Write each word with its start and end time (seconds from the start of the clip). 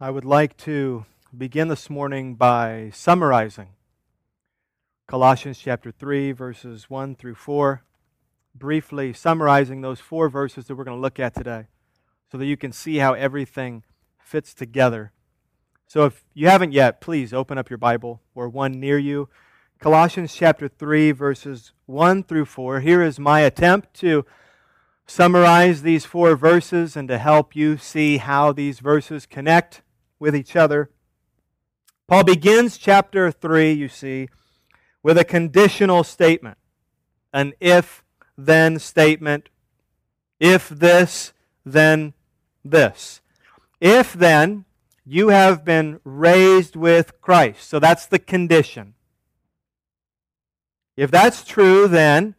I 0.00 0.10
would 0.10 0.24
like 0.24 0.56
to 0.58 1.06
begin 1.36 1.66
this 1.66 1.90
morning 1.90 2.36
by 2.36 2.92
summarizing 2.94 3.70
Colossians 5.08 5.58
chapter 5.58 5.90
3, 5.90 6.30
verses 6.30 6.88
1 6.88 7.16
through 7.16 7.34
4, 7.34 7.82
briefly 8.54 9.12
summarizing 9.12 9.80
those 9.80 9.98
four 9.98 10.28
verses 10.28 10.66
that 10.66 10.76
we're 10.76 10.84
going 10.84 10.96
to 10.96 11.00
look 11.00 11.18
at 11.18 11.34
today 11.34 11.66
so 12.30 12.38
that 12.38 12.46
you 12.46 12.56
can 12.56 12.70
see 12.70 12.98
how 12.98 13.14
everything 13.14 13.82
fits 14.20 14.54
together. 14.54 15.10
So 15.88 16.04
if 16.04 16.24
you 16.32 16.46
haven't 16.46 16.72
yet, 16.72 17.00
please 17.00 17.34
open 17.34 17.58
up 17.58 17.68
your 17.68 17.78
Bible 17.78 18.22
or 18.36 18.48
one 18.48 18.78
near 18.78 18.98
you. 18.98 19.28
Colossians 19.80 20.32
chapter 20.32 20.68
3, 20.68 21.10
verses 21.10 21.72
1 21.86 22.22
through 22.22 22.44
4. 22.44 22.82
Here 22.82 23.02
is 23.02 23.18
my 23.18 23.40
attempt 23.40 23.94
to 23.94 24.24
summarize 25.08 25.82
these 25.82 26.04
four 26.04 26.36
verses 26.36 26.96
and 26.96 27.08
to 27.08 27.18
help 27.18 27.56
you 27.56 27.76
see 27.76 28.18
how 28.18 28.52
these 28.52 28.78
verses 28.78 29.26
connect 29.26 29.82
with 30.18 30.34
each 30.36 30.56
other. 30.56 30.90
Paul 32.06 32.24
begins 32.24 32.78
chapter 32.78 33.30
3, 33.30 33.72
you 33.72 33.88
see, 33.88 34.28
with 35.02 35.18
a 35.18 35.24
conditional 35.24 36.04
statement, 36.04 36.58
an 37.32 37.52
if 37.60 38.02
then 38.38 38.78
statement. 38.78 39.48
If 40.38 40.68
this, 40.68 41.32
then 41.66 42.14
this. 42.64 43.20
If 43.80 44.12
then 44.12 44.64
you 45.04 45.28
have 45.28 45.64
been 45.64 46.00
raised 46.04 46.76
with 46.76 47.20
Christ. 47.20 47.68
So 47.68 47.78
that's 47.78 48.06
the 48.06 48.18
condition. 48.18 48.94
If 50.96 51.10
that's 51.10 51.44
true, 51.44 51.88
then 51.88 52.34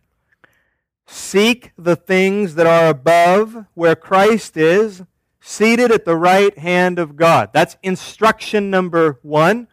seek 1.07 1.71
the 1.77 1.95
things 1.95 2.55
that 2.55 2.67
are 2.67 2.89
above 2.89 3.66
where 3.73 3.95
Christ 3.95 4.55
is 4.55 5.03
seated 5.41 5.91
at 5.91 6.05
the 6.05 6.16
right 6.16 6.57
hand 6.57 6.99
of 6.99 7.16
God. 7.16 7.49
That's 7.53 7.77
instruction 7.84 8.70
number 8.70 9.19
one. 9.22 9.67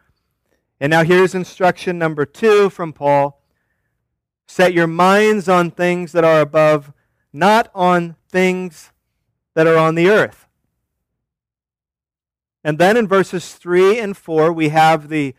And 0.79 0.91
now 0.91 1.03
here's 1.03 1.33
instruction 1.35 1.97
number 1.97 2.25
two 2.25 2.69
from 2.69 2.93
Paul 2.93 3.37
Set 4.47 4.73
your 4.73 4.87
minds 4.87 5.49
on 5.49 5.69
things 5.69 6.13
that 6.13 6.23
are 6.23 6.39
above, 6.39 6.93
not 7.33 7.69
on 7.75 8.15
things 8.29 8.91
that 9.55 9.67
are 9.67 9.77
on 9.77 9.95
the 9.95 10.07
earth. 10.07 10.47
And 12.63 12.77
then 12.77 12.95
in 12.95 13.07
verses 13.07 13.53
3 13.55 13.99
and 13.99 14.15
4, 14.15 14.53
we 14.53 14.69
have 14.69 15.09
the 15.09 15.35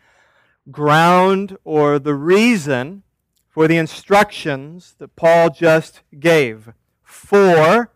ground 0.71 1.57
or 1.63 1.97
the 1.97 2.13
reason 2.13 3.03
for 3.47 3.67
the 3.67 3.77
instructions 3.77 4.95
that 4.99 5.15
Paul 5.15 5.49
just 5.49 6.01
gave. 6.19 6.71
For 7.01 7.91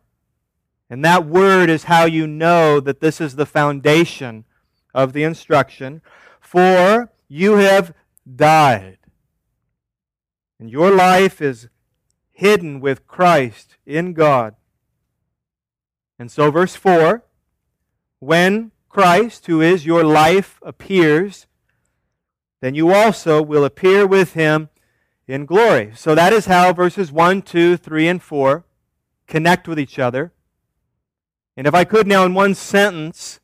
and 0.93 1.03
that 1.03 1.25
word 1.25 1.71
is 1.71 1.85
how 1.85 2.05
you 2.05 2.27
know 2.27 2.79
that 2.79 2.99
this 2.99 3.19
is 3.19 3.35
the 3.35 3.47
foundation 3.47 4.45
of 4.93 5.11
the 5.11 5.23
instruction. 5.23 6.03
For 6.39 7.11
you 7.27 7.55
have 7.55 7.95
died, 8.35 8.99
and 10.59 10.69
your 10.69 10.91
life 10.91 11.41
is 11.41 11.67
hidden 12.31 12.79
with 12.79 13.07
Christ 13.07 13.75
in 13.87 14.13
God. 14.13 14.53
And 16.19 16.31
so, 16.31 16.51
verse 16.51 16.75
4 16.75 17.23
when 18.19 18.71
Christ, 18.87 19.47
who 19.47 19.61
is 19.61 19.87
your 19.87 20.03
life, 20.03 20.59
appears, 20.61 21.47
then 22.61 22.75
you 22.75 22.93
also 22.93 23.41
will 23.41 23.65
appear 23.65 24.05
with 24.05 24.33
him 24.33 24.69
in 25.27 25.47
glory. 25.47 25.93
So 25.95 26.13
that 26.13 26.33
is 26.33 26.45
how 26.45 26.71
verses 26.71 27.11
1, 27.11 27.41
2, 27.41 27.77
3, 27.77 28.07
and 28.07 28.21
4 28.21 28.63
connect 29.25 29.67
with 29.67 29.79
each 29.79 29.97
other. 29.97 30.31
And 31.55 31.67
if 31.67 31.73
I 31.73 31.83
could 31.83 32.07
now, 32.07 32.25
in 32.25 32.33
one 32.33 32.55
sentence, 32.55 33.39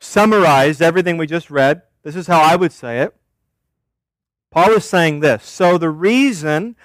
summarize 0.00 0.80
everything 0.80 1.16
we 1.16 1.26
just 1.26 1.50
read, 1.50 1.82
this 2.02 2.16
is 2.16 2.26
how 2.26 2.40
I 2.40 2.56
would 2.56 2.72
say 2.72 3.00
it. 3.00 3.14
Paul 4.50 4.72
is 4.72 4.84
saying 4.84 5.20
this 5.20 5.44
So, 5.44 5.76
the 5.76 5.90
reason 5.90 6.76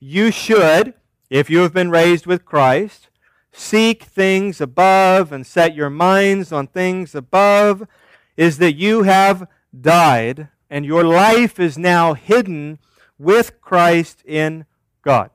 you 0.00 0.30
should, 0.30 0.94
if 1.28 1.50
you 1.50 1.58
have 1.58 1.74
been 1.74 1.90
raised 1.90 2.26
with 2.26 2.44
Christ, 2.44 3.08
seek 3.52 4.04
things 4.04 4.60
above 4.60 5.32
and 5.32 5.46
set 5.46 5.74
your 5.74 5.90
minds 5.90 6.52
on 6.52 6.68
things 6.68 7.14
above 7.14 7.86
is 8.36 8.58
that 8.58 8.76
you 8.76 9.02
have 9.02 9.46
died 9.78 10.48
and 10.70 10.86
your 10.86 11.04
life 11.04 11.58
is 11.58 11.76
now 11.76 12.14
hidden 12.14 12.78
with 13.18 13.60
Christ 13.60 14.22
in 14.24 14.64
God. 15.02 15.30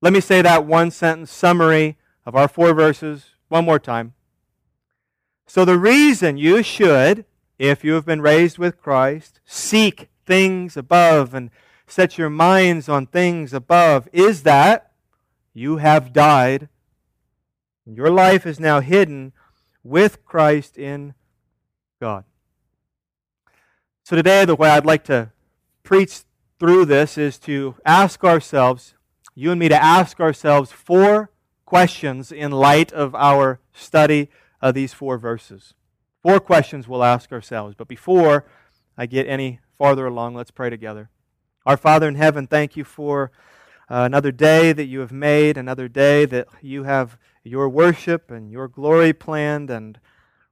Let 0.00 0.12
me 0.12 0.20
say 0.20 0.40
that 0.40 0.64
one 0.64 0.90
sentence 0.90 1.30
summary 1.30 1.97
of 2.28 2.36
our 2.36 2.46
four 2.46 2.74
verses 2.74 3.30
one 3.48 3.64
more 3.64 3.78
time. 3.78 4.12
So, 5.46 5.64
the 5.64 5.78
reason 5.78 6.36
you 6.36 6.62
should, 6.62 7.24
if 7.58 7.82
you 7.82 7.94
have 7.94 8.04
been 8.04 8.20
raised 8.20 8.58
with 8.58 8.78
Christ, 8.78 9.40
seek 9.46 10.10
things 10.26 10.76
above 10.76 11.32
and 11.32 11.48
set 11.86 12.18
your 12.18 12.28
minds 12.28 12.86
on 12.86 13.06
things 13.06 13.54
above 13.54 14.10
is 14.12 14.42
that 14.42 14.92
you 15.54 15.78
have 15.78 16.12
died 16.12 16.68
and 17.86 17.96
your 17.96 18.10
life 18.10 18.44
is 18.44 18.60
now 18.60 18.80
hidden 18.80 19.32
with 19.82 20.22
Christ 20.26 20.76
in 20.76 21.14
God. 21.98 22.24
So, 24.04 24.16
today, 24.16 24.44
the 24.44 24.54
way 24.54 24.68
I'd 24.68 24.84
like 24.84 25.04
to 25.04 25.32
preach 25.82 26.24
through 26.60 26.84
this 26.84 27.16
is 27.16 27.38
to 27.38 27.76
ask 27.86 28.22
ourselves, 28.22 28.92
you 29.34 29.50
and 29.50 29.58
me, 29.58 29.70
to 29.70 29.82
ask 29.82 30.20
ourselves 30.20 30.70
four 30.70 31.30
questions 31.68 32.32
in 32.32 32.50
light 32.50 32.90
of 32.94 33.14
our 33.14 33.60
study 33.74 34.30
of 34.62 34.72
these 34.72 34.94
four 34.94 35.18
verses. 35.18 35.74
Four 36.22 36.40
questions 36.40 36.88
we'll 36.88 37.04
ask 37.04 37.30
ourselves. 37.30 37.74
But 37.76 37.88
before 37.88 38.46
I 38.96 39.04
get 39.04 39.28
any 39.28 39.60
farther 39.76 40.06
along, 40.06 40.34
let's 40.34 40.50
pray 40.50 40.70
together. 40.70 41.10
Our 41.66 41.76
Father 41.76 42.08
in 42.08 42.14
heaven, 42.14 42.46
thank 42.46 42.74
you 42.74 42.84
for 42.84 43.32
uh, 43.90 43.96
another 43.96 44.32
day 44.32 44.72
that 44.72 44.86
you 44.86 45.00
have 45.00 45.12
made, 45.12 45.58
another 45.58 45.88
day 45.88 46.24
that 46.24 46.48
you 46.62 46.84
have 46.84 47.18
your 47.44 47.68
worship 47.68 48.30
and 48.30 48.50
your 48.50 48.66
glory 48.66 49.12
planned, 49.12 49.68
and 49.68 50.00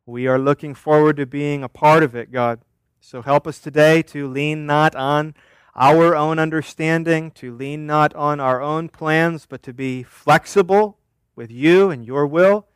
we 0.05 0.27
are 0.27 0.39
looking 0.39 0.75
forward 0.75 1.17
to 1.17 1.25
being 1.25 1.63
a 1.63 1.69
part 1.71 2.03
of 2.03 2.15
it, 2.15 2.31
God. 2.31 2.61
So 3.01 3.23
help 3.23 3.47
us 3.47 3.59
today 3.59 4.03
to 4.03 4.29
lean 4.29 4.67
not 4.67 4.95
on 4.95 5.35
our 5.75 6.15
own 6.15 6.39
understanding, 6.39 7.31
to 7.37 7.57
lean 7.57 7.87
not 7.87 8.15
on 8.15 8.39
our 8.39 8.61
own 8.61 8.91
plans, 8.91 9.47
but 9.49 9.63
to 9.63 9.73
be 9.73 10.03
flexible 10.03 10.99
with 11.37 11.51
you 11.51 11.91
and 11.91 12.05
your 12.05 12.27
will. 12.27 12.67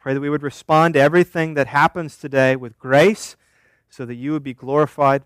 Pray 0.00 0.14
that 0.14 0.20
we 0.20 0.30
would 0.30 0.42
respond 0.42 0.94
to 0.94 1.00
everything 1.00 1.54
that 1.54 1.66
happens 1.68 2.16
today 2.16 2.56
with 2.56 2.78
grace 2.78 3.36
so 3.88 4.04
that 4.06 4.14
you 4.14 4.32
would 4.32 4.42
be 4.42 4.54
glorified. 4.54 5.22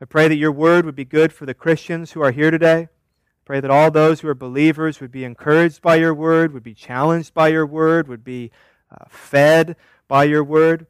I 0.00 0.04
pray 0.04 0.28
that 0.28 0.36
your 0.36 0.52
word 0.52 0.84
would 0.84 0.96
be 0.96 1.04
good 1.04 1.32
for 1.32 1.46
the 1.46 1.54
Christians 1.54 2.12
who 2.12 2.22
are 2.22 2.30
here 2.30 2.50
today. 2.50 2.88
Pray 3.44 3.60
that 3.60 3.70
all 3.70 3.90
those 3.90 4.20
who 4.20 4.28
are 4.28 4.34
believers 4.34 5.00
would 5.00 5.10
be 5.10 5.24
encouraged 5.24 5.82
by 5.82 5.96
your 5.96 6.14
word, 6.14 6.52
would 6.52 6.62
be 6.62 6.74
challenged 6.74 7.34
by 7.34 7.48
your 7.48 7.66
word, 7.66 8.06
would 8.06 8.24
be 8.24 8.50
uh, 8.90 9.04
fed 9.08 9.76
by 10.08 10.24
your 10.24 10.44
word. 10.44 10.86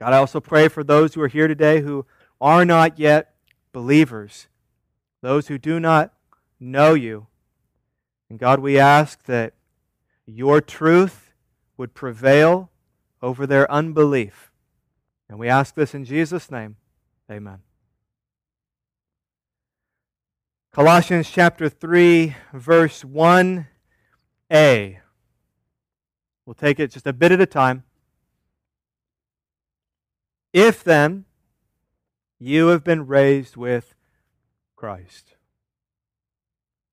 God, 0.00 0.12
I 0.12 0.18
also 0.18 0.40
pray 0.40 0.68
for 0.68 0.82
those 0.82 1.14
who 1.14 1.22
are 1.22 1.28
here 1.28 1.48
today 1.48 1.80
who 1.80 2.06
are 2.40 2.64
not 2.64 2.98
yet 2.98 3.34
believers, 3.72 4.48
those 5.20 5.48
who 5.48 5.58
do 5.58 5.78
not 5.78 6.12
know 6.58 6.94
you. 6.94 7.26
And 8.28 8.38
God, 8.38 8.60
we 8.60 8.78
ask 8.78 9.22
that 9.24 9.54
your 10.26 10.60
truth 10.60 11.32
would 11.76 11.94
prevail 11.94 12.70
over 13.20 13.46
their 13.46 13.70
unbelief. 13.70 14.50
And 15.28 15.38
we 15.38 15.48
ask 15.48 15.74
this 15.74 15.94
in 15.94 16.04
Jesus' 16.04 16.50
name. 16.50 16.76
Amen. 17.30 17.58
Colossians 20.72 21.30
chapter 21.30 21.68
3, 21.68 22.34
verse 22.52 23.02
1a. 23.02 23.66
We'll 26.46 26.54
take 26.54 26.80
it 26.80 26.90
just 26.90 27.06
a 27.06 27.12
bit 27.12 27.32
at 27.32 27.40
a 27.40 27.46
time. 27.46 27.84
If 30.52 30.82
then 30.82 31.24
you 32.38 32.68
have 32.68 32.82
been 32.82 33.06
raised 33.06 33.56
with 33.56 33.94
Christ. 34.74 35.36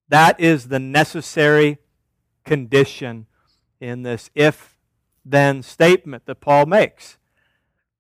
That 0.08 0.40
is 0.40 0.68
the 0.68 0.80
necessary 0.80 1.80
condition 2.46 3.26
in 3.80 4.04
this 4.04 4.30
if 4.36 4.78
then 5.26 5.62
statement 5.62 6.26
that 6.26 6.42
Paul 6.42 6.66
makes. 6.66 7.18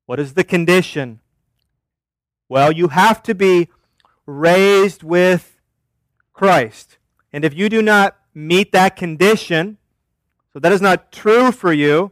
What 0.05 0.19
is 0.19 0.33
the 0.33 0.43
condition? 0.43 1.19
Well, 2.47 2.71
you 2.71 2.87
have 2.87 3.21
to 3.23 3.35
be 3.35 3.69
raised 4.25 5.03
with 5.03 5.59
Christ. 6.33 6.97
And 7.31 7.45
if 7.45 7.53
you 7.53 7.69
do 7.69 7.81
not 7.81 8.17
meet 8.33 8.71
that 8.71 8.95
condition, 8.95 9.77
so 10.51 10.59
that 10.59 10.71
is 10.71 10.81
not 10.81 11.11
true 11.11 11.51
for 11.51 11.71
you, 11.71 12.11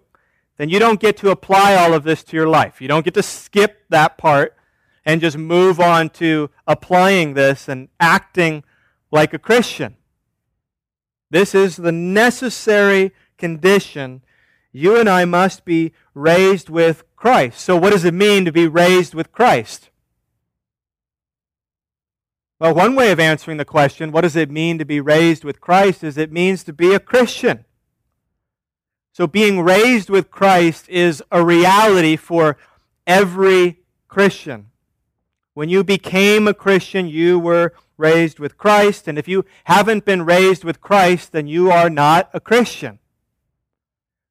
then 0.58 0.70
you 0.70 0.80
don't 0.80 1.00
get 1.00 1.18
to 1.18 1.30
apply 1.30 1.76
all 1.76 1.94
of 1.94 2.04
this 2.04 2.24
to 2.26 2.36
your 2.36 2.48
life. 2.48 2.82
You 2.82 2.88
don't 2.88 3.06
get 3.06 3.14
to 3.16 3.24
skip 3.24 3.84
that 3.90 4.18
part 4.18 4.56
and 5.06 5.22
just 5.22 5.38
move 5.38 5.80
on 5.80 6.10
to 6.10 6.50
applying 6.68 7.34
this 7.34 7.68
and 7.68 7.90
acting 8.00 8.64
like 9.12 9.34
a 9.34 9.40
Christian. 9.40 9.96
This 11.30 11.56
is 11.56 11.78
the 11.78 11.92
necessary 11.92 13.14
condition. 13.38 14.22
You 14.72 15.00
and 15.00 15.10
I 15.10 15.26
must 15.26 15.66
be 15.66 15.94
raised 16.14 16.70
with 16.70 17.04
Christ. 17.16 17.60
So, 17.60 17.76
what 17.78 17.92
does 17.92 18.06
it 18.06 18.14
mean 18.14 18.46
to 18.46 18.52
be 18.52 18.68
raised 18.68 19.14
with 19.14 19.32
Christ? 19.32 19.90
Well, 22.60 22.74
one 22.74 22.96
way 22.96 23.12
of 23.12 23.20
answering 23.20 23.58
the 23.58 23.66
question, 23.66 24.12
what 24.12 24.22
does 24.22 24.36
it 24.36 24.50
mean 24.50 24.80
to 24.80 24.86
be 24.86 25.00
raised 25.00 25.44
with 25.44 25.62
Christ, 25.62 26.04
is 26.04 26.18
it 26.18 26.32
means 26.32 26.64
to 26.64 26.74
be 26.74 26.94
a 26.94 27.00
Christian. 27.00 27.66
So, 29.14 29.28
being 29.28 29.62
raised 29.62 30.10
with 30.10 30.32
Christ 30.32 30.90
is 30.90 31.24
a 31.32 31.44
reality 31.44 32.16
for 32.16 32.58
every 33.06 33.80
Christian. 34.08 34.70
When 35.54 35.70
you 35.70 35.84
became 35.84 36.48
a 36.48 36.54
Christian, 36.54 37.08
you 37.08 37.40
were 37.40 37.74
raised 37.98 38.38
with 38.38 38.58
Christ. 38.58 39.08
And 39.08 39.18
if 39.18 39.28
you 39.28 39.44
haven't 39.64 40.06
been 40.06 40.24
raised 40.24 40.64
with 40.64 40.82
Christ, 40.82 41.32
then 41.32 41.48
you 41.48 41.72
are 41.72 41.90
not 41.90 42.30
a 42.34 42.40
Christian. 42.40 43.00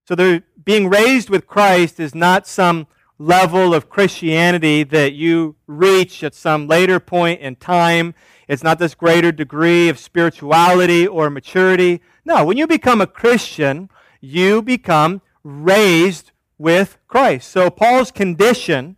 So 0.06 0.40
being 0.64 0.88
raised 0.88 1.30
with 1.30 1.48
Christ 1.48 1.98
is 1.98 2.14
not 2.14 2.46
some 2.46 2.86
level 3.18 3.74
of 3.74 3.88
Christianity 3.88 4.84
that 4.84 5.14
you 5.14 5.56
reach 5.66 6.22
at 6.22 6.34
some 6.34 6.68
later 6.68 7.00
point 7.00 7.40
in 7.40 7.56
time. 7.56 8.14
It's 8.46 8.62
not 8.62 8.78
this 8.78 8.94
greater 8.94 9.32
degree 9.32 9.88
of 9.88 9.98
spirituality 9.98 11.08
or 11.08 11.28
maturity. 11.28 12.02
No, 12.24 12.44
when 12.44 12.56
you 12.56 12.68
become 12.68 13.00
a 13.00 13.06
Christian, 13.06 13.90
you 14.20 14.62
become 14.62 15.22
raised 15.42 16.30
with 16.56 16.98
Christ. 17.08 17.48
So 17.48 17.68
Paul's 17.68 18.12
condition 18.12 18.96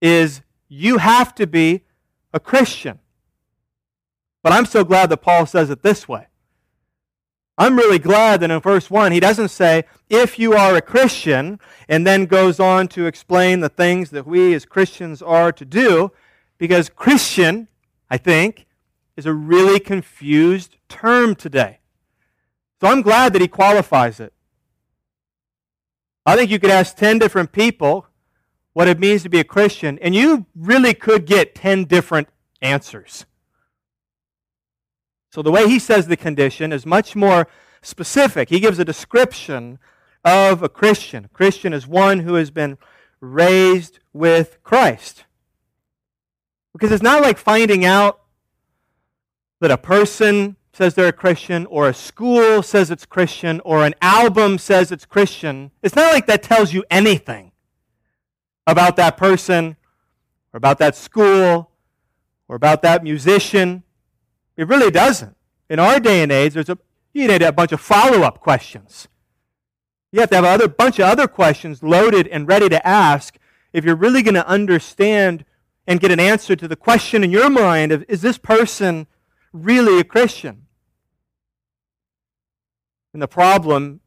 is 0.00 0.42
you 0.68 0.98
have 0.98 1.34
to 1.34 1.48
be 1.48 1.82
a 2.32 2.38
Christian. 2.38 3.00
But 4.42 4.52
I'm 4.52 4.66
so 4.66 4.84
glad 4.84 5.10
that 5.10 5.22
Paul 5.22 5.46
says 5.46 5.70
it 5.70 5.82
this 5.82 6.06
way. 6.06 6.28
I'm 7.60 7.76
really 7.76 7.98
glad 7.98 8.40
that 8.40 8.52
in 8.52 8.60
verse 8.60 8.88
1 8.88 9.10
he 9.10 9.18
doesn't 9.18 9.48
say, 9.48 9.84
if 10.08 10.38
you 10.38 10.54
are 10.54 10.76
a 10.76 10.80
Christian, 10.80 11.58
and 11.88 12.06
then 12.06 12.26
goes 12.26 12.60
on 12.60 12.86
to 12.88 13.06
explain 13.06 13.60
the 13.60 13.68
things 13.68 14.10
that 14.10 14.26
we 14.26 14.54
as 14.54 14.64
Christians 14.64 15.20
are 15.20 15.50
to 15.52 15.64
do, 15.64 16.12
because 16.56 16.88
Christian, 16.88 17.66
I 18.08 18.16
think, 18.16 18.66
is 19.16 19.26
a 19.26 19.34
really 19.34 19.80
confused 19.80 20.76
term 20.88 21.34
today. 21.34 21.80
So 22.80 22.86
I'm 22.86 23.02
glad 23.02 23.32
that 23.32 23.42
he 23.42 23.48
qualifies 23.48 24.20
it. 24.20 24.32
I 26.24 26.36
think 26.36 26.50
you 26.50 26.60
could 26.60 26.70
ask 26.70 26.96
10 26.96 27.18
different 27.18 27.50
people 27.50 28.06
what 28.72 28.86
it 28.86 29.00
means 29.00 29.24
to 29.24 29.28
be 29.28 29.40
a 29.40 29.44
Christian, 29.44 29.98
and 29.98 30.14
you 30.14 30.46
really 30.54 30.94
could 30.94 31.26
get 31.26 31.56
10 31.56 31.86
different 31.86 32.28
answers. 32.62 33.26
So 35.30 35.42
the 35.42 35.50
way 35.50 35.68
he 35.68 35.78
says 35.78 36.06
the 36.06 36.16
condition 36.16 36.72
is 36.72 36.86
much 36.86 37.14
more 37.14 37.48
specific. 37.82 38.48
He 38.48 38.60
gives 38.60 38.78
a 38.78 38.84
description 38.84 39.78
of 40.24 40.62
a 40.62 40.68
Christian. 40.68 41.26
A 41.26 41.28
Christian 41.28 41.72
is 41.72 41.86
one 41.86 42.20
who 42.20 42.34
has 42.34 42.50
been 42.50 42.78
raised 43.20 43.98
with 44.12 44.58
Christ. 44.62 45.24
Because 46.72 46.92
it's 46.92 47.02
not 47.02 47.22
like 47.22 47.38
finding 47.38 47.84
out 47.84 48.20
that 49.60 49.70
a 49.70 49.78
person 49.78 50.56
says 50.72 50.94
they're 50.94 51.08
a 51.08 51.12
Christian, 51.12 51.66
or 51.66 51.88
a 51.88 51.94
school 51.94 52.62
says 52.62 52.90
it's 52.90 53.04
Christian, 53.04 53.60
or 53.64 53.84
an 53.84 53.94
album 54.00 54.58
says 54.58 54.92
it's 54.92 55.04
Christian. 55.04 55.72
It's 55.82 55.96
not 55.96 56.12
like 56.12 56.26
that 56.26 56.42
tells 56.42 56.72
you 56.72 56.84
anything 56.88 57.50
about 58.64 58.94
that 58.96 59.16
person, 59.16 59.76
or 60.52 60.58
about 60.58 60.78
that 60.78 60.94
school, 60.94 61.72
or 62.46 62.54
about 62.54 62.82
that 62.82 63.02
musician. 63.02 63.82
It 64.58 64.66
really 64.66 64.90
doesn't. 64.90 65.36
In 65.70 65.78
our 65.78 66.00
day 66.00 66.20
and 66.20 66.32
age, 66.32 66.54
there's 66.54 66.68
a, 66.68 66.76
you 67.14 67.28
need 67.28 67.42
a 67.42 67.52
bunch 67.52 67.70
of 67.70 67.80
follow 67.80 68.22
up 68.22 68.40
questions. 68.40 69.06
You 70.10 70.20
have 70.20 70.30
to 70.30 70.36
have 70.36 70.44
a 70.44 70.48
other, 70.48 70.68
bunch 70.68 70.98
of 70.98 71.04
other 71.04 71.28
questions 71.28 71.82
loaded 71.82 72.26
and 72.26 72.48
ready 72.48 72.68
to 72.68 72.86
ask 72.86 73.38
if 73.72 73.84
you're 73.84 73.94
really 73.94 74.20
going 74.20 74.34
to 74.34 74.46
understand 74.46 75.44
and 75.86 76.00
get 76.00 76.10
an 76.10 76.18
answer 76.18 76.56
to 76.56 76.66
the 76.66 76.74
question 76.74 77.22
in 77.22 77.30
your 77.30 77.48
mind 77.48 77.92
of 77.92 78.04
is 78.08 78.20
this 78.20 78.36
person 78.36 79.06
really 79.52 80.00
a 80.00 80.04
Christian? 80.04 80.66
And 83.12 83.22
the 83.22 83.28
problem 83.28 84.00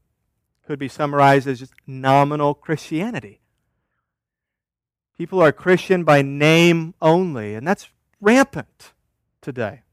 could 0.68 0.80
be 0.80 0.90
summarized 0.90 1.48
as 1.48 1.60
just 1.60 1.74
nominal 1.88 2.54
Christianity. 2.54 3.40
People 5.18 5.42
are 5.42 5.54
Christian 5.54 6.04
by 6.04 6.22
name 6.22 6.94
only, 7.02 7.56
and 7.56 7.66
that's 7.66 7.88
rampant 8.20 8.92
today 9.42 9.84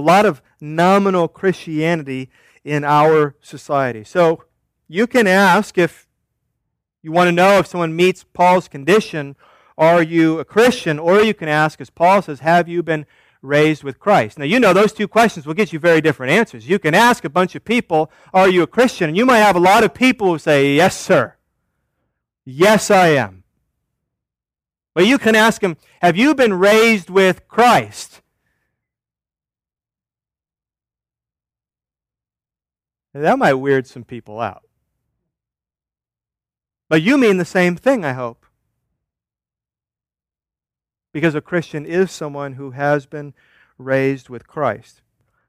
a 0.00 0.06
lot 0.06 0.26
of 0.26 0.42
nominal 0.60 1.28
Christianity 1.28 2.30
in 2.64 2.84
our 2.84 3.36
society. 3.40 4.02
So 4.02 4.44
you 4.88 5.06
can 5.06 5.26
ask 5.26 5.78
if 5.78 6.06
you 7.02 7.12
want 7.12 7.28
to 7.28 7.32
know 7.32 7.58
if 7.58 7.66
someone 7.66 7.94
meets 7.94 8.24
Paul's 8.24 8.66
condition, 8.66 9.36
are 9.76 10.02
you 10.02 10.38
a 10.38 10.44
Christian? 10.44 10.98
Or 10.98 11.22
you 11.22 11.34
can 11.34 11.48
ask, 11.48 11.80
as 11.80 11.90
Paul 11.90 12.22
says, 12.22 12.40
have 12.40 12.68
you 12.68 12.82
been 12.82 13.06
raised 13.42 13.84
with 13.84 13.98
Christ? 13.98 14.38
Now, 14.38 14.44
you 14.44 14.58
know 14.58 14.72
those 14.72 14.92
two 14.92 15.08
questions 15.08 15.46
will 15.46 15.54
get 15.54 15.72
you 15.72 15.78
very 15.78 16.00
different 16.00 16.32
answers. 16.32 16.68
You 16.68 16.78
can 16.78 16.94
ask 16.94 17.24
a 17.24 17.30
bunch 17.30 17.54
of 17.54 17.64
people, 17.64 18.10
are 18.34 18.48
you 18.48 18.62
a 18.62 18.66
Christian? 18.66 19.08
And 19.08 19.16
you 19.16 19.24
might 19.24 19.38
have 19.38 19.56
a 19.56 19.60
lot 19.60 19.84
of 19.84 19.94
people 19.94 20.32
who 20.32 20.38
say, 20.38 20.74
yes, 20.74 20.98
sir. 20.98 21.36
Yes, 22.44 22.90
I 22.90 23.08
am. 23.08 23.44
But 24.94 25.06
you 25.06 25.18
can 25.18 25.36
ask 25.36 25.60
them, 25.60 25.76
have 26.02 26.16
you 26.16 26.34
been 26.34 26.54
raised 26.54 27.08
with 27.08 27.46
Christ? 27.48 28.19
That 33.12 33.38
might 33.38 33.54
weird 33.54 33.86
some 33.86 34.04
people 34.04 34.40
out. 34.40 34.62
But 36.88 37.02
you 37.02 37.18
mean 37.18 37.38
the 37.38 37.44
same 37.44 37.76
thing, 37.76 38.04
I 38.04 38.12
hope. 38.12 38.46
Because 41.12 41.34
a 41.34 41.40
Christian 41.40 41.84
is 41.86 42.10
someone 42.10 42.54
who 42.54 42.72
has 42.72 43.06
been 43.06 43.34
raised 43.78 44.28
with 44.28 44.46
Christ. 44.46 45.02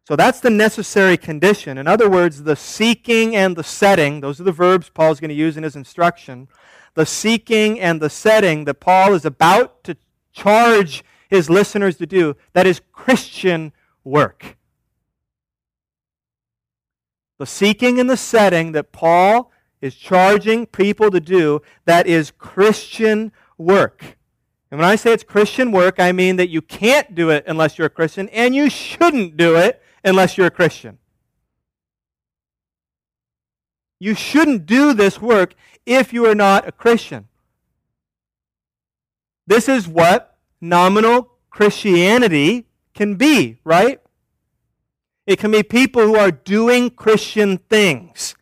So 0.08 0.16
that's 0.16 0.40
the 0.40 0.50
necessary 0.50 1.18
condition. 1.18 1.78
In 1.78 1.88
other 1.88 2.10
words, 2.10 2.44
the 2.44 2.56
seeking 2.56 3.36
and 3.36 3.56
the 3.56 3.64
setting, 3.64 4.22
those 4.22 4.40
are 4.40 4.44
the 4.44 4.52
verbs 4.52 4.90
Paul's 4.90 5.20
going 5.20 5.30
to 5.30 5.36
use 5.36 5.58
in 5.58 5.64
his 5.64 5.76
instruction. 5.76 6.48
The 6.96 7.06
seeking 7.06 7.80
and 7.80 8.02
the 8.02 8.10
setting 8.10 8.66
that 8.66 8.80
Paul 8.80 9.14
is 9.14 9.26
about 9.26 9.84
to 9.84 9.96
charge 10.34 11.04
his 11.30 11.50
listeners 11.50 11.98
to 11.98 12.06
do, 12.06 12.36
that 12.54 12.68
is 12.68 12.82
Christian 12.92 13.72
work 14.04 14.58
the 17.42 17.48
seeking 17.48 18.00
and 18.00 18.08
the 18.08 18.16
setting 18.16 18.72
that 18.74 18.92
Paul 18.92 19.52
is 19.82 19.96
charging 19.96 20.68
people 20.68 21.10
to 21.10 21.20
do, 21.20 21.64
that 21.86 22.06
is 22.06 22.30
Christian 22.30 23.32
work. 23.58 24.16
And 24.70 24.80
when 24.80 24.88
I 24.88 24.96
say 24.96 25.12
it's 25.12 25.24
Christian 25.24 25.72
work, 25.72 26.00
I 26.00 26.12
mean 26.12 26.36
that 26.36 26.50
you 26.50 26.62
can't 26.62 27.16
do 27.16 27.32
it 27.32 27.44
unless 27.48 27.80
you're 27.80 27.88
a 27.88 27.90
Christian, 27.90 28.30
and 28.30 28.54
you 28.54 28.70
shouldn't 28.70 29.38
do 29.38 29.56
it 29.56 29.82
unless 30.04 30.38
you're 30.38 30.46
a 30.46 30.52
Christian. 30.52 31.00
You 34.00 34.14
shouldn't 34.14 34.68
do 34.68 34.94
this 34.94 35.20
work 35.20 35.56
if 35.84 36.14
you 36.14 36.28
are 36.28 36.36
not 36.36 36.68
a 36.68 36.72
Christian. 36.72 37.28
This 39.48 39.68
is 39.68 39.88
what 39.88 40.38
nominal 40.62 41.32
Christianity 41.50 42.68
can 42.94 43.16
be, 43.16 43.58
right? 43.64 44.00
It 45.28 45.38
can 45.38 45.52
be 45.52 45.64
people 45.64 46.02
who 46.04 46.16
are 46.16 46.32
doing 46.32 46.90
Christian 46.90 47.58
things, 47.58 48.36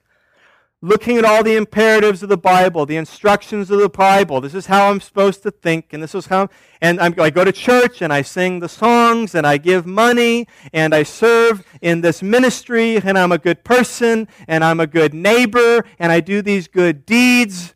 looking 0.82 1.18
at 1.18 1.26
all 1.26 1.44
the 1.44 1.58
imperatives 1.58 2.24
of 2.24 2.30
the 2.30 2.38
Bible, 2.38 2.86
the 2.86 2.96
instructions 2.96 3.70
of 3.70 3.80
the 3.80 3.90
Bible. 3.90 4.40
This 4.40 4.54
is 4.54 4.68
how 4.68 4.90
I'm 4.90 5.02
supposed 5.02 5.44
to 5.44 5.52
think, 5.52 5.92
and 5.92 6.02
this 6.02 6.16
is 6.16 6.28
how. 6.28 6.48
And 6.80 7.02
I'm, 7.02 7.20
I 7.20 7.32
go 7.32 7.44
to 7.44 7.52
church 7.52 8.02
and 8.02 8.14
I 8.14 8.22
sing 8.22 8.62
the 8.62 8.70
songs 8.70 9.36
and 9.36 9.46
I 9.46 9.58
give 9.58 9.86
money 9.86 10.48
and 10.72 10.96
I 10.96 11.04
serve 11.04 11.66
in 11.82 12.00
this 12.00 12.24
ministry 12.24 12.96
and 12.96 13.18
I'm 13.18 13.34
a 13.34 13.38
good 13.38 13.66
person 13.66 14.30
and 14.48 14.64
I'm 14.64 14.80
a 14.80 14.88
good 14.88 15.14
neighbor 15.14 15.84
and 16.00 16.14
I 16.14 16.22
do 16.22 16.42
these 16.42 16.70
good 16.70 17.06
deeds. 17.06 17.76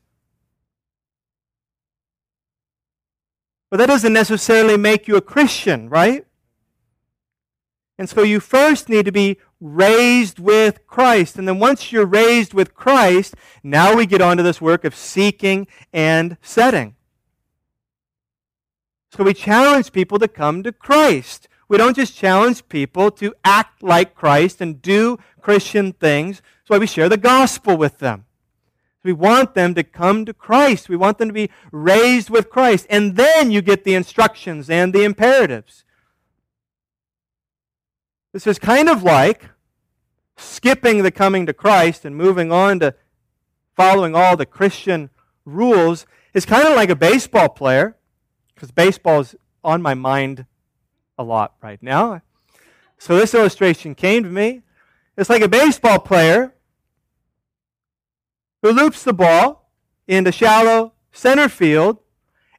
But 3.70 3.78
that 3.78 3.88
doesn't 3.88 4.14
necessarily 4.14 4.78
make 4.78 5.10
you 5.10 5.18
a 5.18 5.22
Christian, 5.22 5.90
right? 5.90 6.26
And 7.98 8.10
so 8.10 8.24
you 8.24 8.40
first 8.40 8.90
need 8.90 9.06
to 9.06 9.12
be 9.12 9.38
raised 9.60 10.40
with 10.40 10.86
Christ. 10.88 11.38
And 11.38 11.48
then 11.48 11.60
once 11.60 11.92
you're 11.92 12.06
raised 12.06 12.54
with 12.54 12.74
Christ, 12.74 13.36
now 13.64 13.96
we 13.96 14.06
get 14.06 14.22
on 14.22 14.38
to 14.38 14.44
this 14.44 14.60
work 14.60 14.84
of 14.84 14.96
seeking 14.96 15.68
and 15.94 16.38
setting. 16.42 16.96
So 19.12 19.24
we 19.24 19.34
challenge 19.34 19.92
people 19.92 20.18
to 20.20 20.28
come 20.28 20.64
to 20.64 20.72
Christ. 20.72 21.48
We 21.70 21.78
don't 21.78 21.96
just 21.96 22.16
challenge 22.16 22.68
people 22.68 23.12
to 23.12 23.34
act 23.44 23.84
like 23.84 24.16
Christ 24.16 24.60
and 24.60 24.82
do 24.82 25.20
Christian 25.40 25.94
things. 25.94 26.38
That's 26.38 26.70
why 26.70 26.78
we 26.80 26.88
share 26.88 27.10
the 27.10 27.18
gospel 27.18 27.78
with 27.78 28.00
them. 28.00 28.26
We 29.04 29.14
want 29.14 29.54
them 29.54 29.76
to 29.76 29.84
come 29.84 30.26
to 30.26 30.34
Christ. 30.34 30.90
We 30.90 30.96
want 30.96 31.18
them 31.18 31.28
to 31.28 31.34
be 31.34 31.50
raised 31.72 32.30
with 32.30 32.50
Christ. 32.50 32.88
And 32.90 33.16
then 33.16 33.52
you 33.52 33.62
get 33.62 33.84
the 33.84 33.96
instructions 33.96 34.70
and 34.70 34.94
the 34.94 35.04
imperatives. 35.04 35.84
This 38.34 38.48
is 38.48 38.58
kind 38.58 38.90
of 38.90 39.04
like 39.04 39.50
skipping 40.38 41.04
the 41.04 41.12
coming 41.12 41.46
to 41.46 41.54
Christ 41.54 42.04
and 42.04 42.16
moving 42.16 42.52
on 42.52 42.80
to 42.80 42.96
following 43.76 44.16
all 44.16 44.36
the 44.36 44.48
Christian 44.48 45.12
rules 45.46 46.08
is 46.34 46.44
kind 46.44 46.68
of 46.68 46.76
like 46.76 46.90
a 46.90 46.96
baseball 46.96 47.50
player, 47.50 47.96
because 48.56 48.72
baseball 48.72 49.20
is 49.20 49.36
on 49.64 49.84
my 49.84 49.94
mind 49.94 50.48
a 51.18 51.24
lot 51.24 51.54
right 51.62 51.82
now. 51.84 52.24
So 52.98 53.16
this 53.16 53.36
illustration 53.36 53.94
came 53.94 54.24
to 54.24 54.30
me. 54.30 54.64
It's 55.16 55.30
like 55.30 55.44
a 55.44 55.48
baseball 55.48 56.00
player 56.00 56.56
who 58.64 58.72
loops 58.72 59.04
the 59.04 59.14
ball 59.14 59.70
into 60.08 60.32
shallow 60.32 60.94
center 61.12 61.50
field, 61.50 62.00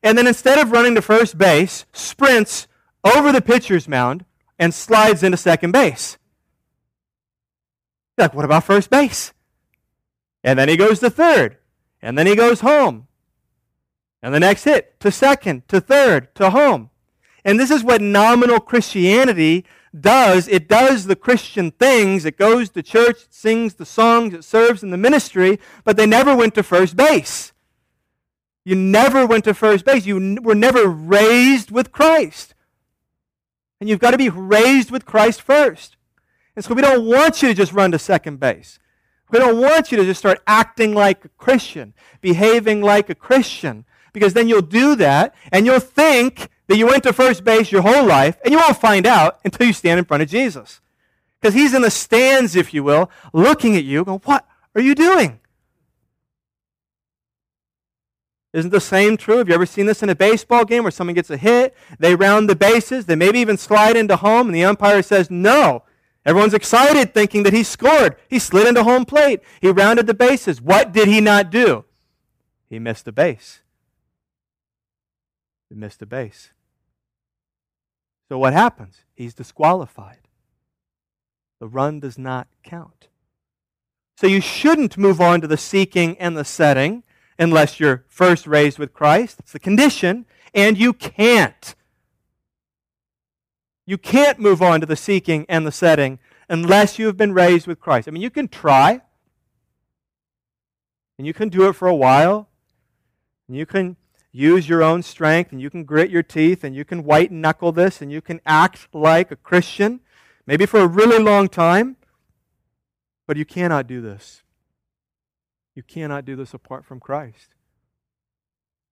and 0.04 0.16
then 0.16 0.28
instead 0.28 0.58
of 0.58 0.70
running 0.70 0.94
to 0.94 1.02
first 1.02 1.36
base, 1.36 1.84
sprints 1.92 2.68
over 3.02 3.32
the 3.32 3.42
pitcher's 3.42 3.88
mound 3.88 4.24
and 4.58 4.72
slides 4.72 5.22
into 5.22 5.36
second 5.36 5.72
base. 5.72 6.18
Like, 8.16 8.34
what 8.34 8.44
about 8.44 8.64
first 8.64 8.90
base? 8.90 9.32
And 10.42 10.58
then 10.58 10.68
he 10.68 10.76
goes 10.76 11.00
to 11.00 11.10
third, 11.10 11.58
and 12.02 12.16
then 12.16 12.26
he 12.26 12.36
goes 12.36 12.60
home. 12.60 13.08
And 14.22 14.34
the 14.34 14.40
next 14.40 14.64
hit 14.64 14.98
to 15.00 15.10
second, 15.10 15.68
to 15.68 15.80
third, 15.80 16.34
to 16.36 16.50
home. 16.50 16.90
And 17.44 17.58
this 17.58 17.70
is 17.70 17.84
what 17.84 18.00
nominal 18.00 18.60
Christianity 18.60 19.64
does. 19.98 20.48
It 20.48 20.68
does 20.68 21.04
the 21.06 21.16
Christian 21.16 21.70
things. 21.72 22.24
It 22.24 22.38
goes 22.38 22.70
to 22.70 22.82
church, 22.82 23.24
it 23.24 23.34
sings 23.34 23.74
the 23.74 23.84
songs, 23.84 24.32
it 24.32 24.44
serves 24.44 24.82
in 24.82 24.90
the 24.90 24.96
ministry, 24.96 25.58
but 25.84 25.96
they 25.96 26.06
never 26.06 26.34
went 26.34 26.54
to 26.54 26.62
first 26.62 26.96
base. 26.96 27.52
You 28.64 28.74
never 28.74 29.26
went 29.26 29.44
to 29.44 29.54
first 29.54 29.84
base. 29.84 30.06
You 30.06 30.38
were 30.42 30.54
never 30.54 30.86
raised 30.86 31.70
with 31.70 31.92
Christ. 31.92 32.53
And 33.80 33.88
you've 33.88 34.00
got 34.00 34.12
to 34.12 34.18
be 34.18 34.28
raised 34.28 34.90
with 34.90 35.04
Christ 35.04 35.42
first. 35.42 35.96
And 36.56 36.64
so 36.64 36.74
we 36.74 36.82
don't 36.82 37.06
want 37.06 37.42
you 37.42 37.48
to 37.48 37.54
just 37.54 37.72
run 37.72 37.90
to 37.92 37.98
second 37.98 38.40
base. 38.40 38.78
We 39.30 39.38
don't 39.38 39.60
want 39.60 39.90
you 39.90 39.98
to 39.98 40.04
just 40.04 40.20
start 40.20 40.42
acting 40.46 40.94
like 40.94 41.24
a 41.24 41.28
Christian, 41.30 41.94
behaving 42.20 42.82
like 42.82 43.10
a 43.10 43.14
Christian, 43.14 43.84
because 44.12 44.32
then 44.32 44.48
you'll 44.48 44.62
do 44.62 44.94
that 44.96 45.34
and 45.50 45.66
you'll 45.66 45.80
think 45.80 46.48
that 46.68 46.76
you 46.76 46.86
went 46.86 47.02
to 47.02 47.12
first 47.12 47.44
base 47.44 47.72
your 47.72 47.82
whole 47.82 48.06
life 48.06 48.38
and 48.44 48.52
you 48.52 48.58
won't 48.58 48.76
find 48.76 49.06
out 49.06 49.40
until 49.44 49.66
you 49.66 49.72
stand 49.72 49.98
in 49.98 50.04
front 50.04 50.22
of 50.22 50.28
Jesus. 50.28 50.80
Because 51.40 51.54
he's 51.54 51.74
in 51.74 51.82
the 51.82 51.90
stands, 51.90 52.56
if 52.56 52.72
you 52.72 52.82
will, 52.82 53.10
looking 53.32 53.76
at 53.76 53.84
you, 53.84 54.04
going, 54.04 54.20
What 54.24 54.46
are 54.74 54.80
you 54.80 54.94
doing? 54.94 55.40
Isn't 58.54 58.70
the 58.70 58.80
same 58.80 59.16
true? 59.16 59.38
Have 59.38 59.48
you 59.48 59.54
ever 59.54 59.66
seen 59.66 59.86
this 59.86 60.00
in 60.00 60.08
a 60.08 60.14
baseball 60.14 60.64
game 60.64 60.84
where 60.84 60.92
someone 60.92 61.14
gets 61.14 61.28
a 61.28 61.36
hit, 61.36 61.74
they 61.98 62.14
round 62.14 62.48
the 62.48 62.54
bases, 62.54 63.06
they 63.06 63.16
maybe 63.16 63.40
even 63.40 63.56
slide 63.56 63.96
into 63.96 64.14
home, 64.14 64.46
and 64.46 64.54
the 64.54 64.64
umpire 64.64 65.02
says, 65.02 65.28
No. 65.28 65.82
Everyone's 66.24 66.54
excited 66.54 67.12
thinking 67.12 67.42
that 67.42 67.52
he 67.52 67.64
scored. 67.64 68.16
He 68.30 68.38
slid 68.38 68.68
into 68.68 68.84
home 68.84 69.04
plate. 69.04 69.40
He 69.60 69.68
rounded 69.68 70.06
the 70.06 70.14
bases. 70.14 70.62
What 70.62 70.92
did 70.92 71.08
he 71.08 71.20
not 71.20 71.50
do? 71.50 71.84
He 72.70 72.78
missed 72.78 73.06
a 73.08 73.12
base. 73.12 73.60
He 75.68 75.74
missed 75.74 76.00
a 76.00 76.06
base. 76.06 76.52
So 78.28 78.38
what 78.38 78.54
happens? 78.54 79.00
He's 79.14 79.34
disqualified. 79.34 80.28
The 81.60 81.66
run 81.68 82.00
does 82.00 82.16
not 82.16 82.46
count. 82.62 83.08
So 84.16 84.26
you 84.26 84.40
shouldn't 84.40 84.96
move 84.96 85.20
on 85.20 85.42
to 85.42 85.46
the 85.46 85.58
seeking 85.58 86.16
and 86.18 86.38
the 86.38 86.44
setting 86.44 87.02
unless 87.38 87.80
you're 87.80 88.04
first 88.08 88.46
raised 88.46 88.78
with 88.78 88.92
Christ. 88.92 89.40
It's 89.40 89.52
the 89.52 89.58
condition. 89.58 90.26
And 90.54 90.78
you 90.78 90.92
can't. 90.92 91.74
You 93.86 93.98
can't 93.98 94.38
move 94.38 94.62
on 94.62 94.80
to 94.80 94.86
the 94.86 94.96
seeking 94.96 95.44
and 95.48 95.66
the 95.66 95.72
setting 95.72 96.18
unless 96.48 96.98
you 96.98 97.06
have 97.06 97.16
been 97.16 97.32
raised 97.32 97.66
with 97.66 97.80
Christ. 97.80 98.08
I 98.08 98.10
mean, 98.12 98.22
you 98.22 98.30
can 98.30 98.48
try, 98.48 99.00
and 101.18 101.26
you 101.26 101.34
can 101.34 101.48
do 101.48 101.68
it 101.68 101.74
for 101.74 101.88
a 101.88 101.94
while, 101.94 102.48
and 103.48 103.56
you 103.56 103.66
can 103.66 103.96
use 104.32 104.68
your 104.68 104.82
own 104.82 105.02
strength, 105.02 105.52
and 105.52 105.60
you 105.60 105.70
can 105.70 105.84
grit 105.84 106.10
your 106.10 106.22
teeth, 106.22 106.64
and 106.64 106.74
you 106.74 106.84
can 106.84 107.04
white 107.04 107.30
knuckle 107.30 107.72
this, 107.72 108.00
and 108.00 108.10
you 108.10 108.20
can 108.20 108.40
act 108.46 108.88
like 108.92 109.30
a 109.30 109.36
Christian, 109.36 110.00
maybe 110.46 110.66
for 110.66 110.80
a 110.80 110.86
really 110.86 111.18
long 111.18 111.48
time, 111.48 111.96
but 113.26 113.36
you 113.36 113.44
cannot 113.44 113.86
do 113.86 114.00
this. 114.00 114.43
You 115.74 115.82
cannot 115.82 116.24
do 116.24 116.36
this 116.36 116.54
apart 116.54 116.84
from 116.84 117.00
Christ. 117.00 117.54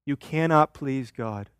You 0.04 0.16
cannot 0.16 0.74
please 0.74 1.10
God. 1.10 1.50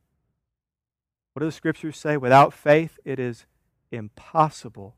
What 1.33 1.41
do 1.41 1.47
the 1.47 1.52
scriptures 1.52 1.97
say? 1.97 2.17
Without 2.17 2.52
faith, 2.52 2.99
it 3.05 3.19
is 3.19 3.47
impossible 3.91 4.97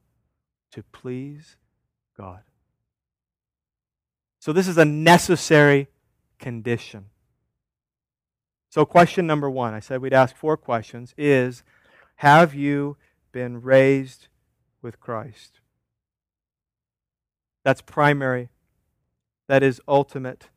to 0.73 0.83
please 0.83 1.57
God. 2.17 2.41
So, 4.41 4.53
this 4.53 4.69
is 4.69 4.79
a 4.79 4.85
necessary 4.85 5.89
condition. 6.39 7.07
So, 8.71 8.85
question 8.85 9.27
number 9.27 9.49
one 9.49 9.73
I 9.73 9.81
said 9.81 10.01
we'd 10.01 10.13
ask 10.13 10.35
four 10.35 10.57
questions 10.57 11.15
is 11.17 11.63
Have 12.17 12.55
you 12.55 12.97
been 13.31 13.63
raised 13.63 14.29
with 14.83 15.01
Christ? 15.01 15.61
That's 17.65 17.81
primary. 17.81 18.51
That 19.49 19.63
is 19.63 19.81
ultimate. 19.87 20.49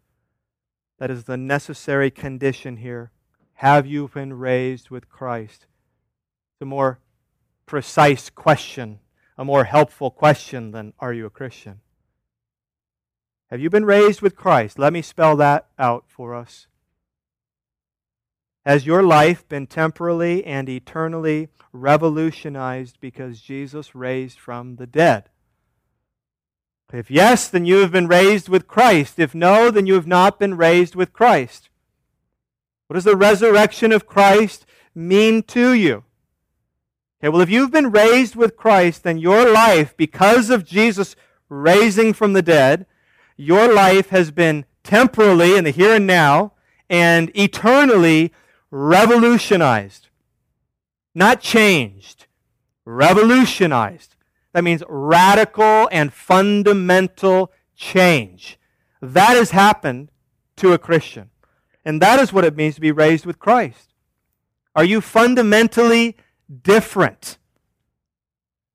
That 0.99 1.11
is 1.11 1.25
the 1.25 1.37
necessary 1.37 2.09
condition 2.09 2.77
here. 2.77 3.11
Have 3.55 3.85
you 3.85 4.07
been 4.07 4.33
raised 4.33 4.89
with 4.89 5.09
Christ? 5.09 5.65
It's 6.53 6.61
a 6.61 6.65
more 6.65 6.99
precise 7.65 8.29
question, 8.29 8.99
a 9.37 9.45
more 9.45 9.65
helpful 9.65 10.09
question 10.09 10.71
than 10.71 10.93
Are 10.99 11.13
you 11.13 11.25
a 11.25 11.29
Christian? 11.29 11.81
Have 13.49 13.61
you 13.61 13.69
been 13.69 13.85
raised 13.85 14.21
with 14.21 14.35
Christ? 14.35 14.77
Let 14.77 14.93
me 14.93 15.01
spell 15.01 15.35
that 15.37 15.67
out 15.79 16.05
for 16.07 16.35
us. 16.35 16.67
Has 18.65 18.85
your 18.85 19.01
life 19.01 19.47
been 19.47 19.65
temporally 19.65 20.43
and 20.43 20.67
eternally 20.67 21.47
revolutionized 21.71 22.99
because 22.99 23.39
Jesus 23.39 23.95
raised 23.95 24.37
from 24.37 24.75
the 24.75 24.87
dead? 24.87 25.29
If 26.93 27.11
yes, 27.11 27.49
then 27.49 27.65
you 27.65 27.77
have 27.77 27.91
been 27.91 28.07
raised 28.07 28.47
with 28.47 28.67
Christ. 28.67 29.19
If 29.19 29.35
no, 29.35 29.69
then 29.69 29.85
you 29.85 29.95
have 29.95 30.07
not 30.07 30.39
been 30.39 30.55
raised 30.55 30.95
with 30.95 31.11
Christ. 31.11 31.69
What 32.87 32.95
does 32.95 33.03
the 33.03 33.17
resurrection 33.17 33.91
of 33.91 34.07
Christ 34.07 34.65
mean 34.95 35.43
to 35.43 35.73
you? 35.73 36.05
Okay, 37.19 37.29
well, 37.29 37.41
if 37.41 37.49
you've 37.49 37.71
been 37.71 37.91
raised 37.91 38.35
with 38.35 38.55
Christ, 38.55 39.03
then 39.03 39.17
your 39.17 39.51
life, 39.51 39.97
because 39.97 40.49
of 40.49 40.65
Jesus 40.65 41.15
raising 41.49 42.13
from 42.13 42.33
the 42.33 42.41
dead, 42.41 42.85
your 43.35 43.73
life 43.73 44.09
has 44.09 44.31
been 44.31 44.65
temporally 44.83 45.57
in 45.57 45.65
the 45.65 45.71
here 45.71 45.95
and 45.95 46.07
now 46.07 46.53
and 46.89 47.31
eternally 47.35 48.31
revolutionized. 48.71 50.07
Not 51.13 51.41
changed, 51.41 52.27
revolutionized. 52.85 54.15
That 54.57 54.63
means 54.63 54.81
radical 54.89 55.87
and 55.91 56.11
fundamental 56.11 57.51
change. 57.75 58.57
That 59.03 59.37
has 59.37 59.51
happened 59.51 60.09
to 60.55 60.73
a 60.73 60.79
Christian. 60.79 61.29
And 61.85 62.01
that 62.01 62.19
is 62.19 62.33
what 62.33 62.43
it 62.43 62.55
means 62.55 62.73
to 62.73 62.81
be 62.81 62.91
raised 62.91 63.23
with 63.23 63.37
Christ. 63.37 63.93
Are 64.75 64.83
you 64.83 64.99
fundamentally 64.99 66.17
different? 66.63 67.37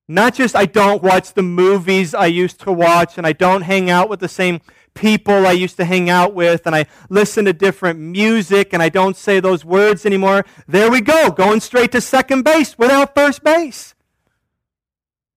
Not 0.07 0.35
just 0.35 0.55
I 0.55 0.67
don't 0.67 1.03
watch 1.03 1.33
the 1.33 1.43
movies 1.43 2.15
I 2.15 2.27
used 2.27 2.61
to 2.61 2.73
watch 2.73 3.19
and 3.19 3.27
I 3.27 3.33
don't 3.33 3.63
hang 3.63 3.91
out 3.91 4.09
with 4.09 4.21
the 4.21 4.29
same 4.29 4.61
people 4.95 5.49
I 5.49 5.51
used 5.51 5.79
to 5.79 5.85
hang 5.85 6.09
out 6.09 6.33
with 6.33 6.65
and 6.65 6.77
I 6.77 6.87
listen 7.09 7.47
to 7.47 7.53
different 7.53 7.99
music 7.99 8.73
and 8.73 8.81
I 8.81 8.89
don't 8.89 9.17
say 9.17 9.41
those 9.41 9.65
words 9.65 10.07
anymore. 10.07 10.45
There 10.69 10.93
we 10.93 11.01
go, 11.01 11.33
going 11.33 11.59
straight 11.59 11.91
to 11.91 12.01
second 12.01 12.45
base 12.45 12.79
without 12.79 13.17
first 13.17 13.43
base. 13.43 13.97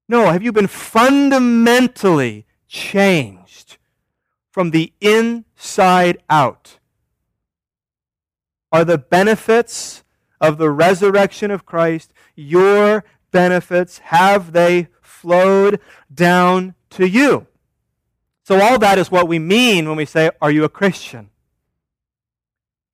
No, 0.07 0.31
have 0.31 0.43
you 0.43 0.51
been 0.51 0.67
fundamentally 0.67 2.45
changed 2.67 3.77
from 4.51 4.71
the 4.71 4.93
inside 5.01 6.19
out? 6.29 6.79
Are 8.71 8.85
the 8.85 8.97
benefits 8.97 10.03
of 10.39 10.57
the 10.57 10.69
resurrection 10.69 11.49
of 11.49 11.65
Christ 11.65 12.13
your 12.35 13.03
benefits? 13.31 13.99
Have 13.99 14.51
they 14.51 14.89
flowed 15.01 15.79
down 16.13 16.75
to 16.91 17.07
you? 17.07 17.47
So, 18.43 18.61
all 18.61 18.77
that 18.79 18.99
is 18.99 19.09
what 19.09 19.27
we 19.27 19.39
mean 19.39 19.87
when 19.87 19.97
we 19.97 20.05
say, 20.05 20.29
Are 20.39 20.51
you 20.51 20.63
a 20.63 20.69
Christian? 20.69 21.31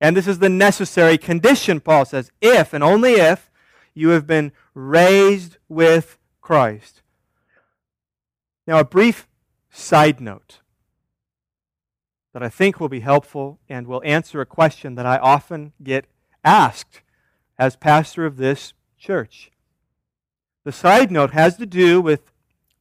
And 0.00 0.16
this 0.16 0.26
is 0.26 0.40
the 0.40 0.48
necessary 0.48 1.16
condition, 1.16 1.78
Paul 1.78 2.04
says, 2.04 2.32
if 2.40 2.72
and 2.72 2.82
only 2.82 3.12
if 3.12 3.50
you 3.94 4.08
have 4.08 4.26
been 4.26 4.50
raised 4.74 5.58
with 5.68 6.18
Christ. 6.40 7.01
Now, 8.66 8.78
a 8.78 8.84
brief 8.84 9.28
side 9.70 10.20
note 10.20 10.60
that 12.32 12.42
I 12.42 12.48
think 12.48 12.80
will 12.80 12.88
be 12.88 13.00
helpful 13.00 13.58
and 13.68 13.86
will 13.86 14.02
answer 14.04 14.40
a 14.40 14.46
question 14.46 14.94
that 14.94 15.06
I 15.06 15.18
often 15.18 15.72
get 15.82 16.06
asked 16.44 17.02
as 17.58 17.76
pastor 17.76 18.24
of 18.24 18.36
this 18.36 18.72
church. 18.98 19.50
The 20.64 20.72
side 20.72 21.10
note 21.10 21.32
has 21.32 21.56
to 21.56 21.66
do 21.66 22.00
with 22.00 22.32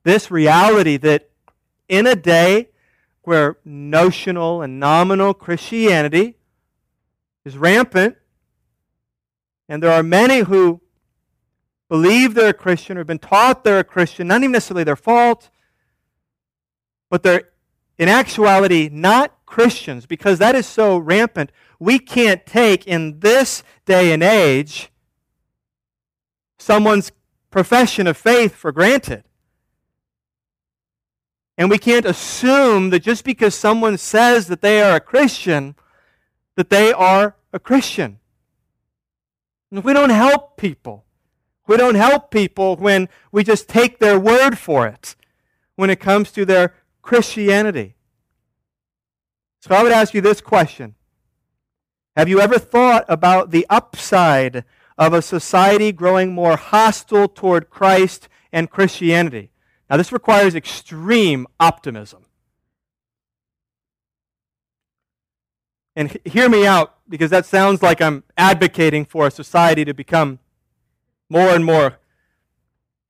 this 0.03 0.31
reality 0.31 0.97
that 0.97 1.29
in 1.89 2.07
a 2.07 2.15
day 2.15 2.69
where 3.23 3.57
notional 3.65 4.61
and 4.61 4.79
nominal 4.79 5.33
Christianity 5.33 6.37
is 7.45 7.57
rampant. 7.57 8.17
And 9.67 9.81
there 9.81 9.91
are 9.91 10.03
many 10.03 10.39
who 10.39 10.81
believe 11.89 12.33
they're 12.33 12.49
a 12.49 12.53
Christian 12.53 12.97
or 12.97 13.01
have 13.01 13.07
been 13.07 13.19
taught 13.19 13.63
they're 13.63 13.79
a 13.79 13.83
Christian, 13.83 14.27
not 14.27 14.41
even 14.41 14.51
necessarily 14.51 14.83
their 14.83 14.95
fault, 14.95 15.49
but 17.11 17.21
they're 17.21 17.49
in 17.99 18.09
actuality 18.09 18.89
not 18.91 19.45
Christians 19.45 20.07
because 20.07 20.39
that 20.39 20.55
is 20.55 20.65
so 20.65 20.97
rampant. 20.97 21.51
We 21.77 21.99
can't 21.99 22.43
take 22.45 22.87
in 22.87 23.19
this 23.19 23.63
day 23.85 24.13
and 24.13 24.23
age 24.23 24.89
someone's 26.57 27.11
profession 27.51 28.07
of 28.07 28.15
faith 28.15 28.55
for 28.55 28.71
granted. 28.71 29.25
And 31.57 31.69
we 31.69 31.77
can't 31.77 32.05
assume 32.05 32.91
that 32.91 33.01
just 33.03 33.25
because 33.25 33.53
someone 33.53 33.97
says 33.97 34.47
that 34.47 34.61
they 34.61 34.81
are 34.81 34.95
a 34.95 35.01
Christian, 35.01 35.75
that 36.55 36.69
they 36.69 36.93
are 36.93 37.35
a 37.51 37.59
Christian. 37.59 38.19
And 39.69 39.83
we 39.83 39.91
don't 39.91 40.11
help 40.11 40.55
people. 40.55 41.03
We 41.67 41.75
don't 41.75 41.95
help 41.95 42.31
people 42.31 42.77
when 42.77 43.09
we 43.33 43.43
just 43.43 43.67
take 43.67 43.99
their 43.99 44.17
word 44.17 44.57
for 44.57 44.87
it 44.87 45.15
when 45.75 45.89
it 45.89 45.99
comes 45.99 46.31
to 46.31 46.45
their 46.45 46.75
Christianity. 47.01 47.95
So 49.61 49.75
I 49.75 49.83
would 49.83 49.91
ask 49.91 50.13
you 50.13 50.21
this 50.21 50.41
question 50.41 50.95
Have 52.15 52.29
you 52.29 52.39
ever 52.39 52.57
thought 52.57 53.05
about 53.07 53.51
the 53.51 53.65
upside 53.69 54.63
of 54.97 55.13
a 55.13 55.21
society 55.21 55.91
growing 55.91 56.33
more 56.33 56.57
hostile 56.57 57.27
toward 57.27 57.69
Christ 57.69 58.27
and 58.51 58.69
Christianity? 58.69 59.51
Now, 59.89 59.97
this 59.97 60.11
requires 60.11 60.55
extreme 60.55 61.47
optimism. 61.59 62.25
And 65.95 66.17
hear 66.23 66.47
me 66.47 66.65
out, 66.65 66.95
because 67.09 67.29
that 67.31 67.45
sounds 67.45 67.83
like 67.83 68.01
I'm 68.01 68.23
advocating 68.37 69.03
for 69.03 69.27
a 69.27 69.31
society 69.31 69.83
to 69.83 69.93
become 69.93 70.39
more 71.29 71.49
and 71.49 71.65
more 71.65 71.99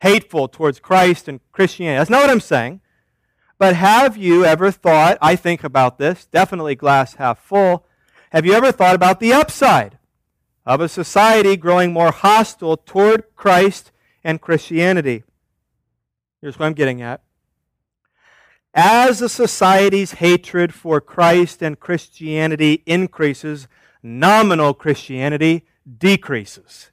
hateful 0.01 0.47
towards 0.47 0.79
Christ 0.79 1.27
and 1.27 1.39
Christianity. 1.51 1.99
That's 1.99 2.09
not 2.09 2.21
what 2.21 2.31
I'm 2.31 2.39
saying. 2.39 2.81
But 3.61 3.75
have 3.75 4.17
you 4.17 4.43
ever 4.43 4.71
thought, 4.71 5.19
I 5.21 5.35
think 5.35 5.63
about 5.63 5.99
this, 5.99 6.25
definitely 6.25 6.73
glass 6.73 7.13
half 7.13 7.37
full, 7.37 7.85
have 8.31 8.43
you 8.43 8.53
ever 8.53 8.71
thought 8.71 8.95
about 8.95 9.19
the 9.19 9.33
upside 9.33 9.99
of 10.65 10.81
a 10.81 10.89
society 10.89 11.55
growing 11.57 11.93
more 11.93 12.11
hostile 12.11 12.75
toward 12.75 13.25
Christ 13.35 13.91
and 14.23 14.41
Christianity? 14.41 15.25
Here's 16.41 16.57
what 16.57 16.65
I'm 16.65 16.73
getting 16.73 17.03
at. 17.03 17.21
As 18.73 19.21
a 19.21 19.29
society's 19.29 20.13
hatred 20.13 20.73
for 20.73 20.99
Christ 20.99 21.61
and 21.61 21.79
Christianity 21.79 22.81
increases, 22.87 23.67
nominal 24.01 24.73
Christianity 24.73 25.67
decreases. 25.99 26.89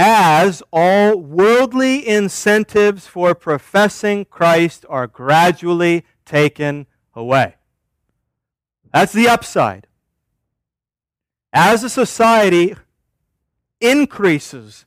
As 0.00 0.62
all 0.72 1.16
worldly 1.16 2.06
incentives 2.06 3.08
for 3.08 3.34
professing 3.34 4.24
Christ 4.24 4.86
are 4.88 5.08
gradually 5.08 6.04
taken 6.24 6.86
away. 7.16 7.56
That's 8.94 9.12
the 9.12 9.28
upside. 9.28 9.88
As 11.52 11.82
a 11.82 11.90
society 11.90 12.76
increases 13.80 14.86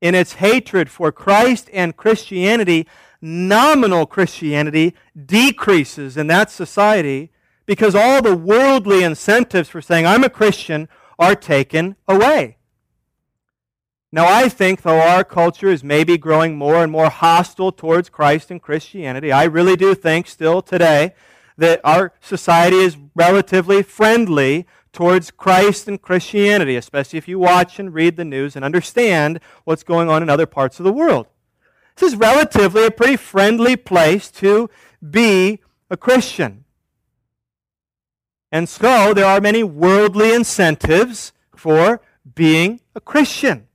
in 0.00 0.14
its 0.14 0.34
hatred 0.34 0.88
for 0.88 1.10
Christ 1.10 1.68
and 1.72 1.96
Christianity, 1.96 2.86
nominal 3.20 4.06
Christianity 4.06 4.94
decreases 5.26 6.16
in 6.16 6.28
that 6.28 6.50
society 6.50 7.32
because 7.66 7.94
all 7.94 8.22
the 8.22 8.36
worldly 8.36 9.02
incentives 9.02 9.68
for 9.68 9.80
saying, 9.80 10.06
I'm 10.06 10.22
a 10.22 10.30
Christian, 10.30 10.88
are 11.18 11.34
taken 11.34 11.96
away. 12.06 12.58
Now, 14.14 14.28
I 14.28 14.48
think, 14.48 14.82
though 14.82 15.00
our 15.00 15.24
culture 15.24 15.66
is 15.66 15.82
maybe 15.82 16.16
growing 16.16 16.56
more 16.56 16.84
and 16.84 16.92
more 16.92 17.10
hostile 17.10 17.72
towards 17.72 18.08
Christ 18.08 18.48
and 18.48 18.62
Christianity, 18.62 19.32
I 19.32 19.42
really 19.42 19.74
do 19.74 19.92
think 19.92 20.28
still 20.28 20.62
today 20.62 21.16
that 21.58 21.80
our 21.82 22.12
society 22.20 22.76
is 22.76 22.96
relatively 23.16 23.82
friendly 23.82 24.68
towards 24.92 25.32
Christ 25.32 25.88
and 25.88 26.00
Christianity, 26.00 26.76
especially 26.76 27.18
if 27.18 27.26
you 27.26 27.40
watch 27.40 27.80
and 27.80 27.92
read 27.92 28.16
the 28.16 28.24
news 28.24 28.54
and 28.54 28.64
understand 28.64 29.40
what's 29.64 29.82
going 29.82 30.08
on 30.08 30.22
in 30.22 30.30
other 30.30 30.46
parts 30.46 30.78
of 30.78 30.84
the 30.84 30.92
world. 30.92 31.26
This 31.96 32.12
is 32.12 32.16
relatively 32.16 32.86
a 32.86 32.92
pretty 32.92 33.16
friendly 33.16 33.74
place 33.74 34.30
to 34.30 34.70
be 35.10 35.58
a 35.90 35.96
Christian. 35.96 36.64
And 38.52 38.68
so 38.68 39.12
there 39.12 39.26
are 39.26 39.40
many 39.40 39.64
worldly 39.64 40.32
incentives 40.32 41.32
for 41.56 42.00
being 42.36 42.78
a 42.94 43.00
Christian. 43.00 43.66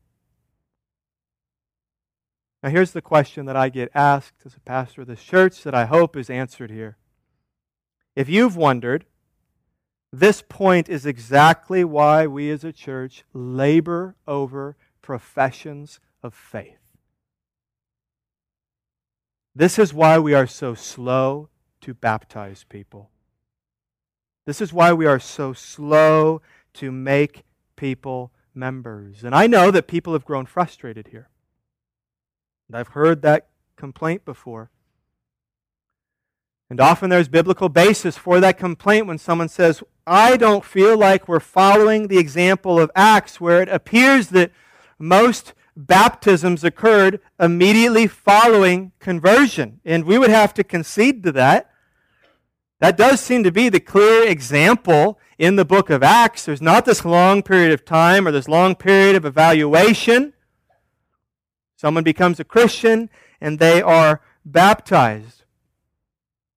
Now, 2.62 2.70
here's 2.70 2.92
the 2.92 3.02
question 3.02 3.46
that 3.46 3.56
I 3.56 3.70
get 3.70 3.90
asked 3.96 4.46
as 4.46 4.56
a 4.56 4.60
pastor 4.60 5.02
of 5.02 5.08
this 5.08 5.24
church 5.24 5.64
that 5.64 5.74
I 5.74 5.86
hope 5.86 6.18
is 6.18 6.30
answered 6.30 6.72
here. 6.72 6.98
If 8.16 8.28
you've 8.28 8.58
wondered, 8.58 9.06
this 10.12 10.42
point 10.42 10.90
is 10.90 11.06
exactly 11.06 11.84
why 11.84 12.28
we 12.28 12.50
as 12.52 12.64
a 12.64 12.74
church 12.74 13.24
labor 13.34 14.16
over 14.28 14.76
professions 15.02 16.00
of 16.22 16.34
faith. 16.34 16.80
This 19.56 19.80
is 19.80 19.94
why 19.94 20.20
we 20.20 20.34
are 20.34 20.48
so 20.48 20.74
slow 20.74 21.50
to 21.82 21.94
baptize 21.94 22.66
people. 22.68 23.10
This 24.46 24.60
is 24.62 24.74
why 24.74 24.92
we 24.94 25.06
are 25.06 25.20
so 25.20 25.54
slow 25.54 26.42
to 26.74 26.92
make 26.92 27.44
people 27.76 28.32
members. 28.54 29.24
And 29.24 29.34
I 29.34 29.48
know 29.48 29.72
that 29.72 29.88
people 29.88 30.14
have 30.14 30.26
grown 30.26 30.46
frustrated 30.46 31.08
here. 31.08 31.30
And 32.70 32.78
I've 32.78 32.90
heard 32.90 33.24
that 33.24 33.48
complaint 33.76 34.24
before. 34.24 34.70
And 36.70 36.80
often 36.80 37.10
there's 37.10 37.28
biblical 37.28 37.68
basis 37.68 38.16
for 38.16 38.40
that 38.40 38.60
complaint 38.60 39.08
when 39.08 39.18
someone 39.18 39.50
says, 39.50 39.82
I 40.06 40.38
don't 40.38 40.64
feel 40.64 40.96
like 40.96 41.28
we're 41.28 41.40
following 41.40 42.08
the 42.08 42.20
example 42.20 42.80
of 42.80 42.92
Acts, 42.96 43.42
where 43.42 43.64
it 43.64 43.70
appears 43.70 44.30
that 44.30 44.52
most 45.00 45.54
baptisms 45.76 46.64
occurred 46.64 47.22
immediately 47.40 48.06
following 48.06 48.92
conversion. 49.00 49.80
And 49.84 50.06
we 50.06 50.20
would 50.20 50.30
have 50.30 50.54
to 50.56 50.64
concede 50.64 51.24
to 51.24 51.32
that. 51.32 51.72
That 52.80 52.98
does 52.98 53.20
seem 53.20 53.44
to 53.44 53.52
be 53.52 53.70
the 53.70 53.80
clear 53.80 54.28
example 54.28 55.20
in 55.40 55.56
the 55.56 55.66
book 55.66 55.90
of 55.90 56.04
Acts. 56.04 56.46
There's 56.46 56.62
not 56.62 56.86
this 56.86 57.04
long 57.04 57.42
period 57.42 57.72
of 57.72 57.84
time 57.84 58.28
or 58.28 58.32
this 58.32 58.48
long 58.48 58.76
period 58.76 59.16
of 59.16 59.26
evaluation. 59.26 60.34
Someone 61.80 62.04
becomes 62.04 62.42
a 62.42 62.44
Christian 62.44 63.10
and 63.40 63.58
they 63.58 63.82
are 63.82 64.20
baptized. 64.44 65.44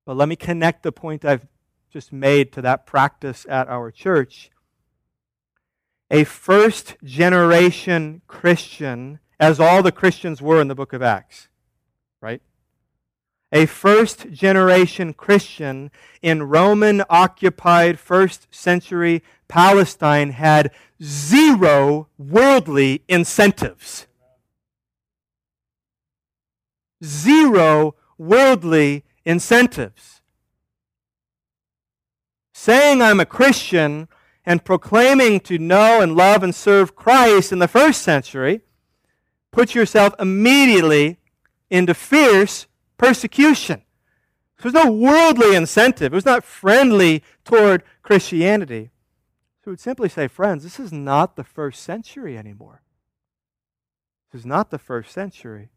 But 0.04 0.16
let 0.16 0.28
me 0.28 0.34
connect 0.34 0.82
the 0.82 0.90
point 0.90 1.24
I've 1.24 1.46
just 1.92 2.12
made 2.12 2.50
to 2.54 2.62
that 2.62 2.86
practice 2.86 3.46
at 3.48 3.68
our 3.68 3.92
church. 3.92 4.50
A 6.10 6.24
first 6.24 6.96
generation 7.04 8.22
Christian, 8.26 9.20
as 9.38 9.60
all 9.60 9.80
the 9.80 9.92
Christians 9.92 10.42
were 10.42 10.60
in 10.60 10.66
the 10.66 10.74
book 10.74 10.92
of 10.92 11.02
Acts, 11.02 11.46
right? 12.20 12.42
A 13.52 13.66
first 13.66 14.32
generation 14.32 15.14
Christian 15.14 15.92
in 16.20 16.42
Roman 16.42 17.04
occupied 17.08 18.00
first 18.00 18.52
century 18.52 19.22
Palestine 19.46 20.30
had 20.30 20.72
zero 21.00 22.08
worldly 22.18 23.04
incentives 23.06 24.08
zero 27.02 27.94
worldly 28.18 29.04
incentives. 29.24 30.20
Saying 32.52 33.02
I'm 33.02 33.20
a 33.20 33.26
Christian 33.26 34.08
and 34.44 34.64
proclaiming 34.64 35.40
to 35.40 35.58
know 35.58 36.00
and 36.00 36.16
love 36.16 36.42
and 36.42 36.54
serve 36.54 36.96
Christ 36.96 37.52
in 37.52 37.58
the 37.58 37.68
first 37.68 38.02
century 38.02 38.60
puts 39.50 39.74
yourself 39.74 40.14
immediately 40.18 41.18
into 41.70 41.94
fierce 41.94 42.66
persecution. 42.98 43.82
There's 44.60 44.74
no 44.74 44.92
worldly 44.92 45.56
incentive. 45.56 46.12
It 46.12 46.16
was 46.16 46.24
not 46.24 46.44
friendly 46.44 47.22
toward 47.44 47.82
Christianity. 48.02 48.90
So 49.64 49.72
would 49.72 49.80
simply 49.80 50.08
say, 50.08 50.28
friends, 50.28 50.62
this 50.62 50.78
is 50.78 50.92
not 50.92 51.36
the 51.36 51.44
first 51.44 51.82
century 51.82 52.38
anymore. 52.38 52.82
This 54.30 54.40
is 54.40 54.46
not 54.46 54.70
the 54.70 54.78
first 54.78 55.12
century. 55.12 55.70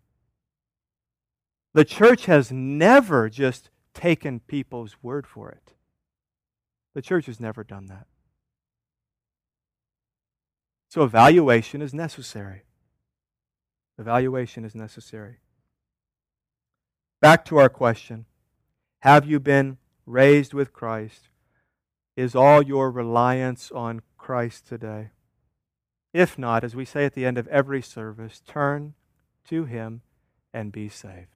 The 1.76 1.84
church 1.84 2.28
has 2.28 2.54
never 2.54 3.30
just 3.30 3.70
taken 3.94 4.40
people's 4.40 4.96
word 5.04 5.28
for 5.28 5.52
it. 5.52 5.74
The 6.94 7.02
church 7.02 7.26
has 7.26 7.42
never 7.42 7.66
done 7.66 7.88
that. 7.88 8.08
So 10.88 11.04
evaluation 11.04 11.82
is 11.82 11.94
necessary. 11.94 12.64
Evaluation 14.00 14.64
is 14.64 14.74
necessary. 14.74 15.40
Back 17.20 17.44
to 17.46 17.58
our 17.58 17.68
question 17.68 18.26
Have 19.00 19.26
you 19.26 19.42
been 19.42 19.78
raised 20.06 20.54
with 20.54 20.72
Christ? 20.72 21.28
Is 22.16 22.36
all 22.36 22.62
your 22.62 22.90
reliance 22.90 23.70
on 23.70 24.02
Christ 24.18 24.66
today? 24.66 25.10
If 26.14 26.40
not, 26.40 26.64
as 26.64 26.74
we 26.74 26.86
say 26.86 27.04
at 27.04 27.16
the 27.16 27.26
end 27.26 27.38
of 27.38 27.50
every 27.50 27.82
service, 27.82 28.42
turn 28.48 28.94
to 29.50 29.66
Him 29.66 30.04
and 30.54 30.72
be 30.72 30.88
saved. 30.88 31.35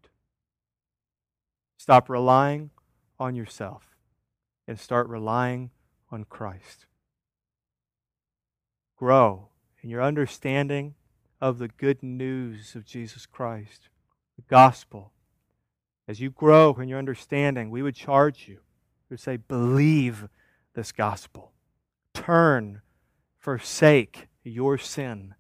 Stop 1.80 2.10
relying 2.10 2.72
on 3.22 3.36
yourself 3.36 3.96
and 4.68 4.78
start 4.78 5.08
relying 5.08 5.72
on 6.12 6.26
Christ. 6.26 6.88
Grow 8.98 9.48
in 9.82 9.89
your 9.89 10.04
understanding 10.04 10.96
of 11.39 11.58
the 11.58 11.70
good 11.70 12.04
news 12.04 12.76
of 12.76 12.86
Jesus 12.86 13.26
Christ, 13.26 13.88
the 14.36 14.42
gospel. 14.50 15.13
As 16.06 16.20
you 16.20 16.30
grow 16.30 16.74
in 16.74 16.89
your 16.89 17.00
understanding, 17.00 17.70
we 17.70 17.82
would 17.82 17.96
charge 17.96 18.50
you. 18.50 18.60
Would 19.10 19.22
say, 19.22 19.38
believe 19.38 20.28
this 20.76 20.92
gospel. 20.92 21.54
Turn, 22.13 22.82
forsake 23.38 24.28
your 24.44 24.78
sin 24.78 25.34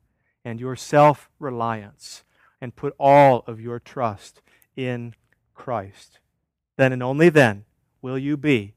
and 0.45 0.57
your 0.61 0.77
self 0.77 1.29
reliance, 1.37 2.23
and 2.61 2.77
put 2.77 2.95
all 2.97 3.43
of 3.45 3.59
your 3.59 3.77
trust 3.77 4.41
in 4.77 5.15
Christ. 5.53 6.19
Then 6.79 6.93
and 6.93 7.03
only 7.03 7.27
then 7.27 7.65
will 8.01 8.17
you 8.17 8.37
be 8.37 8.73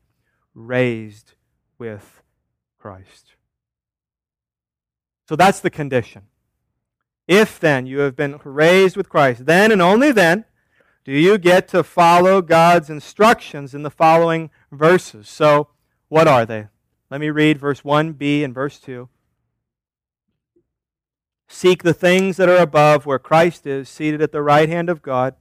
raised 0.57 1.35
with 1.79 2.21
Christ. 2.77 3.37
So 5.29 5.37
that's 5.37 5.61
the 5.61 5.71
condition. 5.71 6.23
If 7.29 7.61
then 7.61 7.87
you 7.87 8.01
have 8.01 8.17
been 8.17 8.41
raised 8.43 8.97
with 8.97 9.09
Christ, 9.09 9.47
then 9.47 9.71
and 9.71 9.81
only 9.81 10.11
then 10.11 10.47
do 11.05 11.13
you 11.13 11.39
get 11.39 11.69
to 11.69 11.85
follow 11.85 12.43
God's 12.43 12.91
instructions 12.91 13.73
in 13.73 13.85
the 13.85 13.89
following 13.91 14.51
verses. 14.73 15.29
So, 15.29 15.69
what 16.09 16.27
are 16.27 16.45
they? 16.45 16.67
Let 17.09 17.21
me 17.21 17.31
read 17.31 17.61
verse 17.61 17.83
1b 17.83 18.45
and 18.45 18.53
verse 18.53 18.81
2. 18.81 19.09
Seek 21.47 21.85
the 21.85 21.95
things 21.95 22.37
that 22.37 22.49
are 22.49 22.57
above 22.57 23.07
where 23.07 23.21
Christ 23.21 23.65
is, 23.65 23.89
seated 23.89 24.21
at 24.21 24.33
the 24.33 24.43
right 24.43 24.69
hand 24.69 24.91
of 24.91 25.03
God. 25.03 25.37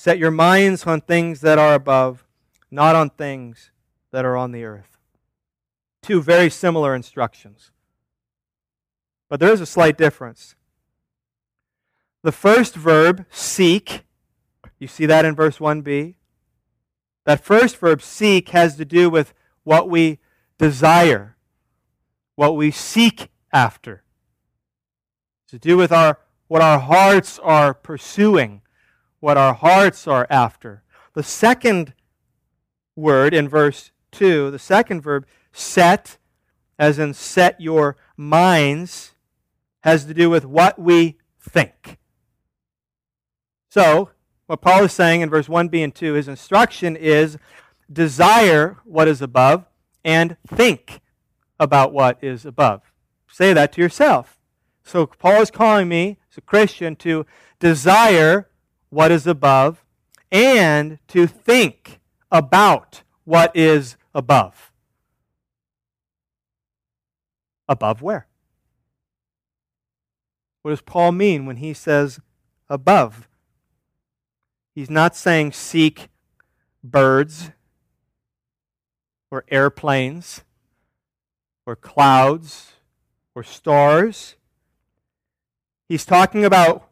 Set 0.00 0.16
your 0.16 0.30
minds 0.30 0.86
on 0.86 1.02
things 1.02 1.42
that 1.42 1.58
are 1.58 1.74
above, 1.74 2.26
not 2.70 2.96
on 2.96 3.10
things 3.10 3.70
that 4.12 4.24
are 4.24 4.34
on 4.34 4.50
the 4.50 4.64
earth. 4.64 4.96
Two 6.00 6.22
very 6.22 6.48
similar 6.48 6.94
instructions. 6.94 7.70
But 9.28 9.40
there 9.40 9.52
is 9.52 9.60
a 9.60 9.66
slight 9.66 9.98
difference. 9.98 10.54
The 12.22 12.32
first 12.32 12.74
verb, 12.76 13.26
seek, 13.28 14.04
you 14.78 14.88
see 14.88 15.04
that 15.04 15.26
in 15.26 15.34
verse 15.34 15.58
1b. 15.58 16.14
That 17.26 17.44
first 17.44 17.76
verb, 17.76 18.00
seek, 18.00 18.48
has 18.48 18.76
to 18.76 18.86
do 18.86 19.10
with 19.10 19.34
what 19.64 19.90
we 19.90 20.18
desire, 20.56 21.36
what 22.36 22.56
we 22.56 22.70
seek 22.70 23.28
after 23.52 24.02
to 25.48 25.58
do 25.58 25.76
with 25.76 25.92
our 25.92 26.20
what 26.48 26.62
our 26.62 26.78
hearts 26.78 27.38
are 27.40 27.74
pursuing, 27.74 28.62
what 29.20 29.36
our 29.36 29.54
hearts 29.54 30.06
are 30.06 30.26
after. 30.30 30.82
The 31.14 31.22
second 31.22 31.94
word 32.96 33.32
in 33.32 33.48
verse 33.48 33.92
2, 34.12 34.50
the 34.50 34.58
second 34.58 35.02
verb, 35.02 35.26
set, 35.52 36.18
as 36.78 36.98
in 36.98 37.14
set 37.14 37.60
your 37.60 37.96
minds, 38.16 39.14
has 39.82 40.04
to 40.06 40.14
do 40.14 40.28
with 40.28 40.44
what 40.44 40.78
we 40.78 41.18
think. 41.38 41.98
So, 43.70 44.10
what 44.46 44.62
Paul 44.62 44.84
is 44.84 44.92
saying 44.92 45.20
in 45.20 45.30
verse 45.30 45.46
1b 45.46 45.82
and 45.84 45.94
2, 45.94 46.14
his 46.14 46.26
instruction 46.26 46.96
is 46.96 47.38
desire 47.92 48.78
what 48.84 49.08
is 49.08 49.22
above 49.22 49.64
and 50.04 50.36
think 50.46 51.00
about 51.58 51.92
what 51.92 52.18
is 52.22 52.44
above. 52.44 52.82
Say 53.28 53.52
that 53.52 53.72
to 53.72 53.80
yourself. 53.80 54.38
So 54.82 55.06
Paul 55.06 55.42
is 55.42 55.50
calling 55.50 55.88
me, 55.88 56.18
as 56.32 56.38
a 56.38 56.40
Christian, 56.40 56.96
to 56.96 57.26
desire 57.60 58.49
what 58.90 59.10
is 59.10 59.26
above 59.26 59.84
and 60.30 60.98
to 61.08 61.26
think 61.26 62.00
about 62.30 63.02
what 63.24 63.54
is 63.56 63.96
above. 64.14 64.72
Above 67.68 68.02
where? 68.02 68.26
What 70.62 70.72
does 70.72 70.82
Paul 70.82 71.12
mean 71.12 71.46
when 71.46 71.56
he 71.56 71.72
says 71.72 72.20
above? 72.68 73.28
He's 74.74 74.90
not 74.90 75.16
saying 75.16 75.52
seek 75.52 76.08
birds 76.82 77.50
or 79.30 79.44
airplanes 79.48 80.42
or 81.64 81.76
clouds 81.76 82.72
or 83.34 83.42
stars. 83.42 84.36
He's 85.88 86.04
talking 86.04 86.44
about 86.44 86.89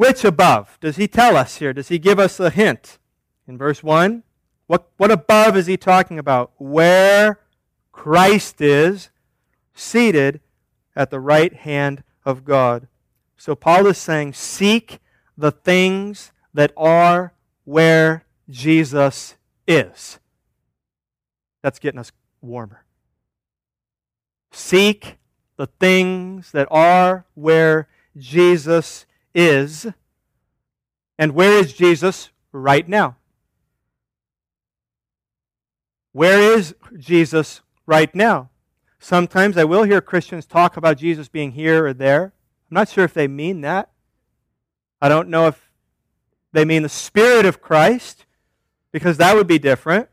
which 0.00 0.24
above? 0.24 0.78
Does 0.80 0.96
he 0.96 1.06
tell 1.06 1.36
us 1.36 1.56
here? 1.56 1.74
Does 1.74 1.88
he 1.88 1.98
give 1.98 2.18
us 2.18 2.40
a 2.40 2.48
hint? 2.48 2.96
In 3.46 3.58
verse 3.58 3.82
1, 3.82 4.22
what, 4.66 4.88
what 4.96 5.10
above 5.10 5.58
is 5.58 5.66
he 5.66 5.76
talking 5.76 6.18
about? 6.18 6.52
Where 6.56 7.38
Christ 7.92 8.62
is 8.62 9.10
seated 9.74 10.40
at 10.96 11.10
the 11.10 11.20
right 11.20 11.52
hand 11.52 12.02
of 12.24 12.46
God. 12.46 12.88
So 13.36 13.54
Paul 13.54 13.86
is 13.88 13.98
saying, 13.98 14.32
Seek 14.32 15.00
the 15.36 15.50
things 15.50 16.32
that 16.54 16.72
are 16.78 17.34
where 17.64 18.24
Jesus 18.48 19.36
is. 19.68 20.18
That's 21.62 21.78
getting 21.78 22.00
us 22.00 22.10
warmer. 22.40 22.86
Seek 24.50 25.18
the 25.58 25.66
things 25.66 26.52
that 26.52 26.68
are 26.70 27.26
where 27.34 27.86
Jesus 28.16 29.04
is. 29.34 29.86
And 31.18 31.32
where 31.32 31.58
is 31.58 31.72
Jesus 31.72 32.30
right 32.52 32.88
now? 32.88 33.16
Where 36.12 36.56
is 36.56 36.74
Jesus 36.98 37.60
right 37.86 38.12
now? 38.14 38.50
Sometimes 38.98 39.56
I 39.56 39.64
will 39.64 39.84
hear 39.84 40.00
Christians 40.00 40.46
talk 40.46 40.76
about 40.76 40.98
Jesus 40.98 41.28
being 41.28 41.52
here 41.52 41.86
or 41.86 41.94
there. 41.94 42.32
I'm 42.70 42.74
not 42.74 42.88
sure 42.88 43.04
if 43.04 43.14
they 43.14 43.28
mean 43.28 43.60
that. 43.62 43.90
I 45.00 45.08
don't 45.08 45.28
know 45.28 45.46
if 45.46 45.70
they 46.52 46.64
mean 46.64 46.82
the 46.82 46.88
Spirit 46.88 47.46
of 47.46 47.62
Christ, 47.62 48.26
because 48.92 49.16
that 49.18 49.36
would 49.36 49.46
be 49.46 49.58
different. 49.58 50.08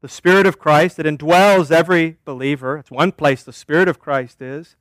The 0.00 0.08
Spirit 0.08 0.46
of 0.46 0.58
Christ 0.58 0.96
that 0.96 1.06
indwells 1.06 1.70
every 1.70 2.16
believer. 2.24 2.76
It's 2.76 2.90
one 2.90 3.12
place 3.12 3.42
the 3.42 3.52
Spirit 3.52 3.88
of 3.88 3.98
Christ 3.98 4.42
is. 4.42 4.76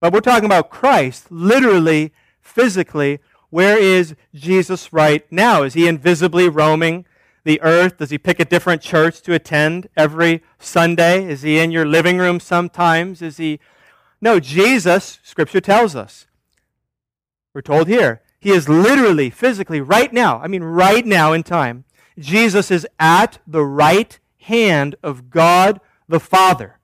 But 0.00 0.12
we're 0.12 0.20
talking 0.20 0.46
about 0.46 0.70
Christ, 0.70 1.30
literally, 1.30 2.12
physically. 2.44 3.18
Where 3.50 3.76
is 3.76 4.14
Jesus 4.34 4.92
right 4.92 5.30
now? 5.32 5.62
Is 5.62 5.74
he 5.74 5.88
invisibly 5.88 6.48
roaming 6.48 7.06
the 7.42 7.60
earth? 7.62 7.98
Does 7.98 8.10
he 8.10 8.18
pick 8.18 8.38
a 8.38 8.44
different 8.44 8.82
church 8.82 9.20
to 9.22 9.34
attend 9.34 9.88
every 9.96 10.42
Sunday? 10.58 11.24
Is 11.24 11.42
he 11.42 11.58
in 11.58 11.70
your 11.70 11.86
living 11.86 12.18
room 12.18 12.38
sometimes? 12.38 13.22
Is 13.22 13.38
he. 13.38 13.58
No, 14.20 14.38
Jesus, 14.38 15.18
Scripture 15.22 15.60
tells 15.60 15.96
us. 15.96 16.26
We're 17.52 17.62
told 17.62 17.88
here. 17.88 18.22
He 18.40 18.50
is 18.50 18.68
literally, 18.68 19.30
physically, 19.30 19.80
right 19.80 20.12
now, 20.12 20.38
I 20.38 20.48
mean, 20.48 20.62
right 20.62 21.04
now 21.04 21.32
in 21.32 21.42
time, 21.42 21.84
Jesus 22.18 22.70
is 22.70 22.86
at 23.00 23.38
the 23.46 23.64
right 23.64 24.18
hand 24.38 24.96
of 25.02 25.30
God 25.30 25.80
the 26.06 26.20
Father 26.20 26.78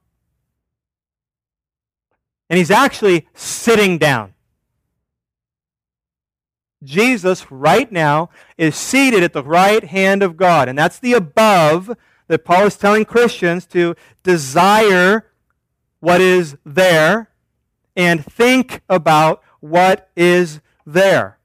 and 2.51 2.59
he's 2.59 2.71
actually 2.71 3.29
sitting 3.33 3.97
down. 3.97 4.35
Jesus, 6.83 7.51
right 7.51 7.91
now, 7.91 8.31
is 8.57 8.75
seated 8.75 9.23
at 9.23 9.33
the 9.33 9.45
right 9.45 9.85
hand 9.85 10.23
of 10.23 10.37
God. 10.37 10.69
And 10.69 10.79
that's 10.79 10.99
the 10.99 11.13
above 11.13 11.97
that 12.29 12.45
Paul 12.45 12.67
is 12.67 12.77
telling 12.77 13.05
Christians 13.05 13.67
to 13.67 13.95
desire 14.23 15.31
what 16.01 16.21
is 16.21 16.57
there 16.65 17.31
and 17.95 18.25
think 18.25 18.81
about 18.89 19.43
what 19.61 20.09
is 20.17 20.61
there. 20.87 21.39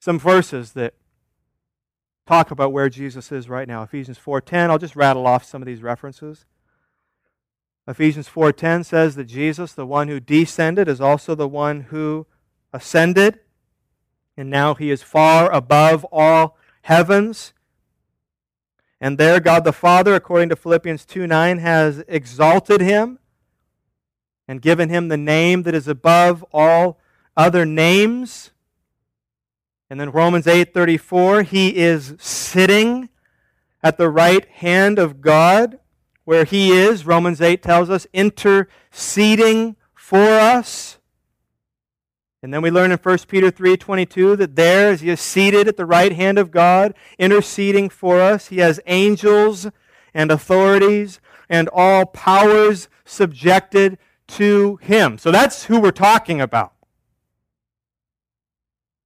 Some 0.00 0.18
verses 0.18 0.72
that 0.72 0.94
talk 2.26 2.50
about 2.50 2.72
where 2.72 2.90
Jesus 2.90 3.32
is 3.32 3.48
right 3.48 3.68
now. 3.68 3.82
Ephesians 3.82 4.18
4:10. 4.18 4.70
I'll 4.70 4.78
just 4.78 4.96
rattle 4.96 5.26
off 5.26 5.44
some 5.44 5.62
of 5.62 5.66
these 5.66 5.82
references. 5.82 6.44
Ephesians 7.86 8.28
4:10 8.28 8.84
says 8.84 9.14
that 9.14 9.24
Jesus, 9.24 9.72
the 9.72 9.86
one 9.86 10.08
who 10.08 10.20
descended, 10.20 10.88
is 10.88 11.00
also 11.00 11.34
the 11.34 11.48
one 11.48 11.82
who 11.82 12.26
ascended, 12.74 13.38
and 14.36 14.50
now 14.50 14.74
he 14.74 14.90
is 14.90 15.02
far 15.02 15.50
above 15.50 16.04
all 16.12 16.58
heavens. 16.82 17.54
And 19.00 19.16
there 19.16 19.40
God 19.40 19.64
the 19.64 19.72
Father, 19.72 20.14
according 20.14 20.48
to 20.50 20.56
Philippians 20.56 21.06
2 21.06 21.26
9, 21.26 21.58
has 21.58 22.04
exalted 22.08 22.80
him 22.80 23.18
and 24.46 24.60
given 24.60 24.88
him 24.88 25.08
the 25.08 25.16
name 25.16 25.62
that 25.62 25.74
is 25.74 25.88
above 25.88 26.44
all 26.52 26.98
other 27.36 27.64
names. 27.64 28.50
And 29.88 30.00
then 30.00 30.10
Romans 30.10 30.46
8:34, 30.46 31.42
he 31.42 31.76
is 31.76 32.14
sitting 32.18 33.08
at 33.82 33.98
the 33.98 34.08
right 34.08 34.46
hand 34.48 34.98
of 34.98 35.20
God, 35.20 35.78
where 36.24 36.44
he 36.44 36.72
is, 36.72 37.06
Romans 37.06 37.40
8 37.40 37.62
tells 37.62 37.90
us, 37.90 38.06
interceding 38.12 39.76
for 39.94 40.18
us. 40.18 40.98
And 42.44 42.52
then 42.52 42.60
we 42.60 42.70
learn 42.70 42.92
in 42.92 42.98
1 42.98 43.26
Peter 43.26 43.50
3:22 43.50 44.36
that 44.36 44.54
there 44.54 44.90
as 44.90 45.00
he 45.00 45.08
is 45.08 45.18
seated 45.18 45.66
at 45.66 45.78
the 45.78 45.86
right 45.86 46.12
hand 46.12 46.38
of 46.38 46.50
God, 46.50 46.92
interceding 47.18 47.88
for 47.88 48.20
us, 48.20 48.48
he 48.48 48.58
has 48.58 48.78
angels 48.84 49.68
and 50.12 50.30
authorities 50.30 51.20
and 51.48 51.70
all 51.72 52.04
powers 52.04 52.90
subjected 53.06 53.96
to 54.26 54.78
him. 54.82 55.16
So 55.16 55.30
that's 55.30 55.64
who 55.64 55.80
we're 55.80 55.90
talking 55.90 56.42
about. 56.42 56.74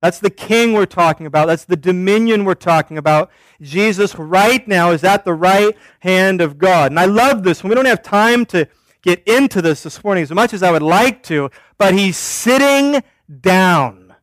That's 0.03 0.19
the 0.19 0.31
king 0.31 0.73
we're 0.73 0.87
talking 0.87 1.25
about. 1.25 1.47
That's 1.47 1.65
the 1.65 1.77
dominion 1.77 2.45
we're 2.45 2.55
talking 2.55 2.99
about. 2.99 3.31
Jesus 3.61 4.17
right 4.17 4.67
now 4.67 4.91
is 4.91 5.05
at 5.05 5.25
the 5.25 5.35
right 5.35 5.77
hand 6.01 6.41
of 6.41 6.59
God. 6.59 6.91
And 6.91 6.99
I 6.99 7.05
love 7.05 7.45
this. 7.45 7.63
We 7.63 7.77
don't 7.77 7.85
have 7.85 8.03
time 8.03 8.45
to 8.47 8.67
get 9.01 9.23
into 9.29 9.63
this 9.63 9.85
this 9.85 10.03
morning 10.03 10.25
as 10.25 10.33
much 10.33 10.53
as 10.53 10.65
I 10.65 10.73
would 10.73 10.83
like 10.83 11.23
to, 11.25 11.51
but 11.79 11.95
he's 11.95 12.17
sitting 12.17 13.01
down. 13.29 14.15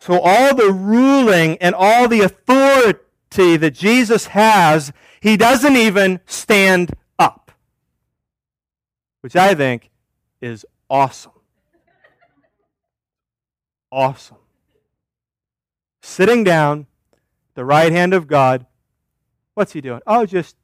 So 0.00 0.20
all 0.20 0.54
the 0.54 0.72
ruling 0.72 1.58
and 1.58 1.74
all 1.74 2.08
the 2.08 2.20
authority 2.20 3.56
that 3.56 3.74
Jesus 3.74 4.26
has, 4.26 4.92
he 5.20 5.36
doesn't 5.36 5.76
even 5.76 6.20
stand 6.26 6.92
up, 7.18 7.52
which 9.20 9.36
I 9.36 9.54
think 9.54 9.90
is 10.40 10.66
awesome 10.90 11.32
awesome. 13.92 14.38
Sitting 16.00 16.42
down, 16.42 16.86
the 17.54 17.64
right 17.64 17.92
hand 17.92 18.14
of 18.14 18.26
God. 18.26 18.66
What's 19.54 19.74
he 19.74 19.82
doing? 19.82 20.00
Oh, 20.06 20.24
just 20.24 20.56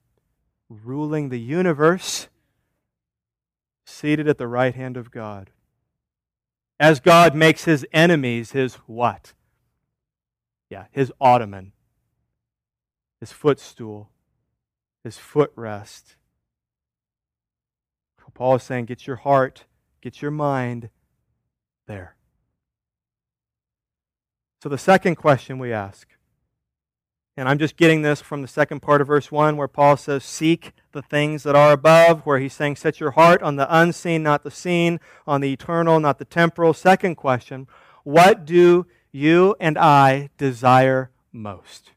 ruling 0.71 1.29
the 1.29 1.39
universe, 1.39 2.29
seated 3.85 4.27
at 4.27 4.39
the 4.39 4.49
right 4.49 4.75
hand 4.75 4.97
of 4.97 5.11
God. 5.11 5.51
As 6.81 7.01
God 7.01 7.35
makes 7.35 7.65
his 7.65 7.87
enemies 7.93 8.53
his 8.53 8.75
what? 8.87 9.33
Yeah, 10.71 10.85
his 10.91 11.13
ottoman, 11.21 11.73
his 13.21 13.33
footstool, 13.33 14.11
his 15.03 15.17
footrest. 15.17 16.17
Paul 18.35 18.55
is 18.55 18.63
saying, 18.63 18.85
get 18.85 19.05
your 19.05 19.17
heart, 19.17 19.65
get 20.01 20.23
your 20.23 20.31
mind 20.31 20.91
there. 21.89 22.15
So, 24.63 24.69
the 24.69 24.79
second 24.79 25.17
question 25.17 25.59
we 25.59 25.73
ask, 25.73 26.07
and 27.39 27.49
I'm 27.49 27.61
just 27.61 27.77
getting 27.77 28.03
this 28.03 28.21
from 28.21 28.43
the 28.43 28.49
second 28.49 28.81
part 28.81 29.01
of 29.01 29.07
verse 29.07 29.31
1 29.31 29.57
where 29.57 29.69
Paul 29.69 29.97
says, 29.97 30.25
Seek 30.25 30.73
the 30.91 31.03
things 31.03 31.45
that 31.45 31.55
are 31.55 31.71
above, 31.71 32.27
where 32.27 32.41
he's 32.41 32.53
saying, 32.53 32.75
Set 32.75 32.99
your 32.99 33.13
heart 33.13 33.41
on 33.43 33.55
the 33.55 33.73
unseen, 33.73 34.25
not 34.25 34.43
the 34.43 34.51
seen, 34.51 34.99
on 35.25 35.41
the 35.41 35.53
eternal, 35.53 36.01
not 36.01 36.19
the 36.19 36.25
temporal. 36.25 36.75
Second 36.75 37.15
question, 37.15 37.69
What 38.03 38.45
do 38.45 38.87
you 39.13 39.55
and 39.61 39.79
I 39.79 40.31
desire 40.37 41.13
most? 41.33 41.93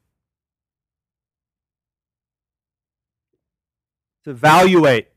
To 4.26 4.30
evaluate 4.30 5.08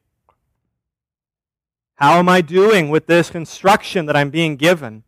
how 1.97 2.19
am 2.19 2.31
I 2.31 2.41
doing 2.41 2.89
with 2.89 3.07
this 3.07 3.31
instruction 3.33 4.07
that 4.07 4.17
I'm 4.17 4.31
being 4.31 4.57
given? 4.57 5.05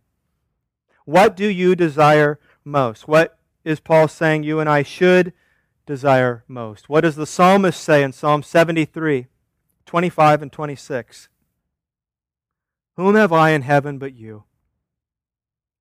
What 1.07 1.35
do 1.35 1.47
you 1.47 1.75
desire 1.75 2.39
most? 2.67 3.09
What 3.09 3.39
is 3.67 3.81
Paul 3.81 4.07
saying 4.07 4.45
you 4.45 4.61
and 4.61 4.71
I 4.71 4.85
should 4.85 5.33
desire 5.87 6.45
most? 6.47 6.89
What 6.89 7.01
does 7.01 7.17
the 7.17 7.27
psalmist 7.27 7.83
say 7.83 8.05
in 8.05 8.13
Psalm 8.13 8.45
73, 8.45 9.27
25 9.85 10.43
and 10.43 10.53
26? 10.53 11.29
Whom 12.95 13.17
have 13.17 13.33
I 13.33 13.51
in 13.51 13.63
heaven 13.63 13.99
but 13.99 14.15
you? 14.15 14.45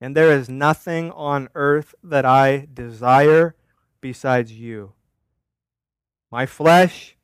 And 0.01 0.15
there 0.15 0.31
is 0.31 0.49
nothing 0.49 1.11
on 1.11 1.47
earth 1.53 1.93
that 2.03 2.25
I 2.25 2.67
desire 2.73 3.55
besides 4.01 4.51
you. 4.51 4.93
My 6.31 6.47
flesh, 6.47 7.15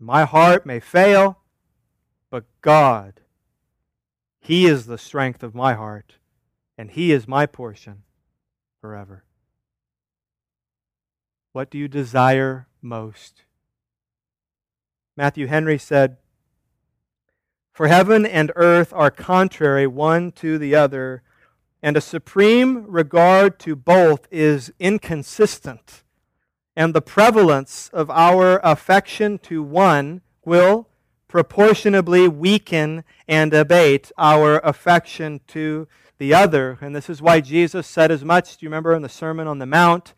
my 0.00 0.24
heart 0.24 0.66
may 0.66 0.80
fail, 0.80 1.38
but 2.28 2.44
God, 2.60 3.20
He 4.40 4.66
is 4.66 4.86
the 4.86 4.98
strength 4.98 5.44
of 5.44 5.54
my 5.54 5.74
heart 5.74 6.16
and 6.76 6.90
He 6.90 7.12
is 7.12 7.28
my 7.28 7.46
portion 7.46 8.02
forever. 8.80 9.22
What 11.52 11.70
do 11.70 11.76
you 11.76 11.86
desire 11.86 12.66
most? 12.80 13.44
Matthew 15.16 15.48
Henry 15.48 15.76
said, 15.76 16.16
For 17.72 17.88
heaven 17.88 18.24
and 18.24 18.50
earth 18.56 18.90
are 18.94 19.10
contrary 19.10 19.86
one 19.86 20.32
to 20.32 20.56
the 20.56 20.74
other, 20.74 21.22
and 21.82 21.96
a 21.96 22.00
supreme 22.00 22.86
regard 22.86 23.58
to 23.60 23.76
both 23.76 24.26
is 24.30 24.72
inconsistent, 24.78 26.02
and 26.74 26.94
the 26.94 27.02
prevalence 27.02 27.90
of 27.92 28.08
our 28.08 28.58
affection 28.64 29.38
to 29.40 29.62
one 29.62 30.22
will 30.46 30.88
proportionably 31.28 32.28
weaken 32.28 33.04
and 33.28 33.52
abate 33.52 34.10
our 34.16 34.58
affection 34.60 35.40
to 35.48 35.86
the 36.16 36.32
other. 36.32 36.78
And 36.80 36.96
this 36.96 37.10
is 37.10 37.20
why 37.20 37.40
Jesus 37.40 37.86
said 37.86 38.10
as 38.10 38.24
much. 38.24 38.56
Do 38.56 38.64
you 38.64 38.70
remember 38.70 38.94
in 38.94 39.02
the 39.02 39.08
Sermon 39.08 39.46
on 39.46 39.58
the 39.58 39.66
Mount, 39.66 40.14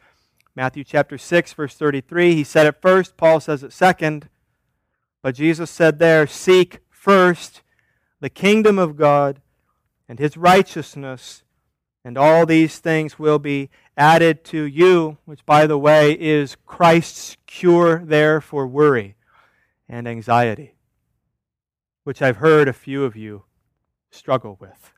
Matthew 0.56 0.84
chapter 0.84 1.18
6, 1.18 1.52
verse 1.52 1.74
33? 1.74 2.34
He 2.34 2.44
said 2.44 2.66
it 2.66 2.80
first, 2.80 3.16
Paul 3.16 3.40
says 3.40 3.64
it 3.64 3.72
second. 3.72 4.28
But 5.20 5.34
Jesus 5.34 5.70
said 5.70 5.98
there, 5.98 6.26
Seek 6.26 6.78
first 6.90 7.62
the 8.20 8.30
kingdom 8.30 8.78
of 8.78 8.96
God 8.96 9.40
and 10.08 10.18
his 10.18 10.36
righteousness, 10.36 11.42
and 12.04 12.16
all 12.16 12.46
these 12.46 12.78
things 12.78 13.18
will 13.18 13.38
be 13.38 13.68
added 13.96 14.44
to 14.44 14.62
you, 14.62 15.18
which, 15.24 15.44
by 15.44 15.66
the 15.66 15.78
way, 15.78 16.12
is 16.12 16.56
Christ's 16.66 17.36
cure 17.46 18.04
there 18.04 18.40
for 18.40 18.66
worry 18.66 19.16
and 19.88 20.06
anxiety, 20.06 20.74
which 22.04 22.22
I've 22.22 22.36
heard 22.36 22.68
a 22.68 22.72
few 22.72 23.04
of 23.04 23.16
you 23.16 23.44
struggle 24.10 24.56
with. 24.60 24.93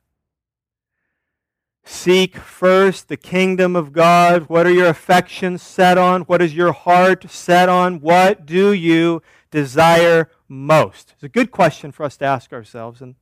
Seek 1.89 2.37
first 2.37 3.07
the 3.07 3.17
kingdom 3.17 3.77
of 3.77 3.93
God. 3.93 4.49
What 4.49 4.67
are 4.67 4.73
your 4.73 4.89
affections 4.89 5.63
set 5.63 5.97
on? 5.97 6.23
What 6.23 6.43
is 6.43 6.53
your 6.53 6.73
heart 6.73 7.31
set 7.31 7.69
on? 7.69 8.01
What 8.01 8.45
do 8.45 8.73
you 8.73 9.23
desire 9.53 10.29
most? 10.49 11.13
It's 11.15 11.23
a 11.23 11.29
good 11.29 11.53
question 11.53 11.93
for 11.93 12.03
us 12.03 12.17
to 12.17 12.25
ask 12.25 12.53
ourselves. 12.53 13.01
And 13.01 13.15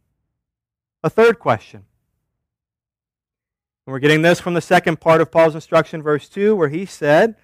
a 1.02 1.10
third 1.10 1.38
question. 1.38 1.84
And 3.86 3.92
we're 3.92 3.98
getting 3.98 4.22
this 4.22 4.40
from 4.40 4.54
the 4.54 4.62
second 4.62 4.98
part 4.98 5.20
of 5.20 5.30
Paul's 5.30 5.54
instruction, 5.54 6.02
verse 6.02 6.26
2, 6.30 6.56
where 6.56 6.70
he 6.70 6.86
said, 6.86 7.36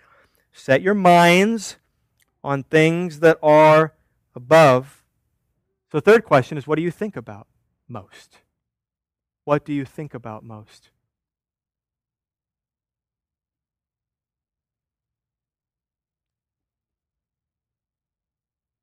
Set 0.52 0.80
your 0.80 0.94
minds 0.94 1.76
on 2.42 2.62
things 2.62 3.20
that 3.20 3.38
are 3.42 3.92
above. 4.35 5.04
So 5.92 5.98
the 5.98 6.02
third 6.02 6.24
question 6.24 6.56
is, 6.56 6.66
what 6.66 6.76
do 6.76 6.83
you 6.83 6.90
think 6.90 7.14
about 7.14 7.46
most? 7.87 8.38
What 9.44 9.66
do 9.66 9.74
you 9.74 9.85
think 9.85 10.14
about 10.14 10.42
most? 10.42 10.88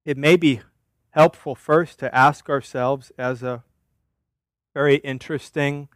It 0.08 0.18
may 0.18 0.38
be 0.38 0.62
helpful 1.10 1.54
first 1.54 2.00
to 2.00 2.16
ask 2.16 2.50
ourselves 2.50 3.12
as 3.18 3.44
a 3.44 3.62
very 4.74 4.96
interesting, 4.98 5.90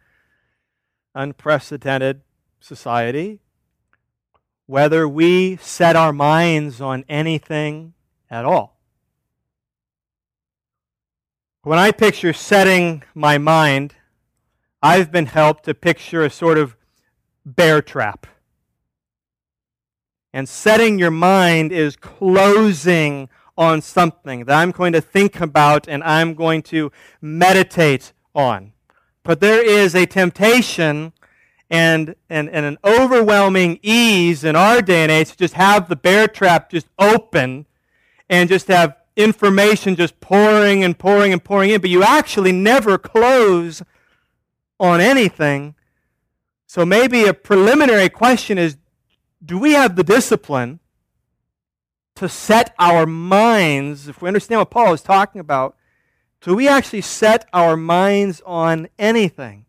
unprecedented 1.14 2.20
society 2.60 3.40
whether 4.66 5.08
we 5.08 5.56
set 5.56 5.96
our 5.96 6.12
minds 6.12 6.78
on 6.78 7.06
anything 7.08 7.94
at 8.30 8.44
all. 8.44 8.78
When 11.62 11.78
I 11.78 11.90
picture 11.90 12.34
setting 12.34 13.02
my 13.14 13.38
mind, 13.38 13.94
I've 14.82 15.10
been 15.10 15.26
helped 15.26 15.64
to 15.64 15.74
picture 15.74 16.22
a 16.22 16.30
sort 16.30 16.58
of 16.58 16.76
bear 17.46 17.80
trap. 17.80 18.26
And 20.34 20.46
setting 20.46 20.98
your 20.98 21.10
mind 21.10 21.72
is 21.72 21.96
closing 21.96 23.30
on 23.56 23.82
something 23.82 24.44
that 24.44 24.58
I'm 24.58 24.70
going 24.70 24.92
to 24.92 25.00
think 25.00 25.40
about 25.40 25.88
and 25.88 26.02
I'm 26.02 26.34
going 26.34 26.62
to 26.64 26.90
meditate 27.20 28.12
on. 28.34 28.72
But 29.22 29.40
there 29.40 29.64
is 29.64 29.94
a 29.94 30.06
temptation 30.06 31.12
and, 31.70 32.14
and, 32.28 32.50
and 32.50 32.66
an 32.66 32.78
overwhelming 32.84 33.78
ease 33.82 34.44
in 34.44 34.56
our 34.56 34.82
day 34.82 35.02
and 35.02 35.12
age 35.12 35.30
to 35.30 35.36
just 35.36 35.54
have 35.54 35.88
the 35.88 35.96
bear 35.96 36.28
trap 36.28 36.70
just 36.70 36.86
open 36.98 37.66
and 38.28 38.48
just 38.48 38.68
have 38.68 38.96
information 39.16 39.96
just 39.96 40.18
pouring 40.20 40.82
and 40.84 40.98
pouring 40.98 41.32
and 41.32 41.44
pouring 41.44 41.70
in, 41.70 41.80
but 41.80 41.90
you 41.90 42.02
actually 42.02 42.52
never 42.52 42.98
close 42.98 43.82
on 44.80 45.00
anything. 45.00 45.74
So 46.66 46.84
maybe 46.86 47.24
a 47.24 47.34
preliminary 47.34 48.08
question 48.08 48.58
is 48.58 48.76
do 49.44 49.58
we 49.58 49.72
have 49.72 49.96
the 49.96 50.04
discipline 50.04 50.80
to 52.22 52.28
set 52.28 52.72
our 52.78 53.04
minds, 53.04 54.06
if 54.06 54.22
we 54.22 54.28
understand 54.28 54.60
what 54.60 54.70
Paul 54.70 54.92
is 54.92 55.02
talking 55.02 55.40
about, 55.40 55.76
do 56.40 56.54
we 56.54 56.68
actually 56.68 57.00
set 57.00 57.48
our 57.52 57.76
minds 57.76 58.40
on 58.46 58.88
anything? 58.96 59.64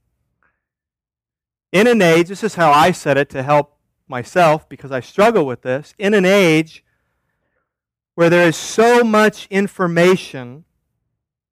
In 1.72 1.88
an 1.88 2.00
age, 2.00 2.28
this 2.28 2.44
is 2.44 2.54
how 2.54 2.72
I 2.72 2.92
said 2.92 3.18
it 3.18 3.32
to 3.32 3.42
help 3.42 3.80
myself 4.08 4.70
because 4.70 4.92
I 4.92 5.00
struggle 5.00 5.48
with 5.48 5.63
this. 5.63 5.96
In 5.98 6.13
an 6.13 6.26
age 6.26 6.84
where 8.13 8.30
there 8.30 8.48
is 8.48 8.56
so 8.56 9.04
much 9.04 9.48
information 9.48 10.66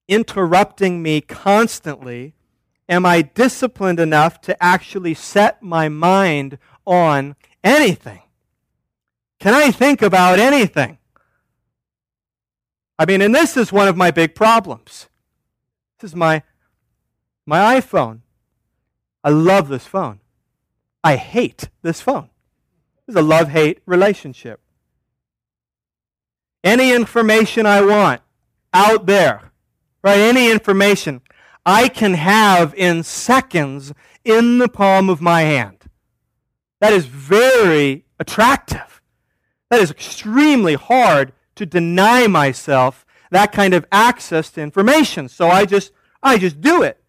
interrupting 0.08 1.02
me 1.02 1.20
constantly, 1.20 2.36
am 2.88 3.08
I 3.08 3.24
disciplined 3.24 4.00
enough 4.00 4.40
to 4.42 4.64
actually 4.64 5.16
set 5.16 5.64
my 5.64 5.90
mind 5.90 6.60
on 6.86 7.36
anything? 7.64 8.22
Can 9.41 9.56
I 9.56 9.71
think 9.71 10.04
about 10.04 10.38
anything? 10.38 10.99
I 12.99 13.08
mean, 13.08 13.23
and 13.23 13.34
this 13.34 13.58
is 13.58 13.73
one 13.73 13.88
of 13.88 13.97
my 13.97 14.12
big 14.12 14.36
problems. 14.36 15.10
This 15.99 16.12
is 16.12 16.15
my, 16.15 16.43
my 17.47 17.82
iPhone. 17.82 18.19
I 19.23 19.32
love 19.32 19.67
this 19.67 19.88
phone. 19.88 20.19
I 21.04 21.15
hate 21.15 21.69
this 21.82 22.01
phone. 22.01 22.30
It's 23.08 23.17
a 23.17 23.23
love 23.23 23.49
hate 23.49 23.80
relationship. 23.88 24.62
Any 26.63 26.93
information 26.93 27.65
I 27.65 27.82
want 27.82 28.21
out 28.75 29.08
there, 29.08 29.54
right? 30.04 30.19
Any 30.19 30.51
information 30.51 31.21
I 31.65 31.88
can 31.88 32.13
have 32.13 32.75
in 32.75 33.01
seconds 33.01 33.91
in 34.23 34.60
the 34.60 34.69
palm 34.69 35.10
of 35.10 35.19
my 35.19 35.41
hand. 35.41 35.86
That 36.80 36.93
is 36.93 37.08
very 37.08 38.06
attractive. 38.19 39.01
That 39.71 39.79
is 39.79 39.89
extremely 39.89 40.75
hard 40.75 41.31
to 41.55 41.65
deny 41.65 42.27
myself 42.27 43.05
that 43.31 43.53
kind 43.53 43.73
of 43.73 43.86
access 43.89 44.51
to 44.51 44.62
information. 44.62 45.29
So 45.29 45.47
I 45.47 45.65
just 45.65 45.93
I 46.21 46.38
just 46.38 46.60
do 46.60 46.84
it. 46.84 47.01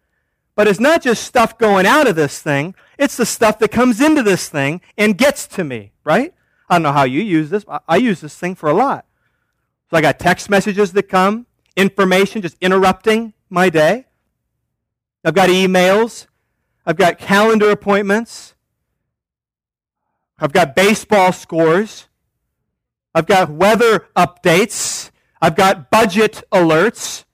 But 0.55 0.69
it's 0.69 0.79
not 0.79 1.01
just 1.01 1.25
stuff 1.25 1.57
going 1.57 1.85
out 1.85 2.07
of 2.07 2.15
this 2.15 2.41
thing, 2.41 2.73
it's 2.97 3.17
the 3.17 3.25
stuff 3.25 3.59
that 3.59 3.71
comes 3.71 3.99
into 3.99 4.23
this 4.23 4.47
thing 4.47 4.79
and 4.97 5.17
gets 5.17 5.45
to 5.47 5.65
me, 5.65 5.91
right? 6.05 6.33
I 6.69 6.75
don't 6.75 6.83
know 6.83 6.93
how 6.93 7.03
you 7.03 7.21
use 7.21 7.49
this. 7.49 7.65
I 7.85 7.97
use 7.97 8.21
this 8.21 8.37
thing 8.37 8.55
for 8.55 8.69
a 8.69 8.73
lot. 8.73 9.05
So 9.89 9.97
I 9.97 10.01
got 10.01 10.17
text 10.17 10.49
messages 10.49 10.93
that 10.93 11.09
come, 11.09 11.47
information 11.75 12.41
just 12.41 12.55
interrupting 12.61 13.33
my 13.49 13.69
day. 13.69 14.05
I've 15.25 15.33
got 15.35 15.49
emails. 15.49 16.27
I've 16.85 16.97
got 16.97 17.17
calendar 17.17 17.69
appointments. 17.71 18.55
I've 20.39 20.53
got 20.53 20.77
baseball 20.77 21.33
scores. 21.33 22.07
I've 23.15 23.27
got 23.27 23.49
weather 23.49 24.07
updates. 24.15 25.11
I've 25.41 25.55
got 25.55 25.91
budget 25.91 26.43
alerts. 26.51 27.25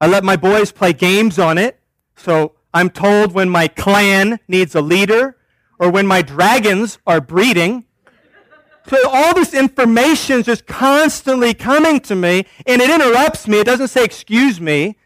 I 0.00 0.06
let 0.06 0.24
my 0.24 0.36
boys 0.36 0.72
play 0.72 0.92
games 0.92 1.38
on 1.38 1.58
it. 1.58 1.78
So 2.16 2.54
I'm 2.72 2.90
told 2.90 3.32
when 3.32 3.48
my 3.48 3.68
clan 3.68 4.40
needs 4.48 4.74
a 4.74 4.80
leader 4.80 5.36
or 5.78 5.90
when 5.90 6.06
my 6.06 6.22
dragons 6.22 6.98
are 7.06 7.20
breeding. 7.20 7.84
So 8.88 8.96
all 9.08 9.34
this 9.34 9.54
information 9.54 10.40
is 10.40 10.46
just 10.46 10.66
constantly 10.66 11.54
coming 11.54 12.00
to 12.00 12.14
me 12.14 12.46
and 12.66 12.80
it 12.80 12.90
interrupts 12.90 13.46
me. 13.46 13.60
It 13.60 13.66
doesn't 13.66 13.88
say 13.88 14.04
excuse 14.04 14.60
me. 14.60 14.96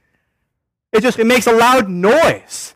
It 0.93 1.03
just 1.03 1.19
it 1.19 1.27
makes 1.27 1.47
a 1.47 1.53
loud 1.53 1.89
noise 1.89 2.75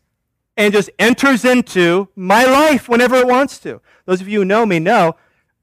and 0.56 0.74
just 0.74 0.90
enters 0.98 1.44
into 1.44 2.08
my 2.16 2.44
life 2.44 2.88
whenever 2.88 3.16
it 3.16 3.26
wants 3.26 3.58
to. 3.60 3.80
Those 4.04 4.20
of 4.20 4.28
you 4.28 4.40
who 4.40 4.44
know 4.44 4.66
me 4.66 4.78
know 4.78 5.16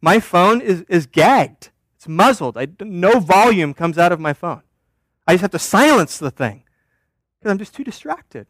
my 0.07 0.21
phone 0.21 0.61
is, 0.61 0.85
is 0.87 1.05
gagged. 1.05 1.69
It's 1.97 2.07
muzzled. 2.07 2.57
I, 2.57 2.69
no 2.79 3.19
volume 3.19 3.73
comes 3.73 3.97
out 3.97 4.13
of 4.13 4.21
my 4.21 4.31
phone. 4.31 4.61
I 5.27 5.33
just 5.33 5.41
have 5.41 5.51
to 5.51 5.59
silence 5.59 6.17
the 6.17 6.31
thing 6.31 6.63
because 7.37 7.51
I'm 7.51 7.57
just 7.57 7.75
too 7.75 7.83
distracted. 7.83 8.47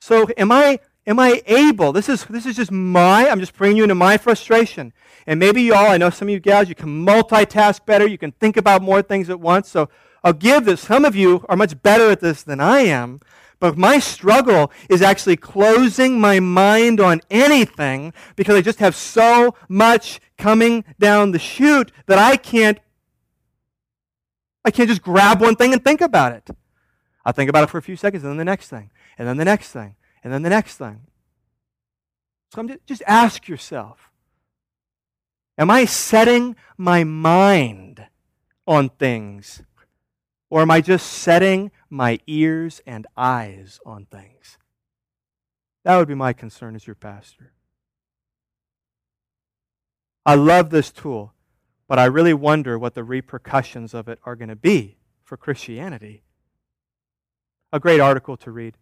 So 0.00 0.26
am 0.36 0.50
I 0.50 0.80
am 1.06 1.20
I 1.20 1.40
able? 1.46 1.92
This 1.92 2.08
is 2.08 2.24
this 2.24 2.46
is 2.46 2.56
just 2.56 2.72
my 2.72 3.28
I'm 3.30 3.38
just 3.38 3.54
bringing 3.54 3.76
you 3.76 3.84
into 3.84 3.94
my 3.94 4.16
frustration. 4.18 4.92
And 5.28 5.38
maybe 5.38 5.62
y'all, 5.62 5.92
I 5.92 5.98
know 5.98 6.10
some 6.10 6.26
of 6.26 6.32
you 6.32 6.40
gals, 6.40 6.68
you 6.68 6.74
can 6.74 7.06
multitask 7.06 7.86
better, 7.86 8.08
you 8.08 8.18
can 8.18 8.32
think 8.32 8.56
about 8.56 8.82
more 8.82 9.02
things 9.02 9.30
at 9.30 9.38
once. 9.38 9.68
So 9.68 9.88
I'll 10.24 10.32
give 10.32 10.64
this. 10.64 10.80
Some 10.80 11.04
of 11.04 11.14
you 11.14 11.46
are 11.48 11.56
much 11.56 11.80
better 11.80 12.10
at 12.10 12.18
this 12.18 12.42
than 12.42 12.58
I 12.58 12.80
am. 12.80 13.20
But 13.62 13.78
my 13.78 14.00
struggle 14.00 14.72
is 14.90 15.02
actually 15.02 15.36
closing 15.36 16.18
my 16.18 16.40
mind 16.40 16.98
on 16.98 17.20
anything 17.30 18.12
because 18.34 18.56
I 18.56 18.60
just 18.60 18.80
have 18.80 18.96
so 18.96 19.54
much 19.68 20.18
coming 20.36 20.84
down 20.98 21.30
the 21.30 21.38
chute 21.38 21.92
that 22.06 22.18
I 22.18 22.36
can't 22.36 22.80
I 24.64 24.72
can't 24.72 24.88
just 24.88 25.02
grab 25.02 25.40
one 25.40 25.54
thing 25.54 25.72
and 25.72 25.84
think 25.84 26.00
about 26.00 26.32
it. 26.32 26.50
I'll 27.24 27.32
think 27.32 27.48
about 27.48 27.62
it 27.62 27.70
for 27.70 27.78
a 27.78 27.82
few 27.82 27.94
seconds 27.94 28.24
and 28.24 28.32
then 28.32 28.38
the 28.38 28.44
next 28.44 28.66
thing 28.66 28.90
and 29.16 29.28
then 29.28 29.36
the 29.36 29.44
next 29.44 29.70
thing, 29.70 29.94
and 30.24 30.32
then 30.32 30.42
the 30.42 30.50
next 30.50 30.78
thing. 30.78 31.02
So 32.52 32.60
I'm 32.60 32.66
just, 32.66 32.84
just 32.86 33.02
ask 33.06 33.46
yourself 33.46 34.10
Am 35.56 35.70
I 35.70 35.84
setting 35.84 36.56
my 36.76 37.04
mind 37.04 38.08
on 38.66 38.88
things? 38.88 39.62
Or 40.50 40.60
am 40.62 40.70
I 40.70 40.80
just 40.80 41.06
setting 41.06 41.70
my 41.92 42.18
ears 42.26 42.80
and 42.86 43.06
eyes 43.16 43.78
on 43.84 44.06
things? 44.06 44.56
That 45.84 45.96
would 45.98 46.08
be 46.08 46.14
my 46.14 46.32
concern 46.32 46.74
as 46.74 46.86
your 46.86 46.96
pastor. 46.96 47.52
I 50.24 50.36
love 50.36 50.70
this 50.70 50.90
tool, 50.90 51.34
but 51.86 51.98
I 51.98 52.06
really 52.06 52.32
wonder 52.32 52.78
what 52.78 52.94
the 52.94 53.04
repercussions 53.04 53.92
of 53.92 54.08
it 54.08 54.18
are 54.24 54.36
going 54.36 54.48
to 54.48 54.56
be 54.56 54.96
for 55.22 55.36
Christianity. 55.36 56.22
A 57.72 57.80
great 57.80 58.00
article 58.00 58.36
to 58.38 58.50
read. 58.50 58.74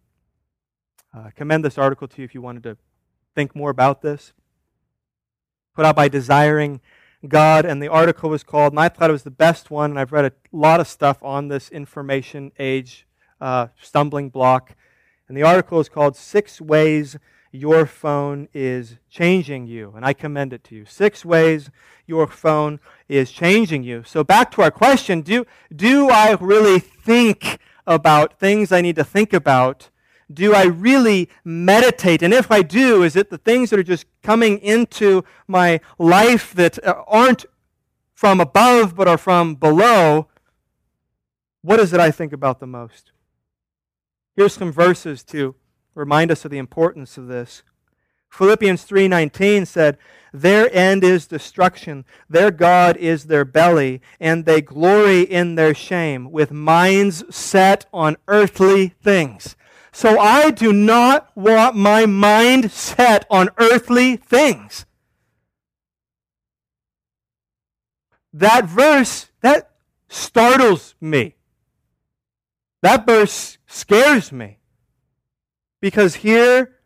Uh, 1.13 1.31
commend 1.35 1.65
this 1.65 1.77
article 1.77 2.07
to 2.07 2.21
you 2.21 2.25
if 2.25 2.33
you 2.33 2.41
wanted 2.41 2.63
to 2.63 2.77
think 3.35 3.55
more 3.55 3.71
about 3.71 4.01
this. 4.01 4.33
Put 5.75 5.85
out 5.85 5.95
by 5.95 6.07
Desiring 6.07 6.79
God, 7.27 7.65
and 7.65 7.81
the 7.81 7.87
article 7.87 8.29
was 8.29 8.43
called, 8.43 8.73
and 8.73 8.79
I 8.79 8.89
thought 8.89 9.09
it 9.09 9.13
was 9.13 9.23
the 9.23 9.31
best 9.31 9.69
one, 9.69 9.91
and 9.91 9.99
I've 9.99 10.11
read 10.11 10.25
a 10.25 10.33
lot 10.51 10.79
of 10.79 10.87
stuff 10.87 11.21
on 11.23 11.47
this 11.47 11.69
information 11.69 12.51
age 12.57 13.05
uh, 13.39 13.67
stumbling 13.79 14.29
block. 14.29 14.75
And 15.27 15.37
the 15.37 15.43
article 15.43 15.79
is 15.79 15.87
called 15.87 16.15
Six 16.15 16.59
Ways 16.59 17.17
Your 17.51 17.85
Phone 17.85 18.49
is 18.53 18.97
Changing 19.09 19.67
You. 19.67 19.93
And 19.95 20.05
I 20.05 20.13
commend 20.13 20.51
it 20.51 20.63
to 20.65 20.75
you. 20.75 20.85
Six 20.85 21.23
ways 21.23 21.69
your 22.05 22.27
phone 22.27 22.79
is 23.07 23.31
changing 23.31 23.83
you. 23.83 24.03
So 24.03 24.23
back 24.23 24.51
to 24.51 24.61
our 24.61 24.71
question 24.71 25.21
do, 25.21 25.45
do 25.73 26.09
I 26.09 26.35
really 26.39 26.79
think 26.79 27.59
about 27.87 28.39
things 28.39 28.71
I 28.71 28.81
need 28.81 28.95
to 28.97 29.03
think 29.03 29.31
about 29.31 29.89
do 30.33 30.53
I 30.53 30.65
really 30.65 31.29
meditate? 31.43 32.21
And 32.21 32.33
if 32.33 32.51
I 32.51 32.61
do, 32.61 33.03
is 33.03 33.15
it 33.15 33.29
the 33.29 33.37
things 33.37 33.69
that 33.69 33.79
are 33.79 33.83
just 33.83 34.05
coming 34.23 34.59
into 34.59 35.23
my 35.47 35.79
life 35.97 36.53
that 36.53 36.83
uh, 36.85 37.03
aren't 37.07 37.45
from 38.13 38.39
above 38.39 38.95
but 38.95 39.07
are 39.07 39.17
from 39.17 39.55
below? 39.55 40.27
What 41.61 41.79
is 41.79 41.93
it 41.93 41.99
I 41.99 42.11
think 42.11 42.33
about 42.33 42.59
the 42.59 42.67
most? 42.67 43.11
Here's 44.35 44.53
some 44.53 44.71
verses 44.71 45.23
to 45.25 45.55
remind 45.93 46.31
us 46.31 46.45
of 46.45 46.51
the 46.51 46.57
importance 46.57 47.17
of 47.17 47.27
this. 47.27 47.63
Philippians 48.31 48.83
3:19 48.83 49.65
said, 49.65 49.97
"Their 50.33 50.73
end 50.73 51.03
is 51.03 51.27
destruction; 51.27 52.05
their 52.29 52.49
god 52.49 52.95
is 52.95 53.25
their 53.25 53.43
belly, 53.43 54.01
and 54.21 54.45
they 54.45 54.61
glory 54.61 55.21
in 55.21 55.55
their 55.55 55.73
shame, 55.73 56.31
with 56.31 56.49
minds 56.49 57.23
set 57.29 57.85
on 57.91 58.15
earthly 58.29 58.93
things." 59.03 59.57
So 59.91 60.19
I 60.19 60.51
do 60.51 60.71
not 60.71 61.35
want 61.35 61.75
my 61.75 62.05
mind 62.05 62.71
set 62.71 63.25
on 63.29 63.49
earthly 63.57 64.15
things. 64.15 64.85
That 68.33 68.65
verse, 68.65 69.29
that 69.41 69.71
startles 70.07 70.95
me. 71.01 71.35
That 72.81 73.05
verse 73.05 73.57
scares 73.67 74.31
me. 74.31 74.59
Because 75.81 76.15
here 76.15 76.77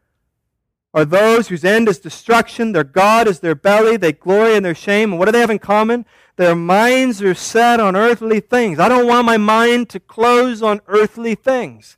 are 0.93 1.06
those 1.06 1.49
whose 1.49 1.66
end 1.66 1.89
is 1.89 1.99
destruction, 1.99 2.72
their 2.72 2.84
God 2.84 3.28
is 3.28 3.41
their 3.41 3.56
belly, 3.56 3.97
they 3.97 4.14
glory 4.14 4.56
in 4.56 4.64
their 4.64 4.74
shame. 4.74 5.12
And 5.12 5.20
what 5.20 5.26
do 5.26 5.34
they 5.34 5.41
have 5.41 5.49
in 5.49 5.60
common? 5.60 6.06
Their 6.38 6.56
minds 6.56 7.22
are 7.22 7.36
set 7.36 7.80
on 7.80 7.95
earthly 7.95 8.39
things. 8.39 8.80
I 8.80 8.89
don't 8.89 9.08
want 9.08 9.26
my 9.26 9.38
mind 9.38 9.89
to 9.89 9.99
close 9.99 10.64
on 10.64 10.82
earthly 10.88 11.36
things. 11.36 11.97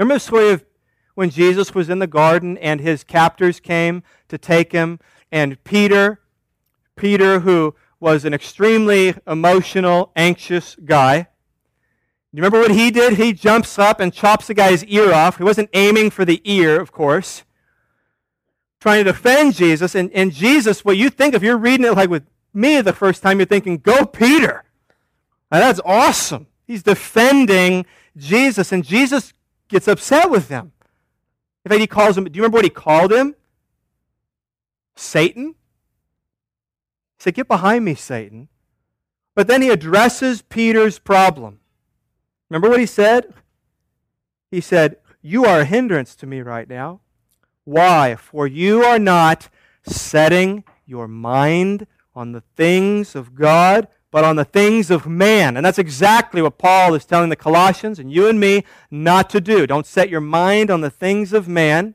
Remember 0.00 0.14
the 0.14 0.20
story 0.20 0.48
of 0.48 0.64
when 1.14 1.28
Jesus 1.28 1.74
was 1.74 1.90
in 1.90 1.98
the 1.98 2.06
garden 2.06 2.56
and 2.56 2.80
his 2.80 3.04
captors 3.04 3.60
came 3.60 4.02
to 4.28 4.38
take 4.38 4.72
him, 4.72 4.98
and 5.30 5.62
Peter, 5.62 6.22
Peter, 6.96 7.40
who 7.40 7.74
was 8.00 8.24
an 8.24 8.32
extremely 8.32 9.14
emotional, 9.26 10.10
anxious 10.16 10.74
guy, 10.86 11.28
you 12.32 12.42
remember 12.42 12.60
what 12.60 12.70
he 12.70 12.90
did? 12.90 13.18
He 13.18 13.34
jumps 13.34 13.78
up 13.78 14.00
and 14.00 14.10
chops 14.10 14.46
the 14.46 14.54
guy's 14.54 14.86
ear 14.86 15.12
off. 15.12 15.36
He 15.36 15.44
wasn't 15.44 15.68
aiming 15.74 16.08
for 16.08 16.24
the 16.24 16.40
ear, 16.50 16.80
of 16.80 16.92
course. 16.92 17.42
trying 18.80 19.04
to 19.04 19.12
defend 19.12 19.54
Jesus. 19.54 19.94
And, 19.94 20.10
and 20.12 20.32
Jesus, 20.32 20.82
what 20.82 20.96
you 20.96 21.10
think, 21.10 21.34
if 21.34 21.42
you're 21.42 21.58
reading 21.58 21.84
it 21.84 21.94
like 21.94 22.08
with 22.08 22.24
me 22.54 22.80
the 22.80 22.94
first 22.94 23.22
time, 23.22 23.38
you're 23.38 23.44
thinking, 23.44 23.76
go 23.76 24.06
Peter. 24.06 24.64
Now, 25.52 25.58
that's 25.58 25.80
awesome. 25.84 26.46
He's 26.66 26.82
defending 26.82 27.84
Jesus, 28.16 28.72
and 28.72 28.82
Jesus 28.82 29.34
gets 29.70 29.88
upset 29.88 30.30
with 30.30 30.48
them. 30.48 30.72
In 31.64 31.70
fact, 31.70 31.80
he 31.80 31.86
calls 31.86 32.16
him, 32.16 32.24
do 32.24 32.36
you 32.36 32.42
remember 32.42 32.56
what 32.56 32.64
he 32.64 32.70
called 32.70 33.12
him? 33.12 33.34
Satan. 34.96 35.54
He 37.16 37.22
said, 37.24 37.34
Get 37.34 37.48
behind 37.48 37.84
me, 37.84 37.94
Satan. 37.94 38.48
But 39.34 39.46
then 39.46 39.62
he 39.62 39.70
addresses 39.70 40.42
Peter's 40.42 40.98
problem. 40.98 41.60
Remember 42.48 42.68
what 42.68 42.80
he 42.80 42.86
said? 42.86 43.32
He 44.50 44.60
said, 44.60 44.96
You 45.22 45.44
are 45.44 45.60
a 45.60 45.64
hindrance 45.64 46.14
to 46.16 46.26
me 46.26 46.40
right 46.40 46.68
now. 46.68 47.00
Why? 47.64 48.16
For 48.16 48.46
you 48.46 48.82
are 48.82 48.98
not 48.98 49.48
setting 49.82 50.64
your 50.86 51.06
mind 51.06 51.86
on 52.14 52.32
the 52.32 52.42
things 52.56 53.14
of 53.14 53.34
God, 53.34 53.86
but 54.10 54.24
on 54.24 54.36
the 54.36 54.44
things 54.44 54.90
of 54.90 55.06
man. 55.06 55.56
And 55.56 55.64
that's 55.64 55.78
exactly 55.78 56.42
what 56.42 56.58
Paul 56.58 56.94
is 56.94 57.04
telling 57.04 57.30
the 57.30 57.36
Colossians 57.36 57.98
and 57.98 58.12
you 58.12 58.28
and 58.28 58.40
me 58.40 58.64
not 58.90 59.30
to 59.30 59.40
do. 59.40 59.66
Don't 59.66 59.86
set 59.86 60.08
your 60.08 60.20
mind 60.20 60.70
on 60.70 60.80
the 60.80 60.90
things 60.90 61.32
of 61.32 61.48
man, 61.48 61.94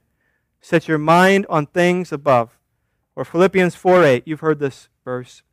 set 0.62 0.88
your 0.88 0.98
mind 0.98 1.46
on 1.50 1.66
things 1.66 2.12
above. 2.12 2.58
Or 3.16 3.26
Philippians 3.26 3.76
4 3.76 4.04
8, 4.04 4.24
you've 4.26 4.40
heard 4.42 4.60
this 4.60 4.90
verse. 5.04 5.44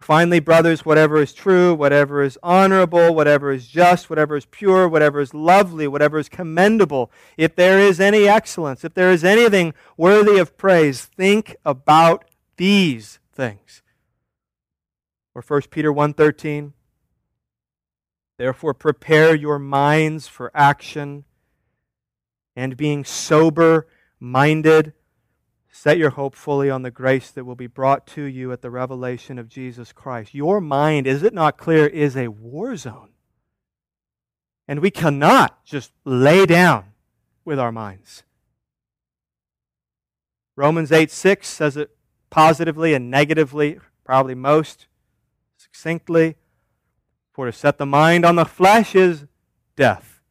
Finally, 0.00 0.40
brothers, 0.40 0.84
whatever 0.84 1.20
is 1.20 1.32
true, 1.32 1.74
whatever 1.74 2.22
is 2.22 2.38
honorable, 2.42 3.14
whatever 3.14 3.50
is 3.50 3.66
just, 3.66 4.10
whatever 4.10 4.36
is 4.36 4.44
pure, 4.44 4.86
whatever 4.86 5.20
is 5.20 5.32
lovely, 5.32 5.88
whatever 5.88 6.18
is 6.18 6.28
commendable, 6.28 7.10
if 7.36 7.56
there 7.56 7.78
is 7.78 7.98
any 7.98 8.28
excellence, 8.28 8.84
if 8.84 8.92
there 8.92 9.10
is 9.10 9.24
anything 9.24 9.72
worthy 9.96 10.38
of 10.38 10.56
praise, 10.58 11.06
think 11.06 11.56
about 11.64 12.26
these 12.56 13.18
things. 13.32 13.82
Or 15.36 15.42
1 15.42 15.68
Peter 15.70 15.92
1:13 15.92 16.72
Therefore 18.38 18.72
prepare 18.72 19.34
your 19.34 19.58
minds 19.58 20.26
for 20.26 20.50
action 20.54 21.26
and 22.56 22.74
being 22.74 23.04
sober 23.04 23.86
minded 24.18 24.94
set 25.70 25.98
your 25.98 26.08
hope 26.08 26.34
fully 26.34 26.70
on 26.70 26.80
the 26.80 26.90
grace 26.90 27.30
that 27.30 27.44
will 27.44 27.54
be 27.54 27.66
brought 27.66 28.06
to 28.06 28.22
you 28.22 28.50
at 28.50 28.62
the 28.62 28.70
revelation 28.70 29.38
of 29.38 29.46
Jesus 29.46 29.92
Christ. 29.92 30.32
Your 30.32 30.58
mind, 30.58 31.06
is 31.06 31.22
it 31.22 31.34
not 31.34 31.58
clear, 31.58 31.86
is 31.86 32.16
a 32.16 32.28
war 32.28 32.74
zone. 32.76 33.10
And 34.66 34.80
we 34.80 34.90
cannot 34.90 35.62
just 35.66 35.92
lay 36.06 36.46
down 36.46 36.92
with 37.44 37.58
our 37.58 37.70
minds. 37.70 38.22
Romans 40.56 40.90
8 40.90 41.10
6 41.10 41.46
says 41.46 41.76
it 41.76 41.90
positively 42.30 42.94
and 42.94 43.10
negatively, 43.10 43.78
probably 44.02 44.34
most 44.34 44.86
succinctly. 45.76 46.36
For 47.32 47.46
to 47.46 47.52
set 47.52 47.76
the 47.76 47.86
mind 47.86 48.24
on 48.24 48.36
the 48.36 48.46
flesh 48.46 48.94
is 48.94 49.26
death, 49.76 50.22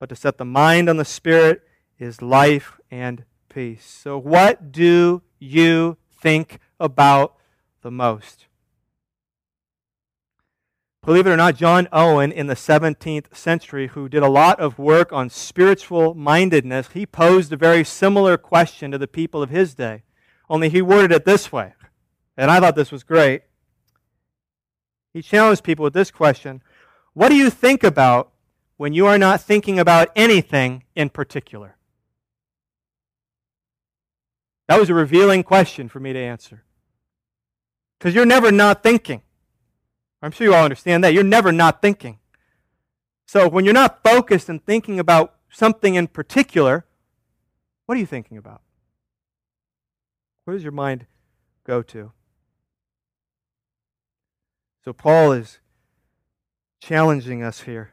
but 0.00 0.08
to 0.08 0.16
set 0.16 0.36
the 0.36 0.44
mind 0.44 0.88
on 0.88 0.96
the 0.96 1.04
spirit 1.04 1.62
is 1.96 2.20
life 2.20 2.80
and 2.90 3.24
peace. 3.48 3.84
So, 3.84 4.18
what 4.18 4.72
do 4.72 5.22
you 5.38 5.96
think 6.20 6.58
about 6.80 7.36
the 7.82 7.92
most? 7.92 8.46
Believe 11.04 11.26
it 11.26 11.30
or 11.30 11.36
not, 11.36 11.54
John 11.54 11.86
Owen 11.92 12.32
in 12.32 12.48
the 12.48 12.54
17th 12.54 13.36
century, 13.36 13.88
who 13.88 14.08
did 14.08 14.22
a 14.24 14.28
lot 14.28 14.58
of 14.58 14.78
work 14.78 15.12
on 15.12 15.30
spiritual 15.30 16.14
mindedness, 16.14 16.88
he 16.94 17.06
posed 17.06 17.52
a 17.52 17.56
very 17.56 17.84
similar 17.84 18.36
question 18.36 18.90
to 18.90 18.98
the 18.98 19.06
people 19.06 19.40
of 19.40 19.50
his 19.50 19.74
day. 19.74 20.02
Only 20.50 20.68
he 20.68 20.82
worded 20.82 21.12
it 21.12 21.24
this 21.24 21.52
way. 21.52 21.74
And 22.36 22.50
I 22.50 22.58
thought 22.58 22.74
this 22.74 22.90
was 22.90 23.04
great. 23.04 23.42
He 25.14 25.22
challenged 25.22 25.62
people 25.62 25.84
with 25.84 25.94
this 25.94 26.10
question 26.10 26.60
What 27.14 27.30
do 27.30 27.36
you 27.36 27.48
think 27.48 27.82
about 27.82 28.32
when 28.76 28.92
you 28.92 29.06
are 29.06 29.16
not 29.16 29.40
thinking 29.40 29.78
about 29.78 30.10
anything 30.14 30.82
in 30.94 31.08
particular? 31.08 31.76
That 34.66 34.80
was 34.80 34.90
a 34.90 34.94
revealing 34.94 35.42
question 35.42 35.88
for 35.88 36.00
me 36.00 36.12
to 36.12 36.18
answer. 36.18 36.64
Because 37.98 38.14
you're 38.14 38.26
never 38.26 38.50
not 38.50 38.82
thinking. 38.82 39.22
I'm 40.20 40.32
sure 40.32 40.46
you 40.46 40.54
all 40.54 40.64
understand 40.64 41.04
that. 41.04 41.12
You're 41.12 41.22
never 41.22 41.52
not 41.52 41.80
thinking. 41.80 42.18
So 43.26 43.48
when 43.48 43.64
you're 43.64 43.74
not 43.74 44.02
focused 44.02 44.48
and 44.48 44.64
thinking 44.64 44.98
about 44.98 45.34
something 45.48 45.94
in 45.94 46.08
particular, 46.08 46.86
what 47.86 47.96
are 47.96 48.00
you 48.00 48.06
thinking 48.06 48.36
about? 48.36 48.62
Where 50.44 50.56
does 50.56 50.62
your 50.62 50.72
mind 50.72 51.06
go 51.64 51.82
to? 51.82 52.12
So 54.84 54.92
Paul 54.92 55.32
is 55.32 55.58
challenging 56.80 57.42
us 57.42 57.62
here. 57.62 57.92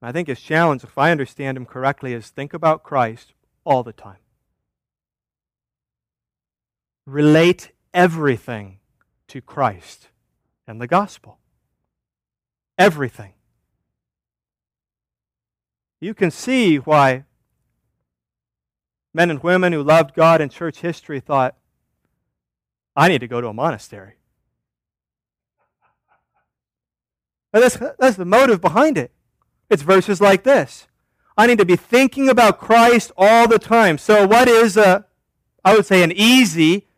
I 0.00 0.12
think 0.12 0.28
his 0.28 0.40
challenge, 0.40 0.84
if 0.84 0.96
I 0.96 1.10
understand 1.10 1.56
him 1.56 1.66
correctly, 1.66 2.12
is 2.12 2.28
think 2.28 2.52
about 2.52 2.82
Christ 2.82 3.32
all 3.64 3.82
the 3.82 3.92
time 3.92 4.18
relate 7.08 7.72
everything 7.94 8.78
to 9.28 9.40
Christ 9.40 10.08
and 10.66 10.80
the 10.80 10.86
gospel. 10.86 11.38
Everything. 12.76 13.32
You 16.00 16.14
can 16.14 16.30
see 16.30 16.76
why 16.76 17.24
men 19.14 19.30
and 19.30 19.42
women 19.42 19.72
who 19.72 19.82
loved 19.82 20.14
God 20.14 20.40
in 20.40 20.48
church 20.48 20.80
history 20.80 21.18
thought, 21.18 21.56
I 22.94 23.08
need 23.08 23.20
to 23.20 23.28
go 23.28 23.40
to 23.40 23.48
a 23.48 23.54
monastery. 23.54 24.14
That's, 27.52 27.76
that's 27.98 28.16
the 28.16 28.24
motive 28.24 28.60
behind 28.60 28.98
it. 28.98 29.10
It's 29.70 29.82
verses 29.82 30.20
like 30.20 30.44
this 30.44 30.86
I 31.36 31.46
need 31.46 31.58
to 31.58 31.64
be 31.64 31.76
thinking 31.76 32.28
about 32.28 32.58
Christ 32.58 33.12
all 33.16 33.46
the 33.46 33.60
time. 33.60 33.96
So, 33.96 34.26
what 34.26 34.48
is 34.48 34.76
a, 34.76 35.06
I 35.64 35.74
would 35.74 35.86
say, 35.86 36.02
an 36.02 36.12
easy 36.12 36.88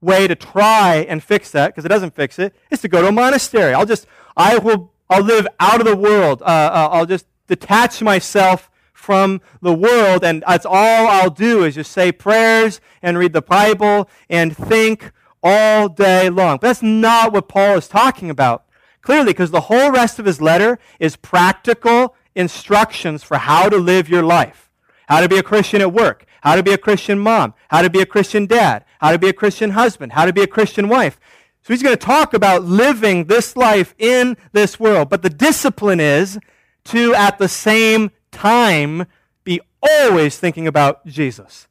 way 0.00 0.28
to 0.28 0.34
try 0.34 1.04
and 1.08 1.22
fix 1.22 1.50
that, 1.50 1.68
because 1.68 1.84
it 1.84 1.88
doesn't 1.88 2.14
fix 2.14 2.38
it, 2.38 2.54
is 2.70 2.80
to 2.82 2.88
go 2.88 3.02
to 3.02 3.08
a 3.08 3.12
monastery. 3.12 3.74
I'll 3.74 3.86
just, 3.86 4.06
I 4.36 4.58
will, 4.58 4.92
I'll 5.10 5.24
live 5.24 5.46
out 5.58 5.80
of 5.80 5.86
the 5.86 5.96
world. 5.96 6.40
Uh, 6.42 6.44
uh, 6.44 6.88
I'll 6.92 7.06
just 7.06 7.26
detach 7.48 8.00
myself 8.00 8.70
from 8.92 9.40
the 9.60 9.74
world, 9.74 10.22
and 10.22 10.44
that's 10.46 10.66
all 10.66 11.08
I'll 11.08 11.30
do 11.30 11.64
is 11.64 11.74
just 11.74 11.90
say 11.90 12.12
prayers 12.12 12.80
and 13.02 13.18
read 13.18 13.32
the 13.32 13.42
Bible 13.42 14.08
and 14.28 14.56
think 14.56 15.10
all 15.42 15.88
day 15.88 16.28
long. 16.28 16.58
But 16.58 16.68
that's 16.68 16.82
not 16.82 17.32
what 17.32 17.48
Paul 17.48 17.78
is 17.78 17.88
talking 17.88 18.30
about. 18.30 18.66
Clearly, 19.02 19.32
because 19.32 19.50
the 19.50 19.62
whole 19.62 19.90
rest 19.90 20.18
of 20.18 20.26
his 20.26 20.40
letter 20.40 20.78
is 20.98 21.16
practical 21.16 22.14
instructions 22.34 23.22
for 23.22 23.38
how 23.38 23.68
to 23.68 23.76
live 23.76 24.08
your 24.08 24.22
life. 24.22 24.70
How 25.08 25.20
to 25.20 25.28
be 25.28 25.38
a 25.38 25.42
Christian 25.42 25.80
at 25.80 25.92
work, 25.92 26.24
how 26.42 26.54
to 26.54 26.62
be 26.62 26.72
a 26.72 26.78
Christian 26.78 27.18
mom, 27.18 27.54
how 27.68 27.82
to 27.82 27.90
be 27.90 28.00
a 28.00 28.06
Christian 28.06 28.46
dad, 28.46 28.84
how 29.00 29.10
to 29.10 29.18
be 29.18 29.28
a 29.28 29.32
Christian 29.32 29.70
husband, 29.70 30.12
how 30.12 30.24
to 30.24 30.32
be 30.32 30.42
a 30.42 30.46
Christian 30.46 30.88
wife. 30.88 31.18
So 31.62 31.74
he's 31.74 31.82
going 31.82 31.96
to 31.96 32.06
talk 32.06 32.32
about 32.32 32.64
living 32.64 33.24
this 33.24 33.56
life 33.56 33.94
in 33.98 34.36
this 34.52 34.78
world. 34.78 35.10
But 35.10 35.22
the 35.22 35.30
discipline 35.30 36.00
is 36.00 36.38
to, 36.84 37.14
at 37.14 37.38
the 37.38 37.48
same 37.48 38.10
time, 38.30 39.06
be 39.44 39.60
always 39.82 40.38
thinking 40.38 40.66
about 40.66 41.04
Jesus 41.06 41.66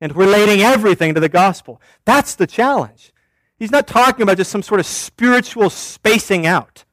and 0.00 0.14
relating 0.16 0.60
everything 0.60 1.14
to 1.14 1.20
the 1.20 1.28
gospel. 1.28 1.80
That's 2.04 2.34
the 2.34 2.46
challenge. 2.46 3.12
He's 3.58 3.70
not 3.72 3.86
talking 3.86 4.22
about 4.22 4.36
just 4.36 4.50
some 4.50 4.62
sort 4.62 4.80
of 4.80 4.86
spiritual 4.86 5.68
spacing 5.68 6.46
out 6.46 6.84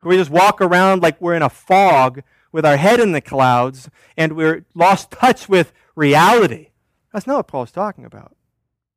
where 0.00 0.10
we 0.10 0.16
just 0.16 0.30
walk 0.30 0.60
around 0.60 1.02
like 1.02 1.20
we're 1.20 1.34
in 1.34 1.42
a 1.42 1.48
fog 1.48 2.22
with 2.52 2.64
our 2.64 2.76
head 2.76 3.00
in 3.00 3.12
the 3.12 3.20
clouds 3.20 3.90
and 4.16 4.34
we're 4.34 4.64
lost 4.74 5.10
touch 5.10 5.48
with 5.48 5.72
reality. 5.96 6.68
That's 7.12 7.26
not 7.26 7.36
what 7.36 7.48
Paul's 7.48 7.72
talking 7.72 8.04
about, 8.04 8.36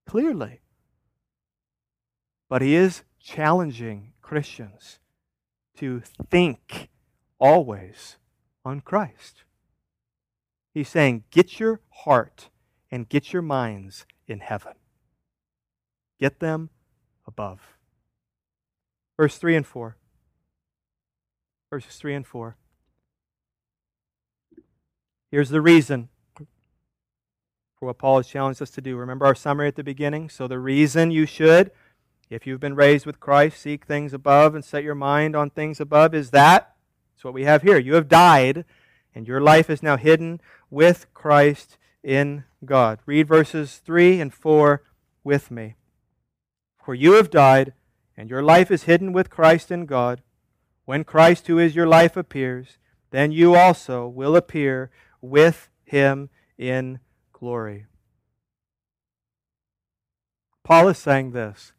clearly. 0.05 0.61
But 2.49 2.61
he 2.61 2.75
is 2.75 3.03
challenging 3.19 4.13
Christians 4.21 4.99
to 5.77 6.03
think 6.29 6.89
always 7.39 8.17
on 8.63 8.81
Christ. 8.81 9.43
He's 10.73 10.89
saying, 10.89 11.23
get 11.31 11.59
your 11.59 11.81
heart 11.89 12.49
and 12.91 13.09
get 13.09 13.33
your 13.33 13.41
minds 13.41 14.05
in 14.27 14.39
heaven. 14.39 14.73
Get 16.19 16.39
them 16.39 16.69
above. 17.27 17.59
Verse 19.17 19.37
3 19.37 19.55
and 19.55 19.67
4. 19.67 19.95
Verses 21.69 21.95
3 21.95 22.15
and 22.15 22.27
4. 22.27 22.55
Here's 25.31 25.49
the 25.49 25.61
reason 25.61 26.09
for 26.35 27.85
what 27.85 27.97
Paul 27.97 28.17
has 28.17 28.27
challenged 28.27 28.61
us 28.61 28.69
to 28.71 28.81
do. 28.81 28.97
Remember 28.97 29.25
our 29.25 29.35
summary 29.35 29.67
at 29.67 29.75
the 29.75 29.83
beginning? 29.83 30.29
So, 30.29 30.47
the 30.47 30.59
reason 30.59 31.09
you 31.09 31.25
should, 31.25 31.71
if 32.29 32.45
you've 32.45 32.59
been 32.59 32.75
raised 32.75 33.05
with 33.05 33.19
Christ, 33.19 33.61
seek 33.61 33.85
things 33.85 34.13
above 34.13 34.53
and 34.53 34.63
set 34.63 34.83
your 34.83 34.95
mind 34.95 35.35
on 35.35 35.49
things 35.49 35.79
above 35.79 36.13
is 36.13 36.31
that. 36.31 36.75
It's 37.15 37.23
what 37.23 37.33
we 37.33 37.45
have 37.45 37.61
here. 37.61 37.77
You 37.77 37.95
have 37.95 38.07
died, 38.07 38.65
and 39.15 39.27
your 39.27 39.39
life 39.39 39.69
is 39.69 39.81
now 39.81 39.95
hidden 39.95 40.41
with 40.69 41.05
Christ 41.13 41.77
in 42.03 42.43
God. 42.65 42.99
Read 43.05 43.27
verses 43.27 43.77
3 43.77 44.19
and 44.19 44.33
4 44.33 44.83
with 45.23 45.49
me. 45.49 45.75
For 46.83 46.95
you 46.95 47.13
have 47.13 47.29
died, 47.29 47.73
and 48.17 48.29
your 48.29 48.41
life 48.41 48.71
is 48.71 48.83
hidden 48.83 49.13
with 49.13 49.29
Christ 49.29 49.71
in 49.71 49.85
God. 49.85 50.21
When 50.85 51.03
Christ, 51.03 51.47
who 51.47 51.59
is 51.59 51.75
your 51.75 51.87
life, 51.87 52.17
appears, 52.17 52.77
then 53.11 53.31
you 53.31 53.55
also 53.55 54.07
will 54.07 54.35
appear 54.35 54.89
with 55.21 55.69
him 55.83 56.29
in 56.57 56.99
glory. 57.33 57.85
Paul 60.63 60.87
is 60.89 60.97
saying 60.97 61.31
this 61.31 61.73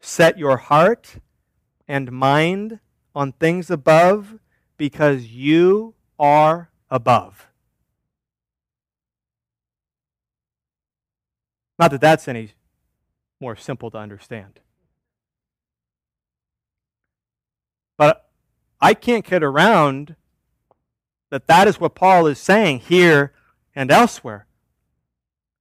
Set 0.00 0.38
your 0.38 0.56
heart 0.56 1.16
and 1.88 2.12
mind 2.12 2.80
on 3.14 3.32
things 3.32 3.70
above 3.70 4.38
because 4.76 5.26
you 5.26 5.94
are 6.18 6.70
above. 6.90 7.48
Not 11.78 11.90
that 11.90 12.00
that's 12.00 12.28
any 12.28 12.52
more 13.44 13.56
simple 13.56 13.90
to 13.90 13.98
understand. 13.98 14.58
But 17.98 18.30
I 18.80 18.94
can't 18.94 19.22
get 19.22 19.42
around 19.42 20.16
that 21.28 21.46
that 21.46 21.68
is 21.68 21.78
what 21.78 21.94
Paul 21.94 22.26
is 22.26 22.38
saying 22.38 22.78
here 22.78 23.34
and 23.76 23.90
elsewhere. 23.90 24.46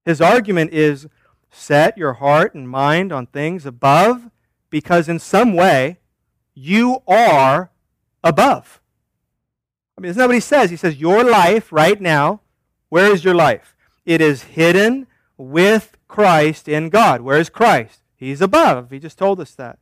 His 0.06 0.22
argument 0.22 0.72
is 0.72 1.08
set 1.52 1.98
your 1.98 2.14
heart 2.14 2.56
and 2.56 2.70
mind 2.70 3.12
on 3.12 3.26
things 3.26 3.66
above 3.66 4.30
because 4.70 5.10
in 5.10 5.20
some 5.20 5.54
way 5.54 6.00
you 6.54 7.04
are 7.06 7.70
above. 8.24 8.80
I 9.98 10.02
mean, 10.02 10.10
isn't 10.12 10.20
that 10.20 10.28
what 10.28 10.36
he 10.36 10.40
says? 10.40 10.70
He 10.70 10.78
says, 10.78 11.02
Your 11.02 11.30
life 11.30 11.70
right 11.74 12.00
now, 12.00 12.40
where 12.88 13.12
is 13.12 13.26
your 13.26 13.36
life? 13.36 13.76
It 14.06 14.22
is 14.22 14.44
hidden 14.44 15.06
with 15.38 15.98
Christ 16.14 16.68
in 16.68 16.90
God. 16.90 17.22
Where 17.22 17.40
is 17.40 17.50
Christ? 17.50 18.04
He's 18.16 18.40
above. 18.40 18.92
He 18.92 19.00
just 19.00 19.18
told 19.18 19.40
us 19.40 19.56
that. 19.56 19.80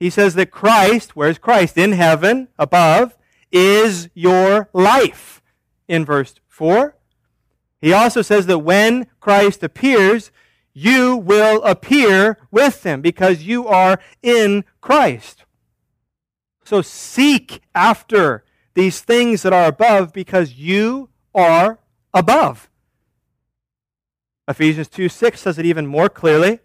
He 0.00 0.08
says 0.08 0.36
that 0.36 0.50
Christ, 0.50 1.14
where's 1.14 1.36
Christ? 1.36 1.76
In 1.76 1.92
heaven, 1.92 2.48
above, 2.58 3.18
is 3.52 4.08
your 4.14 4.70
life 4.72 5.42
in 5.86 6.06
verse 6.06 6.36
4. 6.48 6.96
He 7.82 7.92
also 7.92 8.22
says 8.22 8.46
that 8.46 8.60
when 8.60 9.06
Christ 9.20 9.62
appears, 9.62 10.30
you 10.72 11.14
will 11.14 11.62
appear 11.64 12.38
with 12.50 12.82
him 12.86 13.02
because 13.02 13.42
you 13.42 13.68
are 13.68 14.00
in 14.22 14.64
Christ. 14.80 15.44
So 16.64 16.80
seek 16.80 17.60
after 17.74 18.44
these 18.72 19.02
things 19.02 19.42
that 19.42 19.52
are 19.52 19.66
above 19.66 20.14
because 20.14 20.54
you 20.54 21.10
are 21.34 21.80
above. 22.14 22.70
Ephesians 24.46 24.88
2 24.88 25.08
6 25.08 25.40
says 25.40 25.58
it 25.58 25.66
even 25.66 25.86
more 25.86 26.08
clearly. 26.08 26.60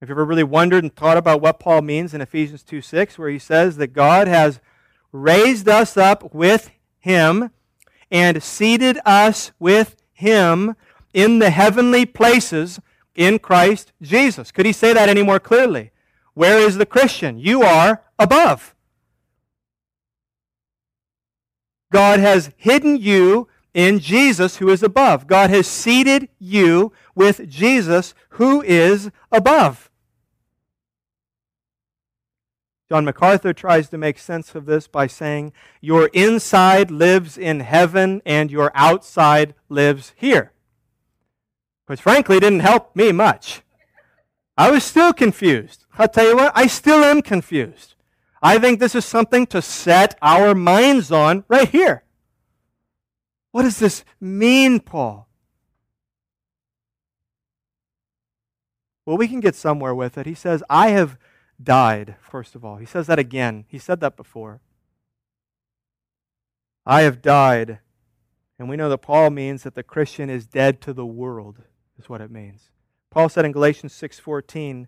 Have 0.00 0.10
you 0.10 0.14
ever 0.14 0.24
really 0.24 0.44
wondered 0.44 0.84
and 0.84 0.94
thought 0.94 1.16
about 1.16 1.40
what 1.40 1.58
Paul 1.58 1.80
means 1.80 2.12
in 2.12 2.20
Ephesians 2.20 2.62
2 2.62 2.82
6, 2.82 3.18
where 3.18 3.30
he 3.30 3.38
says 3.38 3.78
that 3.78 3.94
God 3.94 4.28
has 4.28 4.60
raised 5.12 5.68
us 5.68 5.96
up 5.96 6.34
with 6.34 6.70
him 6.98 7.50
and 8.10 8.42
seated 8.42 8.98
us 9.06 9.52
with 9.58 9.96
him 10.12 10.76
in 11.14 11.38
the 11.38 11.50
heavenly 11.50 12.04
places 12.04 12.78
in 13.14 13.38
Christ 13.38 13.92
Jesus? 14.02 14.52
Could 14.52 14.66
he 14.66 14.72
say 14.72 14.92
that 14.92 15.08
any 15.08 15.22
more 15.22 15.40
clearly? 15.40 15.92
Where 16.34 16.58
is 16.58 16.76
the 16.76 16.84
Christian? 16.84 17.38
You 17.38 17.62
are 17.62 18.02
above. 18.18 18.74
God 21.90 22.20
has 22.20 22.50
hidden 22.58 22.98
you 22.98 23.48
in 23.76 23.98
Jesus 23.98 24.56
who 24.56 24.70
is 24.70 24.82
above. 24.82 25.26
God 25.26 25.50
has 25.50 25.66
seated 25.66 26.30
you 26.38 26.94
with 27.14 27.46
Jesus 27.46 28.14
who 28.30 28.62
is 28.62 29.10
above. 29.30 29.90
John 32.88 33.04
MacArthur 33.04 33.52
tries 33.52 33.90
to 33.90 33.98
make 33.98 34.18
sense 34.18 34.54
of 34.54 34.64
this 34.64 34.88
by 34.88 35.06
saying, 35.06 35.52
Your 35.82 36.06
inside 36.14 36.90
lives 36.90 37.36
in 37.36 37.60
heaven 37.60 38.22
and 38.24 38.50
your 38.50 38.72
outside 38.74 39.54
lives 39.68 40.14
here. 40.16 40.52
Which 41.86 42.00
frankly 42.00 42.40
didn't 42.40 42.60
help 42.60 42.96
me 42.96 43.12
much. 43.12 43.60
I 44.56 44.70
was 44.70 44.84
still 44.84 45.12
confused. 45.12 45.84
I'll 45.98 46.08
tell 46.08 46.26
you 46.26 46.36
what, 46.36 46.52
I 46.54 46.66
still 46.66 47.04
am 47.04 47.20
confused. 47.20 47.94
I 48.40 48.58
think 48.58 48.80
this 48.80 48.94
is 48.94 49.04
something 49.04 49.46
to 49.48 49.60
set 49.60 50.16
our 50.22 50.54
minds 50.54 51.12
on 51.12 51.44
right 51.48 51.68
here. 51.68 52.04
What 53.56 53.62
does 53.62 53.78
this 53.78 54.04
mean, 54.20 54.80
Paul? 54.80 55.30
Well, 59.06 59.16
we 59.16 59.28
can 59.28 59.40
get 59.40 59.54
somewhere 59.54 59.94
with 59.94 60.18
it. 60.18 60.26
He 60.26 60.34
says, 60.34 60.62
I 60.68 60.88
have 60.88 61.16
died, 61.62 62.16
first 62.20 62.54
of 62.54 62.66
all. 62.66 62.76
He 62.76 62.84
says 62.84 63.06
that 63.06 63.18
again. 63.18 63.64
He 63.66 63.78
said 63.78 64.00
that 64.00 64.14
before. 64.14 64.60
I 66.84 67.00
have 67.00 67.22
died. 67.22 67.78
And 68.58 68.68
we 68.68 68.76
know 68.76 68.90
that 68.90 68.98
Paul 68.98 69.30
means 69.30 69.62
that 69.62 69.74
the 69.74 69.82
Christian 69.82 70.28
is 70.28 70.46
dead 70.46 70.82
to 70.82 70.92
the 70.92 71.06
world, 71.06 71.62
is 71.98 72.10
what 72.10 72.20
it 72.20 72.30
means. 72.30 72.68
Paul 73.08 73.30
said 73.30 73.46
in 73.46 73.52
Galatians 73.52 73.94
6:14, 73.94 74.86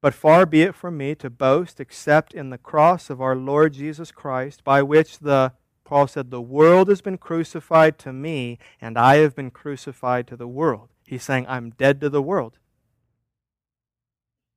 "But 0.00 0.14
far 0.14 0.46
be 0.46 0.62
it 0.62 0.74
from 0.74 0.96
me 0.96 1.14
to 1.14 1.30
boast 1.30 1.78
except 1.78 2.34
in 2.34 2.50
the 2.50 2.58
cross 2.58 3.08
of 3.08 3.20
our 3.20 3.36
Lord 3.36 3.74
Jesus 3.74 4.10
Christ, 4.10 4.64
by 4.64 4.82
which 4.82 5.20
the 5.20 5.52
Paul 5.84 6.06
said, 6.06 6.30
The 6.30 6.40
world 6.40 6.88
has 6.88 7.00
been 7.00 7.18
crucified 7.18 7.98
to 8.00 8.12
me, 8.12 8.58
and 8.80 8.98
I 8.98 9.16
have 9.16 9.36
been 9.36 9.50
crucified 9.50 10.26
to 10.28 10.36
the 10.36 10.48
world. 10.48 10.88
He's 11.06 11.22
saying, 11.22 11.46
I'm 11.48 11.70
dead 11.70 12.00
to 12.00 12.08
the 12.08 12.22
world. 12.22 12.58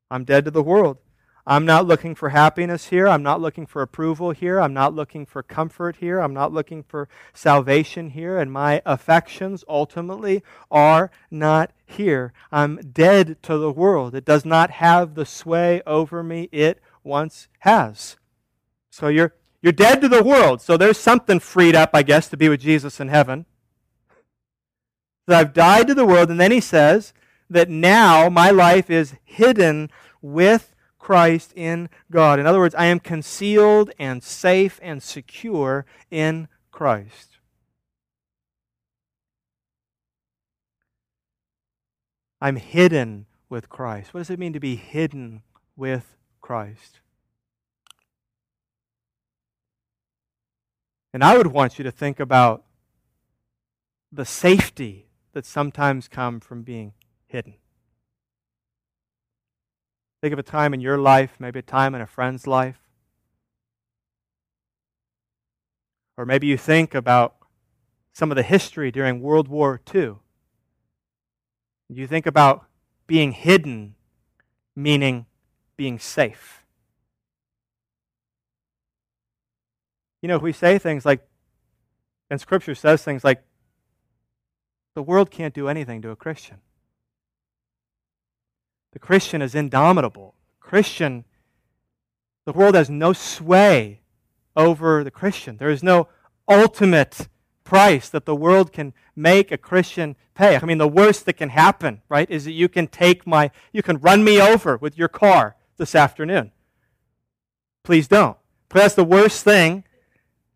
I'm 0.09 0.23
dead 0.23 0.45
to 0.45 0.51
the 0.51 0.63
world. 0.63 0.97
I'm 1.49 1.65
not 1.65 1.87
looking 1.87 2.13
for 2.13 2.29
happiness 2.29 2.87
here. 2.87 3.07
I'm 3.07 3.23
not 3.23 3.39
looking 3.39 3.65
for 3.65 3.81
approval 3.81 4.31
here. 4.31 4.59
I'm 4.59 4.73
not 4.73 4.93
looking 4.93 5.25
for 5.25 5.41
comfort 5.41 5.97
here. 5.97 6.19
I'm 6.19 6.33
not 6.33 6.51
looking 6.51 6.83
for 6.83 7.07
salvation 7.33 8.09
here. 8.09 8.37
And 8.37 8.51
my 8.51 8.81
affections 8.85 9.63
ultimately 9.69 10.43
are 10.69 11.09
not 11.31 11.71
here. 11.85 12.33
I'm 12.51 12.75
dead 12.91 13.41
to 13.43 13.57
the 13.57 13.71
world. 13.71 14.13
It 14.13 14.25
does 14.25 14.43
not 14.43 14.71
have 14.71 15.15
the 15.15 15.25
sway 15.25 15.81
over 15.87 16.21
me 16.21 16.49
it 16.51 16.81
once 17.01 17.47
has. 17.59 18.17
So 18.89 19.07
you're 19.07 19.33
you're 19.61 19.73
dead 19.73 20.01
to 20.01 20.07
the 20.07 20.23
world, 20.23 20.61
so 20.61 20.77
there's 20.77 20.97
something 20.97 21.39
freed 21.39 21.75
up, 21.75 21.91
I 21.93 22.03
guess, 22.03 22.27
to 22.29 22.37
be 22.37 22.49
with 22.49 22.61
Jesus 22.61 22.99
in 22.99 23.07
heaven. 23.07 23.45
So 25.27 25.35
I've 25.35 25.53
died 25.53 25.87
to 25.87 25.95
the 25.95 26.05
world, 26.05 26.29
and 26.29 26.39
then 26.39 26.51
he 26.51 26.61
says 26.61 27.13
that 27.49 27.69
now 27.69 28.29
my 28.29 28.49
life 28.49 28.89
is 28.89 29.15
hidden 29.23 29.89
with 30.21 30.73
Christ 30.99 31.53
in 31.55 31.89
God. 32.11 32.39
In 32.39 32.45
other 32.45 32.59
words, 32.59 32.75
I 32.75 32.85
am 32.85 32.99
concealed 32.99 33.91
and 33.97 34.23
safe 34.23 34.79
and 34.83 35.01
secure 35.01 35.85
in 36.11 36.47
Christ. 36.71 37.37
I'm 42.39 42.57
hidden 42.57 43.25
with 43.49 43.69
Christ. 43.69 44.13
What 44.13 44.19
does 44.19 44.29
it 44.29 44.39
mean 44.39 44.53
to 44.53 44.59
be 44.59 44.75
hidden 44.75 45.41
with 45.75 46.15
Christ? 46.41 46.99
And 51.17 51.23
I 51.23 51.35
would 51.35 51.47
want 51.47 51.79
you 51.79 51.83
to 51.83 51.89
think 51.89 52.19
about 52.19 52.63
the 54.11 54.23
safety 54.23 55.07
that 55.33 55.47
sometimes 55.47 56.07
come 56.07 56.39
from 56.39 56.61
being 56.61 56.93
hidden. 57.25 57.55
Think 60.21 60.33
of 60.33 60.37
a 60.37 60.43
time 60.43 60.75
in 60.75 60.79
your 60.79 60.99
life, 60.99 61.37
maybe 61.39 61.57
a 61.57 61.63
time 61.63 61.95
in 61.95 62.01
a 62.01 62.05
friend's 62.05 62.45
life. 62.45 62.77
Or 66.17 66.23
maybe 66.23 66.45
you 66.45 66.55
think 66.55 66.93
about 66.93 67.37
some 68.13 68.29
of 68.29 68.35
the 68.35 68.43
history 68.43 68.91
during 68.91 69.19
World 69.19 69.47
War 69.47 69.81
II. 69.91 70.17
You 71.89 72.05
think 72.05 72.27
about 72.27 72.67
being 73.07 73.31
hidden, 73.31 73.95
meaning 74.75 75.25
being 75.77 75.97
safe. 75.97 76.56
You 80.27 80.33
know, 80.33 80.39
we 80.39 80.51
say 80.51 80.77
things 80.77 81.05
like, 81.05 81.25
and 82.29 82.41
Scripture 82.41 82.75
says 82.75 83.01
things 83.01 83.23
like, 83.23 83.43
the 84.93 85.01
world 85.01 85.31
can't 85.31 85.53
do 85.53 85.69
anything 85.69 86.01
to 86.01 86.09
a 86.09 86.17
Christian. 86.17 86.57
The 88.91 88.99
Christian 88.99 89.41
is 89.41 89.55
indomitable. 89.55 90.35
Christian, 90.59 91.23
the 92.45 92.51
world 92.51 92.75
has 92.75 92.89
no 92.89 93.13
sway 93.13 94.01
over 94.53 95.01
the 95.01 95.11
Christian. 95.11 95.55
There 95.55 95.69
is 95.69 95.81
no 95.81 96.09
ultimate 96.45 97.29
price 97.63 98.09
that 98.09 98.25
the 98.25 98.35
world 98.35 98.73
can 98.73 98.93
make 99.15 99.49
a 99.53 99.57
Christian 99.57 100.17
pay. 100.35 100.57
I 100.57 100.65
mean, 100.65 100.77
the 100.77 100.89
worst 100.89 101.25
that 101.27 101.37
can 101.37 101.47
happen, 101.47 102.01
right, 102.09 102.29
is 102.29 102.43
that 102.43 102.51
you 102.51 102.67
can 102.67 102.87
take 102.87 103.25
my, 103.25 103.49
you 103.71 103.81
can 103.81 103.97
run 104.01 104.25
me 104.25 104.41
over 104.41 104.75
with 104.75 104.97
your 104.97 105.07
car 105.07 105.55
this 105.77 105.95
afternoon. 105.95 106.51
Please 107.85 108.09
don't. 108.09 108.35
But 108.67 108.79
that's 108.79 108.95
the 108.95 109.05
worst 109.05 109.45
thing 109.45 109.85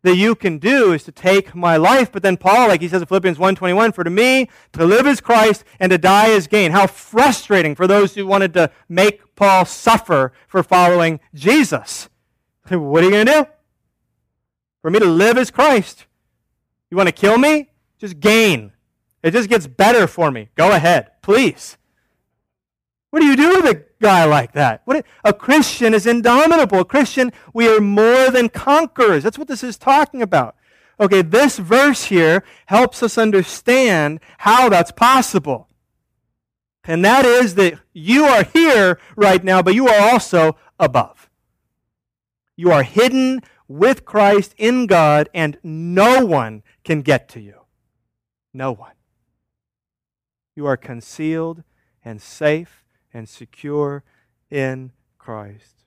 that 0.04 0.16
you 0.16 0.36
can 0.36 0.58
do 0.58 0.94
is 0.94 1.04
to 1.04 1.12
take 1.12 1.54
my 1.54 1.78
life. 1.78 2.12
But 2.12 2.24
then 2.24 2.38
Paul, 2.38 2.68
like 2.68 2.82
he 2.82 2.88
says 2.88 3.02
in 3.02 3.08
Philippians 3.08 3.38
1.21, 3.38 3.94
for 3.94 4.04
to 4.04 4.10
me, 4.10 4.50
to 4.74 4.86
live 4.86 5.06
is 5.06 5.22
Christ 5.22 5.64
and 5.80 5.92
to 5.92 5.98
die 5.98 6.28
is 6.28 6.48
gain. 6.48 6.72
How 6.72 6.88
frustrating 6.88 7.76
for 7.76 7.88
those 7.88 8.16
who 8.16 8.26
wanted 8.26 8.54
to 8.56 8.72
make 8.90 9.36
Paul 9.36 9.66
suffer 9.66 10.34
for 10.48 10.64
following 10.64 11.20
Jesus. 11.34 12.10
What 12.70 13.04
are 13.04 13.06
you 13.06 13.12
going 13.12 13.26
to 13.26 13.32
do? 13.34 13.46
For 14.82 14.90
me 14.90 15.00
to 15.00 15.06
live 15.06 15.38
is 15.38 15.52
Christ. 15.52 16.06
You 16.90 16.98
want 16.98 17.08
to 17.08 17.14
kill 17.14 17.38
me? 17.38 17.70
Just 18.00 18.20
gain. 18.20 18.72
It 19.24 19.32
just 19.32 19.50
gets 19.50 19.68
better 19.68 20.08
for 20.08 20.32
me. 20.32 20.50
Go 20.56 20.72
ahead, 20.72 21.12
please. 21.22 21.78
What 23.12 23.20
do 23.20 23.26
you 23.28 23.36
do 23.36 23.62
with 23.62 23.66
a 23.66 23.86
guy 24.02 24.26
like 24.26 24.54
that? 24.54 24.82
What, 24.86 25.06
a 25.24 25.34
Christian 25.34 25.94
is 25.94 26.08
indomitable. 26.08 26.80
A 26.80 26.86
Christian, 26.86 27.32
we 27.54 27.68
are 27.68 27.82
more 27.82 28.32
than 28.32 28.50
conquerors. 28.50 29.24
That's 29.24 29.38
what 29.38 29.50
this 29.50 29.64
is 29.64 29.78
talking 29.78 30.22
about. 30.22 30.56
Okay, 31.00 31.22
this 31.22 31.60
verse 31.60 32.06
here 32.06 32.44
helps 32.68 33.04
us 33.04 33.18
understand 33.18 34.22
how 34.40 34.70
that's 34.70 34.92
possible. 34.92 35.68
And 36.86 37.04
that 37.04 37.26
is 37.26 37.56
that 37.56 37.80
you 37.94 38.24
are 38.24 38.44
here 38.44 38.98
right 39.16 39.44
now, 39.44 39.62
but 39.62 39.76
you 39.76 39.88
are 39.88 40.12
also 40.12 40.56
above. 40.80 41.30
You 42.56 42.72
are 42.72 42.84
hidden 42.84 43.42
with 43.68 44.06
Christ 44.06 44.56
in 44.58 44.86
God, 44.88 45.28
and 45.34 45.58
no 45.64 46.26
one 46.26 46.64
can 46.84 47.02
get 47.02 47.28
to 47.30 47.42
you. 47.42 47.62
No 48.54 48.72
one. 48.72 48.94
You 50.56 50.66
are 50.66 50.78
concealed 50.78 51.64
and 52.04 52.22
safe 52.22 52.81
and 53.14 53.28
secure 53.28 54.04
in 54.50 54.92
Christ. 55.18 55.86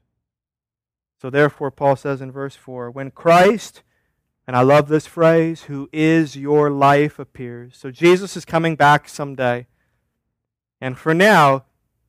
So, 1.20 1.30
therefore, 1.30 1.70
Paul 1.70 1.96
says 1.96 2.20
in 2.20 2.30
verse 2.30 2.54
4 2.56 2.90
when 2.90 3.10
Christ, 3.10 3.82
and 4.46 4.54
I 4.56 4.60
love 4.60 4.88
this 4.88 5.06
phrase, 5.06 5.62
who 5.62 5.88
is 5.92 6.36
your 6.36 6.70
life 6.70 7.18
appears. 7.18 7.76
So, 7.76 7.90
Jesus 7.90 8.36
is 8.36 8.44
coming 8.44 8.76
back 8.76 9.08
someday. 9.08 9.66
And 10.80 10.98
for 10.98 11.14
now, 11.14 11.64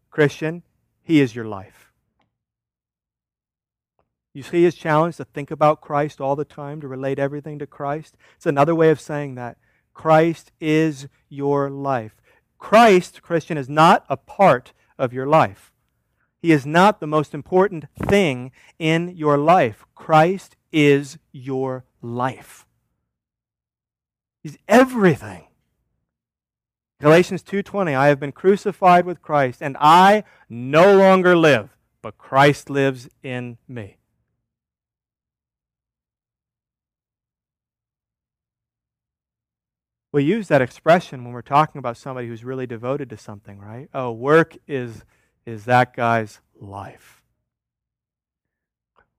Christian, 0.09 0.63
he 1.01 1.21
is 1.21 1.35
your 1.35 1.45
life. 1.45 1.93
You 4.33 4.43
see 4.43 4.63
his 4.63 4.75
challenge 4.75 5.15
to 5.15 5.23
think 5.23 5.49
about 5.49 5.79
Christ 5.79 6.19
all 6.19 6.35
the 6.35 6.43
time, 6.43 6.81
to 6.81 6.89
relate 6.89 7.19
everything 7.19 7.57
to 7.59 7.65
Christ? 7.65 8.17
It's 8.35 8.45
another 8.45 8.75
way 8.75 8.89
of 8.89 8.99
saying 8.99 9.35
that. 9.35 9.57
Christ 9.93 10.51
is 10.59 11.07
your 11.29 11.69
life. 11.69 12.15
Christ, 12.57 13.21
Christian, 13.21 13.57
is 13.57 13.69
not 13.69 14.05
a 14.09 14.17
part 14.17 14.73
of 14.97 15.13
your 15.13 15.25
life. 15.25 15.71
He 16.41 16.51
is 16.51 16.65
not 16.65 16.99
the 16.99 17.07
most 17.07 17.33
important 17.33 17.85
thing 17.97 18.51
in 18.77 19.15
your 19.15 19.37
life. 19.37 19.85
Christ 19.95 20.55
is 20.71 21.17
your 21.31 21.85
life. 22.01 22.65
He's 24.43 24.57
everything. 24.67 25.47
Galatians 27.01 27.43
2:20 27.43 27.95
I 27.95 28.07
have 28.07 28.19
been 28.19 28.31
crucified 28.31 29.05
with 29.05 29.21
Christ 29.21 29.61
and 29.61 29.75
I 29.79 30.23
no 30.47 30.95
longer 30.95 31.35
live 31.35 31.75
but 32.01 32.19
Christ 32.19 32.69
lives 32.69 33.09
in 33.23 33.57
me. 33.67 33.97
We 40.15 40.23
use 40.23 40.47
that 40.47 40.61
expression 40.61 41.25
when 41.25 41.33
we're 41.33 41.41
talking 41.41 41.77
about 41.77 41.97
somebody 41.97 42.29
who's 42.29 42.45
really 42.45 42.65
devoted 42.65 43.09
to 43.09 43.17
something, 43.17 43.59
right? 43.59 43.89
Oh, 43.93 44.13
work 44.13 44.55
is, 44.65 45.03
is 45.45 45.65
that 45.65 45.93
guy's 45.93 46.39
life. 46.57 47.21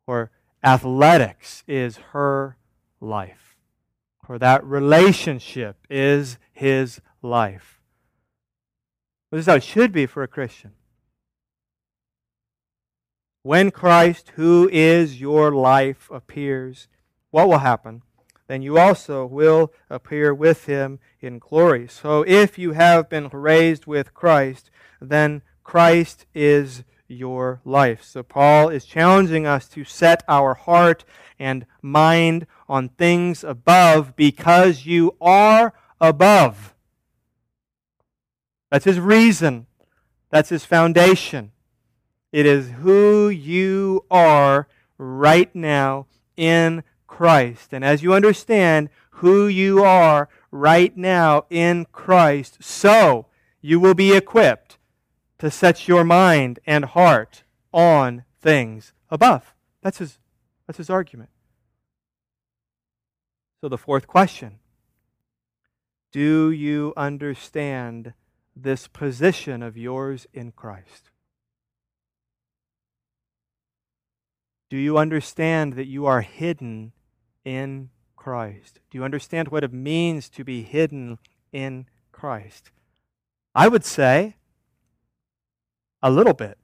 Or 0.07 0.31
athletics 0.65 1.63
is 1.67 1.99
her 2.13 2.57
life. 2.99 3.59
Or 4.27 4.39
that 4.39 4.65
relationship 4.65 5.77
is 5.91 6.39
his 6.55 7.03
life. 7.21 7.83
This 9.31 9.41
is 9.41 9.47
how 9.49 9.57
it 9.57 9.65
should 9.65 9.93
be 9.93 10.07
for 10.07 10.23
a 10.23 10.29
Christian. 10.29 10.73
When 13.43 13.71
Christ, 13.71 14.33
who 14.37 14.67
is 14.73 15.21
your 15.21 15.53
life, 15.53 16.09
appears, 16.11 16.89
what 17.33 17.49
will 17.49 17.59
happen? 17.59 18.01
Then 18.49 18.63
you 18.63 18.79
also 18.79 19.27
will 19.27 19.73
appear 19.91 20.33
with 20.33 20.67
him 20.67 20.99
in 21.21 21.39
glory. 21.39 21.89
So 21.89 22.25
if 22.27 22.59
you 22.59 22.73
have 22.73 23.09
been 23.09 23.29
raised 23.29 23.87
with 23.87 24.15
Christ, 24.15 24.71
then 25.01 25.43
Christ 25.65 26.27
is 26.35 26.85
your 27.09 27.61
life. 27.65 28.03
So 28.05 28.23
Paul 28.23 28.69
is 28.69 28.85
challenging 28.85 29.47
us 29.47 29.69
to 29.71 29.85
set 29.85 30.23
our 30.29 30.55
heart 30.55 31.05
and 31.39 31.67
mind 31.83 32.47
on 32.69 32.89
things 32.91 33.45
above 33.45 34.17
because 34.17 34.87
you 34.87 35.17
are 35.21 35.75
above. 36.01 36.75
That's 38.71 38.85
his 38.85 39.01
reason. 39.01 39.67
That's 40.31 40.49
his 40.49 40.65
foundation. 40.65 41.53
It 42.33 42.47
is 42.47 42.71
who 42.71 43.29
you 43.29 44.05
are 44.11 44.69
right 44.99 45.55
now 45.55 46.07
in 46.37 46.83
Christ. 47.07 47.73
And 47.73 47.85
as 47.85 48.03
you 48.03 48.15
understand 48.15 48.91
who 49.11 49.47
you 49.47 49.83
are 49.83 50.29
right 50.51 50.97
now 50.97 51.47
in 51.51 51.87
Christ, 51.93 52.59
so 52.61 53.27
you 53.61 53.81
will 53.81 53.95
be 53.95 54.15
equipped 54.15 54.79
to 55.39 55.51
set 55.51 55.89
your 55.89 56.05
mind 56.05 56.59
and 56.67 56.85
heart 56.85 57.43
on 57.73 58.25
things 58.41 58.93
above. 59.11 59.55
That's 59.83 59.99
his, 59.99 60.19
that's 60.67 60.79
his 60.79 60.91
argument. 60.91 61.31
So, 63.61 63.69
the 63.69 63.79
fourth 63.79 64.07
question 64.07 64.59
Do 66.13 66.51
you 66.51 66.93
understand 66.97 68.15
this 68.55 68.87
position 68.87 69.63
of 69.63 69.77
yours 69.77 70.27
in 70.33 70.53
Christ? 70.53 71.11
Do 74.69 74.77
you 74.77 74.99
understand 74.99 75.75
that 75.75 75.87
you 75.87 76.07
are 76.07 76.23
hidden 76.23 76.93
in 77.45 77.91
Christ? 78.17 78.81
Do 78.91 78.99
you 78.99 79.05
understand 79.05 79.49
what 79.49 79.63
it 79.63 79.73
means 79.73 80.29
to 80.31 80.45
be 80.45 80.63
hidden 80.63 81.19
in 81.53 81.87
Christ? 82.11 82.71
I 83.55 83.69
would 83.69 83.85
say 83.85 84.37
a 86.03 86.11
little 86.11 86.35
bit. 86.35 86.59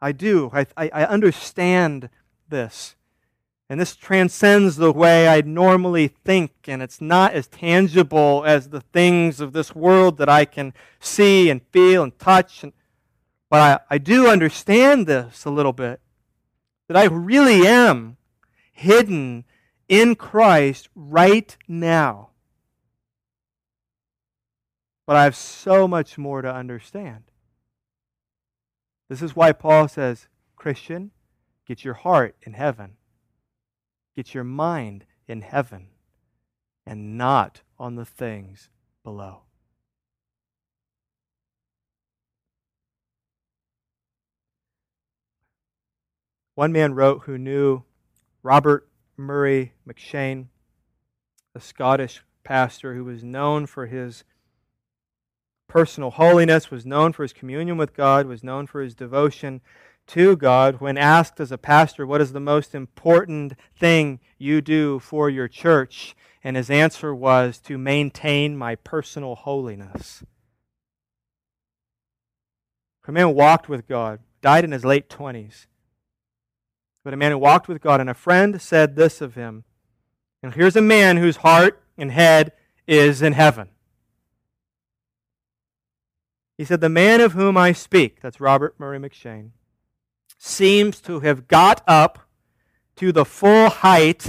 I 0.00 0.12
do. 0.12 0.50
I, 0.52 0.66
I, 0.76 0.90
I 0.92 1.04
understand 1.04 2.08
this. 2.48 2.96
And 3.68 3.80
this 3.80 3.96
transcends 3.96 4.76
the 4.76 4.92
way 4.92 5.26
I 5.26 5.40
normally 5.40 6.08
think, 6.08 6.52
and 6.68 6.80
it's 6.80 7.00
not 7.00 7.32
as 7.32 7.48
tangible 7.48 8.44
as 8.46 8.68
the 8.68 8.80
things 8.80 9.40
of 9.40 9.52
this 9.52 9.74
world 9.74 10.18
that 10.18 10.28
I 10.28 10.44
can 10.44 10.72
see 11.00 11.50
and 11.50 11.60
feel 11.72 12.04
and 12.04 12.16
touch. 12.18 12.62
And, 12.62 12.72
but 13.50 13.82
I, 13.90 13.94
I 13.94 13.98
do 13.98 14.28
understand 14.28 15.06
this 15.06 15.44
a 15.44 15.50
little 15.50 15.72
bit 15.72 16.00
that 16.88 16.96
I 16.96 17.04
really 17.04 17.66
am 17.66 18.16
hidden 18.72 19.44
in 19.88 20.14
Christ 20.14 20.88
right 20.94 21.56
now. 21.68 22.30
But 25.06 25.16
I 25.16 25.24
have 25.24 25.36
so 25.36 25.86
much 25.86 26.18
more 26.18 26.42
to 26.42 26.52
understand. 26.52 27.24
This 29.08 29.22
is 29.22 29.36
why 29.36 29.52
Paul 29.52 29.86
says, 29.86 30.26
Christian, 30.56 31.12
get 31.66 31.84
your 31.84 31.94
heart 31.94 32.34
in 32.42 32.54
heaven, 32.54 32.96
get 34.16 34.34
your 34.34 34.44
mind 34.44 35.04
in 35.28 35.42
heaven, 35.42 35.88
and 36.84 37.16
not 37.16 37.62
on 37.78 37.94
the 37.94 38.04
things 38.04 38.68
below. 39.04 39.45
One 46.56 46.72
man 46.72 46.94
wrote 46.94 47.24
who 47.24 47.36
knew 47.36 47.82
Robert 48.42 48.88
Murray 49.14 49.74
M'Cheyne, 49.86 50.46
a 51.54 51.60
Scottish 51.60 52.24
pastor 52.44 52.94
who 52.94 53.04
was 53.04 53.22
known 53.22 53.66
for 53.66 53.84
his 53.84 54.24
personal 55.68 56.12
holiness, 56.12 56.70
was 56.70 56.86
known 56.86 57.12
for 57.12 57.24
his 57.24 57.34
communion 57.34 57.76
with 57.76 57.94
God, 57.94 58.24
was 58.24 58.42
known 58.42 58.66
for 58.66 58.80
his 58.80 58.94
devotion 58.94 59.60
to 60.06 60.34
God. 60.34 60.80
When 60.80 60.96
asked 60.96 61.40
as 61.40 61.52
a 61.52 61.58
pastor, 61.58 62.06
what 62.06 62.22
is 62.22 62.32
the 62.32 62.40
most 62.40 62.74
important 62.74 63.52
thing 63.78 64.18
you 64.38 64.62
do 64.62 64.98
for 64.98 65.28
your 65.28 65.48
church? 65.48 66.16
And 66.42 66.56
his 66.56 66.70
answer 66.70 67.14
was 67.14 67.58
to 67.66 67.76
maintain 67.76 68.56
my 68.56 68.76
personal 68.76 69.34
holiness. 69.34 70.24
A 73.06 73.12
man 73.12 73.34
walked 73.34 73.68
with 73.68 73.86
God, 73.86 74.20
died 74.40 74.64
in 74.64 74.72
his 74.72 74.86
late 74.86 75.10
20s 75.10 75.66
but 77.06 77.14
a 77.14 77.16
man 77.16 77.30
who 77.30 77.38
walked 77.38 77.68
with 77.68 77.80
God. 77.80 78.00
And 78.00 78.10
a 78.10 78.14
friend 78.14 78.60
said 78.60 78.96
this 78.96 79.20
of 79.20 79.36
him. 79.36 79.62
And 80.42 80.52
here's 80.52 80.74
a 80.74 80.82
man 80.82 81.18
whose 81.18 81.36
heart 81.36 81.80
and 81.96 82.10
head 82.10 82.50
is 82.88 83.22
in 83.22 83.32
heaven. 83.32 83.68
He 86.58 86.64
said, 86.64 86.80
The 86.80 86.88
man 86.88 87.20
of 87.20 87.34
whom 87.34 87.56
I 87.56 87.70
speak, 87.70 88.20
that's 88.20 88.40
Robert 88.40 88.74
Murray 88.80 88.98
M'Cheyne, 88.98 89.50
seems 90.36 91.00
to 91.02 91.20
have 91.20 91.46
got 91.46 91.80
up 91.86 92.28
to 92.96 93.12
the 93.12 93.24
full 93.24 93.70
height 93.70 94.26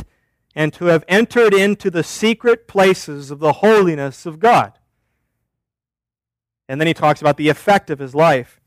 and 0.54 0.72
to 0.74 0.86
have 0.86 1.04
entered 1.08 1.56
into 1.56 1.90
the 1.90 2.04
secret 2.04 2.68
places 2.68 3.32
of 3.32 3.40
the 3.40 3.54
holiness 3.54 4.28
of 4.28 4.40
God. 4.40 4.74
And 6.70 6.80
then 6.80 6.86
he 6.88 6.94
talks 6.94 7.22
about 7.22 7.38
the 7.38 7.50
effect 7.50 7.90
of 7.90 7.98
his 7.98 8.14
life. 8.14 8.62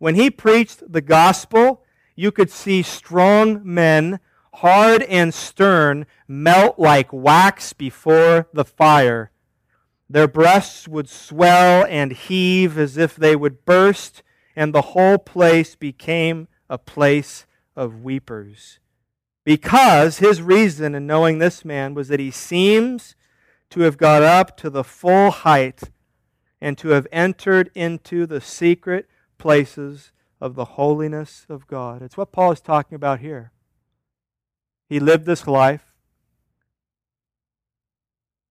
When 0.00 0.16
he 0.16 0.28
preached 0.28 0.82
the 0.92 1.00
gospel, 1.00 1.83
you 2.14 2.30
could 2.30 2.50
see 2.50 2.82
strong 2.82 3.60
men, 3.64 4.20
hard 4.54 5.02
and 5.02 5.34
stern, 5.34 6.06
melt 6.28 6.78
like 6.78 7.12
wax 7.12 7.72
before 7.72 8.48
the 8.52 8.64
fire. 8.64 9.30
Their 10.08 10.28
breasts 10.28 10.86
would 10.86 11.08
swell 11.08 11.86
and 11.88 12.12
heave 12.12 12.78
as 12.78 12.96
if 12.96 13.16
they 13.16 13.34
would 13.34 13.64
burst, 13.64 14.22
and 14.54 14.72
the 14.72 14.82
whole 14.82 15.18
place 15.18 15.74
became 15.74 16.46
a 16.68 16.78
place 16.78 17.46
of 17.74 18.02
weepers. 18.02 18.78
Because 19.44 20.18
his 20.18 20.40
reason 20.40 20.94
in 20.94 21.06
knowing 21.06 21.38
this 21.38 21.64
man 21.64 21.94
was 21.94 22.08
that 22.08 22.20
he 22.20 22.30
seems 22.30 23.14
to 23.70 23.80
have 23.80 23.98
got 23.98 24.22
up 24.22 24.56
to 24.58 24.70
the 24.70 24.84
full 24.84 25.30
height 25.30 25.82
and 26.60 26.78
to 26.78 26.88
have 26.90 27.06
entered 27.12 27.70
into 27.74 28.24
the 28.26 28.40
secret 28.40 29.08
places 29.36 30.12
of 30.44 30.56
the 30.56 30.66
holiness 30.66 31.46
of 31.48 31.66
God. 31.66 32.02
It's 32.02 32.18
what 32.18 32.30
Paul 32.30 32.52
is 32.52 32.60
talking 32.60 32.94
about 32.94 33.20
here. 33.20 33.50
He 34.90 35.00
lived 35.00 35.24
this 35.24 35.46
life. 35.46 35.94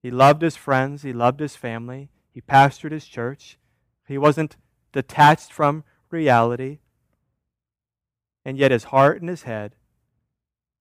He 0.02 0.10
loved 0.10 0.42
his 0.42 0.56
friends. 0.56 1.04
He 1.04 1.14
loved 1.14 1.40
his 1.40 1.56
family. 1.56 2.10
He 2.34 2.42
pastored 2.42 2.92
his 2.92 3.06
church. 3.06 3.60
He 4.08 4.18
wasn't 4.18 4.58
detached 4.92 5.54
from 5.54 5.84
reality. 6.10 6.80
And 8.44 8.58
yet 8.58 8.72
his 8.72 8.86
heart 8.86 9.22
and 9.22 9.30
his 9.30 9.44
head 9.44 9.76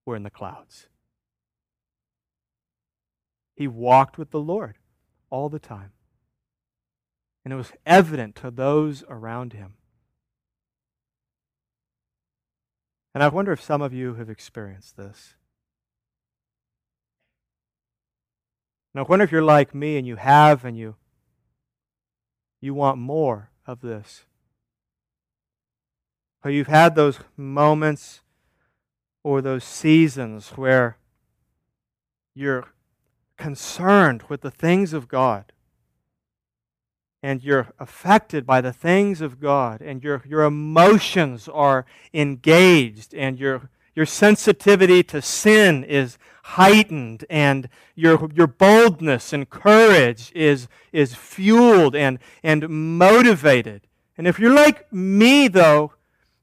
were 0.07 0.15
in 0.15 0.23
the 0.23 0.31
clouds. 0.31 0.87
He 3.55 3.67
walked 3.67 4.17
with 4.17 4.31
the 4.31 4.39
Lord 4.39 4.79
all 5.29 5.47
the 5.47 5.59
time. 5.59 5.91
And 7.45 7.53
it 7.53 7.57
was 7.57 7.71
evident 7.85 8.35
to 8.37 8.49
those 8.49 9.03
around 9.07 9.53
him. 9.53 9.75
And 13.13 13.23
I 13.23 13.27
wonder 13.27 13.51
if 13.51 13.61
some 13.61 13.81
of 13.81 13.93
you 13.93 14.15
have 14.15 14.29
experienced 14.29 14.97
this. 14.97 15.35
And 18.93 18.99
I 18.99 19.03
wonder 19.03 19.23
if 19.23 19.31
you're 19.31 19.41
like 19.41 19.73
me 19.73 19.97
and 19.97 20.05
you 20.05 20.17
have 20.17 20.65
and 20.65 20.77
you 20.77 20.95
you 22.61 22.73
want 22.73 22.97
more 22.97 23.49
of 23.67 23.81
this. 23.81 24.25
But 26.41 26.49
you've 26.49 26.67
had 26.67 26.95
those 26.95 27.19
moments 27.35 28.21
or 29.23 29.41
those 29.41 29.63
seasons 29.63 30.49
where 30.51 30.97
you're 32.35 32.67
concerned 33.37 34.23
with 34.29 34.41
the 34.41 34.51
things 34.51 34.93
of 34.93 35.07
God 35.07 35.52
and 37.23 37.41
you're 37.41 37.69
affected 37.79 38.45
by 38.45 38.59
the 38.59 38.73
things 38.73 39.21
of 39.21 39.39
God, 39.39 39.81
and 39.81 40.03
your, 40.03 40.21
your 40.27 40.43
emotions 40.43 41.47
are 41.47 41.85
engaged, 42.13 43.15
and 43.15 43.39
your, 43.39 43.69
your 43.95 44.05
sensitivity 44.05 45.01
to 45.03 45.21
sin 45.21 45.85
is 45.85 46.17
heightened, 46.43 47.23
and 47.29 47.69
your, 47.95 48.29
your 48.35 48.47
boldness 48.47 49.31
and 49.31 49.49
courage 49.49 50.33
is, 50.35 50.67
is 50.91 51.15
fueled 51.15 51.95
and, 51.95 52.19
and 52.43 52.67
motivated. 52.67 53.87
And 54.17 54.27
if 54.27 54.37
you're 54.37 54.53
like 54.53 54.91
me, 54.91 55.47
though, 55.47 55.93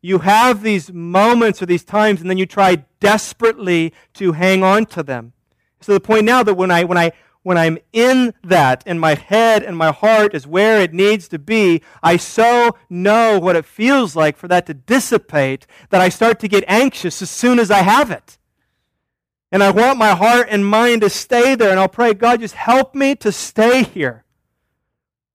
you 0.00 0.20
have 0.20 0.62
these 0.62 0.90
moments 0.90 1.60
or 1.60 1.66
these 1.66 1.84
times, 1.84 2.22
and 2.22 2.30
then 2.30 2.38
you 2.38 2.46
try 2.46 2.86
desperately 3.00 3.92
to 4.14 4.32
hang 4.32 4.62
on 4.62 4.86
to 4.86 5.02
them. 5.02 5.34
So 5.82 5.92
the 5.92 6.00
point 6.00 6.24
now 6.24 6.42
that 6.42 6.54
when 6.54 6.70
I, 6.70 6.84
when 6.84 6.96
I 6.96 7.12
when 7.42 7.56
I'm 7.56 7.78
in 7.92 8.34
that 8.44 8.82
and 8.86 9.00
my 9.00 9.14
head 9.14 9.62
and 9.62 9.76
my 9.76 9.92
heart 9.92 10.34
is 10.34 10.46
where 10.46 10.80
it 10.80 10.92
needs 10.92 11.28
to 11.28 11.38
be, 11.38 11.82
I 12.02 12.16
so 12.16 12.76
know 12.90 13.38
what 13.38 13.56
it 13.56 13.64
feels 13.64 14.14
like 14.14 14.36
for 14.36 14.48
that 14.48 14.66
to 14.66 14.74
dissipate 14.74 15.66
that 15.88 16.00
I 16.00 16.10
start 16.10 16.38
to 16.40 16.48
get 16.48 16.64
anxious 16.66 17.22
as 17.22 17.30
soon 17.30 17.58
as 17.58 17.70
I 17.70 17.78
have 17.78 18.10
it. 18.10 18.38
And 19.52 19.62
I 19.62 19.70
want 19.70 19.98
my 19.98 20.14
heart 20.14 20.48
and 20.50 20.66
mind 20.66 21.00
to 21.00 21.10
stay 21.10 21.54
there. 21.54 21.70
And 21.70 21.80
I'll 21.80 21.88
pray, 21.88 22.14
God, 22.14 22.40
just 22.40 22.54
help 22.54 22.94
me 22.94 23.16
to 23.16 23.32
stay 23.32 23.82
here. 23.82 24.24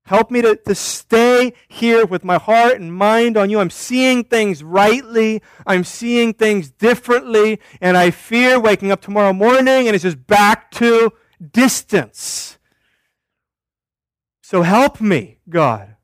Help 0.06 0.30
me 0.30 0.42
to, 0.44 0.56
to 0.56 0.76
stay 0.76 1.52
here 1.68 2.06
with 2.06 2.24
my 2.24 2.38
heart 2.38 2.80
and 2.80 2.94
mind 2.94 3.36
on 3.36 3.50
you. 3.50 3.60
I'm 3.60 3.72
seeing 3.72 4.24
things 4.24 4.64
rightly. 4.64 5.42
I'm 5.66 5.84
seeing 5.84 6.34
things 6.34 6.70
differently. 6.70 7.60
And 7.82 7.98
I 7.98 8.12
fear 8.12 8.60
waking 8.60 8.92
up 8.92 9.02
tomorrow 9.02 9.34
morning 9.34 9.88
and 9.88 9.96
it's 9.96 10.04
just 10.04 10.28
back 10.28 10.70
to 10.72 11.12
distance. 11.52 12.58
So 14.42 14.62
help 14.62 15.02
me, 15.02 15.40
God, 15.50 15.96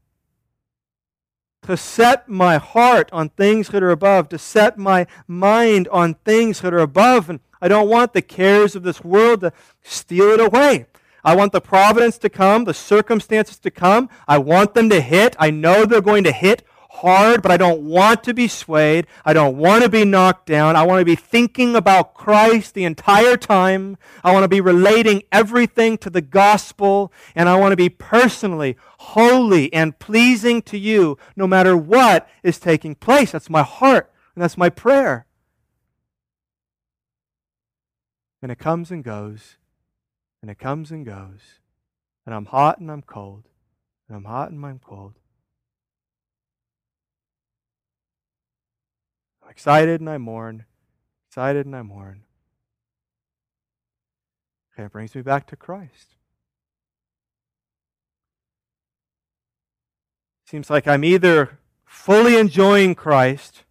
to 1.64 1.78
set 1.78 2.28
my 2.28 2.58
heart 2.58 3.10
on 3.14 3.30
things 3.30 3.70
that 3.70 3.84
are 3.84 3.92
above, 3.92 4.30
to 4.30 4.40
set 4.40 4.78
my 4.78 5.06
mind 5.28 5.88
on 5.90 6.16
things 6.26 6.62
that 6.62 6.74
are 6.74 6.80
above. 6.80 7.30
And 7.30 7.40
I 7.62 7.68
don't 7.68 7.88
want 7.88 8.14
the 8.14 8.22
cares 8.22 8.76
of 8.76 8.84
this 8.84 9.04
world 9.04 9.42
to 9.42 9.54
steal 9.84 10.32
it 10.32 10.40
away. 10.40 10.88
I 11.24 11.36
want 11.36 11.52
the 11.52 11.62
providence 11.62 12.18
to 12.20 12.30
come, 12.30 12.64
the 12.64 12.74
circumstances 12.74 13.60
to 13.60 13.70
come. 13.70 14.10
I 14.28 14.40
want 14.40 14.74
them 14.74 14.90
to 14.90 15.02
hit. 15.02 15.36
I 15.38 15.52
know 15.52 15.86
they're 15.86 16.02
going 16.02 16.24
to 16.24 16.32
hit 16.32 16.64
hard, 16.94 17.42
but 17.42 17.52
I 17.52 17.58
don't 17.58 17.82
want 17.82 18.24
to 18.26 18.34
be 18.34 18.48
swayed. 18.48 19.08
I 19.24 19.34
don't 19.34 19.58
want 19.58 19.84
to 19.84 19.90
be 19.90 20.04
knocked 20.04 20.46
down. 20.46 20.76
I 20.76 20.84
want 20.84 21.00
to 21.00 21.06
be 21.06 21.16
thinking 21.16 21.76
about 21.76 22.14
Christ 22.14 22.74
the 22.74 22.84
entire 22.84 23.38
time. 23.38 23.98
I 24.24 24.34
want 24.34 24.44
to 24.44 24.50
be 24.50 24.62
relating 24.62 25.24
everything 25.32 25.98
to 26.00 26.10
the 26.10 26.22
gospel, 26.22 27.12
and 27.34 27.48
I 27.48 27.56
want 27.56 27.72
to 27.72 27.78
be 27.78 27.90
personally 27.90 28.76
holy 29.00 29.72
and 29.74 29.98
pleasing 30.00 30.62
to 30.64 30.78
you 30.78 31.18
no 31.36 31.48
matter 31.48 31.78
what 31.78 32.30
is 32.44 32.60
taking 32.60 32.96
place. 32.96 33.32
That's 33.32 33.50
my 33.50 33.64
heart, 33.64 34.12
and 34.36 34.44
that's 34.44 34.58
my 34.58 34.70
prayer. 34.70 35.26
And 38.42 38.52
it 38.52 38.60
comes 38.60 38.92
and 38.92 39.04
goes, 39.04 39.58
and 40.42 40.52
it 40.52 40.60
comes 40.60 40.92
and 40.92 41.06
goes, 41.06 41.60
and 42.26 42.36
I'm 42.36 42.46
hot 42.46 42.80
and 42.80 42.92
I'm 42.92 43.02
cold, 43.02 43.48
and 44.08 44.18
I'm 44.18 44.26
hot 44.26 44.52
and 44.52 44.64
I'm 44.66 44.80
cold. 44.80 45.21
Excited 49.52 50.00
and 50.00 50.10
I 50.10 50.18
mourn, 50.18 50.66
excited 51.30 51.66
and 51.66 51.76
I 51.76 51.82
mourn. 51.84 52.24
Okay, 54.74 54.86
it 54.86 54.92
brings 54.92 55.14
me 55.14 55.22
back 55.22 55.46
to 55.48 55.56
Christ. 55.56 56.16
Seems 60.46 60.70
like 60.70 60.88
I'm 60.88 61.04
either 61.04 61.60
fully 61.86 62.38
enjoying 62.38 62.96
Christ 62.96 63.64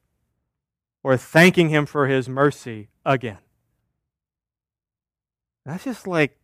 or 1.03 1.17
thanking 1.17 1.71
Him 1.71 1.87
for 1.87 2.07
His 2.07 2.29
mercy 2.29 2.89
again. 3.05 3.39
That's 5.65 5.85
just 5.85 6.07
like 6.07 6.39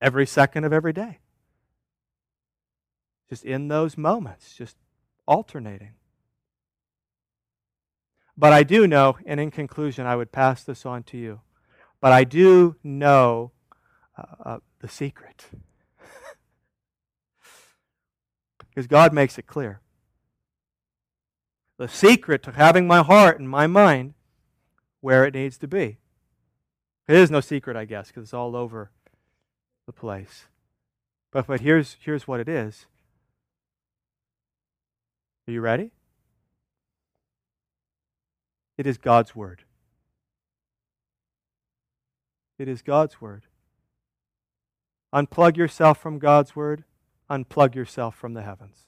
every 0.00 0.26
second 0.26 0.64
of 0.64 0.72
every 0.72 0.92
day. 0.92 1.18
Just 3.28 3.44
in 3.44 3.66
those 3.66 3.98
moments, 3.98 4.54
just 4.54 4.76
alternating. 5.26 5.95
But 8.38 8.52
I 8.52 8.62
do 8.62 8.86
know, 8.86 9.16
and 9.24 9.40
in 9.40 9.50
conclusion, 9.50 10.06
I 10.06 10.16
would 10.16 10.30
pass 10.30 10.62
this 10.62 10.84
on 10.84 11.02
to 11.04 11.16
you. 11.16 11.40
But 12.00 12.12
I 12.12 12.24
do 12.24 12.76
know 12.84 13.52
uh, 14.16 14.24
uh, 14.44 14.58
the 14.80 14.88
secret. 14.88 15.46
because 18.68 18.86
God 18.86 19.14
makes 19.14 19.38
it 19.38 19.46
clear. 19.46 19.80
The 21.78 21.88
secret 21.88 22.42
to 22.44 22.52
having 22.52 22.86
my 22.86 23.02
heart 23.02 23.38
and 23.38 23.48
my 23.48 23.66
mind 23.66 24.14
where 25.00 25.24
it 25.24 25.34
needs 25.34 25.58
to 25.58 25.68
be. 25.68 25.98
It 27.08 27.16
is 27.16 27.30
no 27.30 27.40
secret, 27.40 27.76
I 27.76 27.84
guess, 27.84 28.08
because 28.08 28.24
it's 28.24 28.34
all 28.34 28.56
over 28.56 28.90
the 29.86 29.92
place. 29.92 30.46
But, 31.30 31.46
but 31.46 31.60
here's, 31.60 31.96
here's 32.00 32.26
what 32.26 32.40
it 32.40 32.48
is. 32.48 32.86
Are 35.46 35.52
you 35.52 35.60
ready? 35.60 35.92
It 38.78 38.86
is 38.86 38.98
God's 38.98 39.34
Word. 39.34 39.62
It 42.58 42.68
is 42.68 42.82
God's 42.82 43.20
Word. 43.20 43.44
Unplug 45.14 45.56
yourself 45.56 45.98
from 45.98 46.18
God's 46.18 46.54
Word. 46.54 46.84
Unplug 47.30 47.74
yourself 47.74 48.16
from 48.16 48.34
the 48.34 48.42
heavens. 48.42 48.86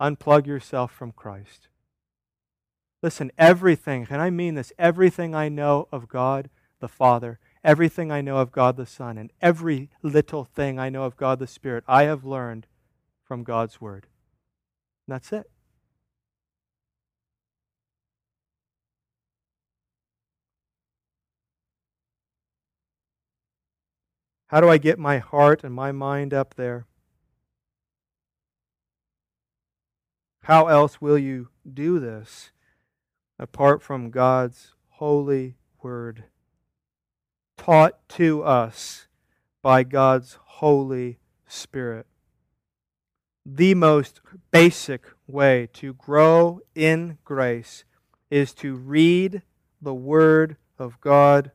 Unplug 0.00 0.46
yourself 0.46 0.92
from 0.92 1.12
Christ. 1.12 1.68
Listen, 3.02 3.30
everything, 3.38 4.06
and 4.10 4.20
I 4.20 4.30
mean 4.30 4.54
this, 4.54 4.72
everything 4.78 5.34
I 5.34 5.48
know 5.48 5.88
of 5.92 6.08
God 6.08 6.50
the 6.80 6.88
Father, 6.88 7.38
everything 7.64 8.10
I 8.10 8.20
know 8.20 8.38
of 8.38 8.52
God 8.52 8.76
the 8.76 8.86
Son, 8.86 9.16
and 9.16 9.32
every 9.40 9.90
little 10.02 10.44
thing 10.44 10.78
I 10.78 10.88
know 10.88 11.04
of 11.04 11.16
God 11.16 11.38
the 11.38 11.46
Spirit, 11.46 11.84
I 11.88 12.04
have 12.04 12.24
learned 12.24 12.66
from 13.24 13.42
God's 13.44 13.80
Word. 13.80 14.06
And 15.06 15.14
that's 15.14 15.32
it. 15.32 15.50
How 24.48 24.60
do 24.60 24.68
I 24.68 24.78
get 24.78 24.98
my 24.98 25.18
heart 25.18 25.64
and 25.64 25.74
my 25.74 25.90
mind 25.90 26.32
up 26.32 26.54
there? 26.54 26.86
How 30.44 30.68
else 30.68 31.00
will 31.00 31.18
you 31.18 31.48
do 31.68 31.98
this 31.98 32.52
apart 33.36 33.82
from 33.82 34.10
God's 34.10 34.74
holy 34.88 35.56
word, 35.82 36.24
taught 37.58 38.08
to 38.10 38.44
us 38.44 39.08
by 39.62 39.82
God's 39.82 40.38
Holy 40.40 41.18
Spirit? 41.48 42.06
The 43.44 43.74
most 43.74 44.20
basic 44.52 45.04
way 45.26 45.68
to 45.72 45.94
grow 45.94 46.60
in 46.76 47.18
grace 47.24 47.84
is 48.30 48.54
to 48.54 48.76
read 48.76 49.42
the 49.82 49.94
Word 49.94 50.56
of 50.78 51.00
God, 51.00 51.50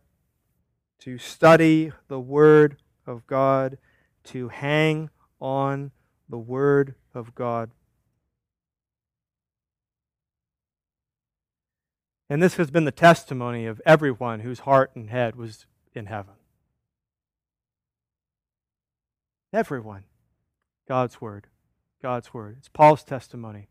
to 0.99 1.17
study 1.17 1.93
the 2.09 2.19
Word 2.19 2.80
of 3.05 3.25
God, 3.27 3.77
to 4.25 4.49
hang 4.49 5.09
on 5.39 5.91
the 6.29 6.37
Word 6.37 6.95
of 7.13 7.35
God. 7.35 7.71
And 12.29 12.41
this 12.41 12.55
has 12.55 12.71
been 12.71 12.85
the 12.85 12.91
testimony 12.91 13.65
of 13.65 13.81
everyone 13.85 14.39
whose 14.39 14.59
heart 14.59 14.91
and 14.95 15.09
head 15.09 15.35
was 15.35 15.65
in 15.93 16.05
heaven. 16.05 16.35
Everyone. 19.51 20.05
God's 20.87 21.19
Word. 21.19 21.47
God's 22.01 22.33
Word. 22.33 22.55
It's 22.59 22.69
Paul's 22.69 23.03
testimony. 23.03 23.67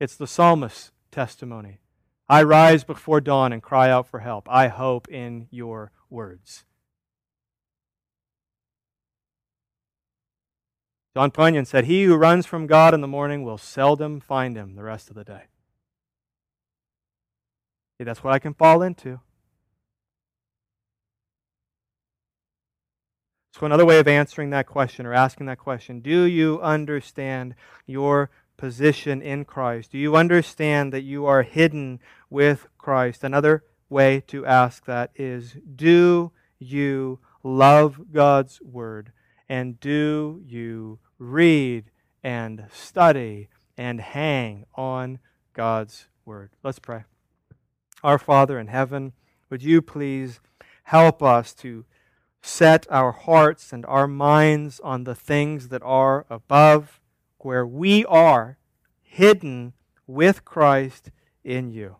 It's 0.00 0.16
the 0.16 0.26
psalmist's 0.26 0.92
testimony. 1.10 1.80
I 2.28 2.44
rise 2.44 2.84
before 2.84 3.20
dawn 3.20 3.52
and 3.52 3.62
cry 3.62 3.90
out 3.90 4.06
for 4.06 4.20
help. 4.20 4.48
I 4.48 4.68
hope 4.68 5.08
in 5.08 5.48
your 5.50 5.92
words. 6.08 6.64
John 11.14 11.30
Bunyan 11.30 11.64
said, 11.64 11.86
He 11.86 12.04
who 12.04 12.16
runs 12.16 12.46
from 12.46 12.66
God 12.66 12.94
in 12.94 13.00
the 13.00 13.08
morning 13.08 13.42
will 13.42 13.58
seldom 13.58 14.20
find 14.20 14.56
him 14.56 14.76
the 14.76 14.84
rest 14.84 15.10
of 15.10 15.16
the 15.16 15.24
day. 15.24 15.44
See, 17.98 18.04
that's 18.04 18.22
what 18.22 18.32
I 18.32 18.38
can 18.38 18.54
fall 18.54 18.82
into. 18.82 19.20
So, 23.52 23.66
another 23.66 23.84
way 23.84 23.98
of 23.98 24.06
answering 24.06 24.50
that 24.50 24.66
question 24.66 25.04
or 25.04 25.12
asking 25.12 25.46
that 25.46 25.58
question 25.58 26.00
do 26.00 26.22
you 26.22 26.60
understand 26.62 27.56
your 27.86 28.30
position 28.56 29.20
in 29.20 29.44
Christ? 29.44 29.90
Do 29.90 29.98
you 29.98 30.16
understand 30.16 30.92
that 30.92 31.02
you 31.02 31.26
are 31.26 31.42
hidden 31.42 31.98
with 32.30 32.68
Christ? 32.78 33.24
Another 33.24 33.64
way 33.88 34.22
to 34.28 34.46
ask 34.46 34.84
that 34.84 35.10
is 35.16 35.56
do 35.74 36.30
you 36.60 37.18
love 37.42 38.12
God's 38.12 38.62
Word? 38.62 39.12
And 39.50 39.80
do 39.80 40.40
you 40.46 41.00
read 41.18 41.90
and 42.22 42.66
study 42.72 43.48
and 43.76 44.00
hang 44.00 44.64
on 44.76 45.18
God's 45.54 46.06
Word? 46.24 46.50
Let's 46.62 46.78
pray. 46.78 47.02
Our 48.04 48.16
Father 48.16 48.60
in 48.60 48.68
heaven, 48.68 49.12
would 49.50 49.64
you 49.64 49.82
please 49.82 50.38
help 50.84 51.20
us 51.20 51.52
to 51.54 51.84
set 52.40 52.86
our 52.92 53.10
hearts 53.10 53.72
and 53.72 53.84
our 53.86 54.06
minds 54.06 54.78
on 54.84 55.02
the 55.02 55.16
things 55.16 55.68
that 55.68 55.82
are 55.82 56.26
above, 56.30 57.00
where 57.38 57.66
we 57.66 58.04
are 58.04 58.56
hidden 59.02 59.72
with 60.06 60.44
Christ 60.44 61.10
in 61.42 61.70
you. 61.70 61.96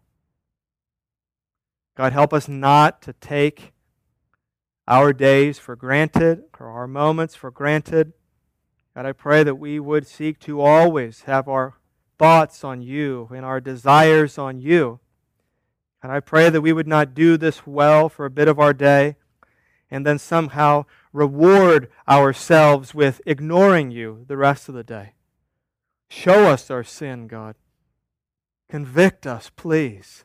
God, 1.97 2.13
help 2.13 2.33
us 2.33 2.47
not 2.47 3.03
to 3.03 3.13
take 3.15 3.73
our 4.91 5.13
days 5.13 5.57
for 5.57 5.77
granted 5.77 6.43
or 6.59 6.67
our 6.67 6.89
moments 6.89 7.37
for 7.37 7.53
granted. 7.53 8.13
God, 8.93 9.07
I 9.07 9.13
pray 9.13 9.45
that 9.45 9.55
we 9.55 9.79
would 9.79 10.05
seek 10.05 10.41
to 10.41 10.61
always 10.61 11.23
have 11.23 11.49
our 11.49 11.77
thoughts 12.19 12.65
on 12.65 12.83
you 12.83 13.29
and 13.33 13.45
our 13.47 13.61
desires 13.61 14.37
on 14.37 14.59
you. 14.59 14.99
And 16.03 16.11
I 16.11 16.19
pray 16.19 16.51
that 16.51 16.61
we 16.61 16.73
would 16.73 16.89
not 16.89 17.15
do 17.15 17.37
this 17.37 17.65
well 17.65 18.09
for 18.09 18.27
a 18.27 18.31
bit 18.31 18.49
of 18.49 18.59
our 18.59 18.73
day 18.73 19.15
and 19.93 20.05
then 20.05 20.19
somehow 20.19 20.87
reward 21.13 21.89
ourselves 22.09 22.93
with 22.93 23.21
ignoring 23.25 23.93
you 23.93 24.25
the 24.27 24.37
rest 24.37 24.69
of 24.69 24.75
the 24.75 24.83
day. 24.83 25.15
Show 26.09 26.49
us 26.51 26.69
our 26.69 26.83
sin, 26.83 27.29
God. 27.29 27.55
Convict 28.69 29.25
us, 29.25 29.51
please, 29.55 30.25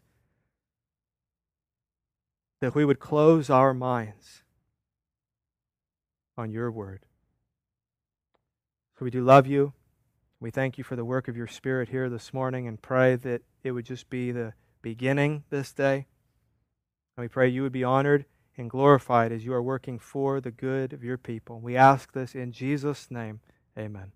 that 2.61 2.73
we 2.73 2.83
would 2.83 2.99
close 2.99 3.51
our 3.51 3.71
minds 3.71 4.41
on 6.37 6.51
your 6.51 6.71
word. 6.71 7.05
So 8.97 9.05
we 9.05 9.11
do 9.11 9.23
love 9.23 9.47
you. 9.47 9.73
We 10.39 10.51
thank 10.51 10.77
you 10.77 10.83
for 10.83 10.95
the 10.95 11.05
work 11.05 11.27
of 11.27 11.35
your 11.35 11.47
Spirit 11.47 11.89
here 11.89 12.09
this 12.09 12.33
morning 12.33 12.67
and 12.67 12.81
pray 12.81 13.15
that 13.15 13.41
it 13.63 13.71
would 13.71 13.85
just 13.85 14.09
be 14.09 14.31
the 14.31 14.53
beginning 14.81 15.43
this 15.49 15.73
day. 15.73 16.07
And 17.17 17.23
we 17.23 17.27
pray 17.27 17.47
you 17.47 17.63
would 17.63 17.71
be 17.71 17.83
honored 17.83 18.25
and 18.57 18.69
glorified 18.69 19.31
as 19.31 19.45
you 19.45 19.53
are 19.53 19.63
working 19.63 19.99
for 19.99 20.39
the 20.39 20.51
good 20.51 20.93
of 20.93 21.03
your 21.03 21.17
people. 21.17 21.59
We 21.59 21.75
ask 21.75 22.13
this 22.13 22.35
in 22.35 22.51
Jesus' 22.51 23.09
name. 23.09 23.39
Amen. 23.77 24.14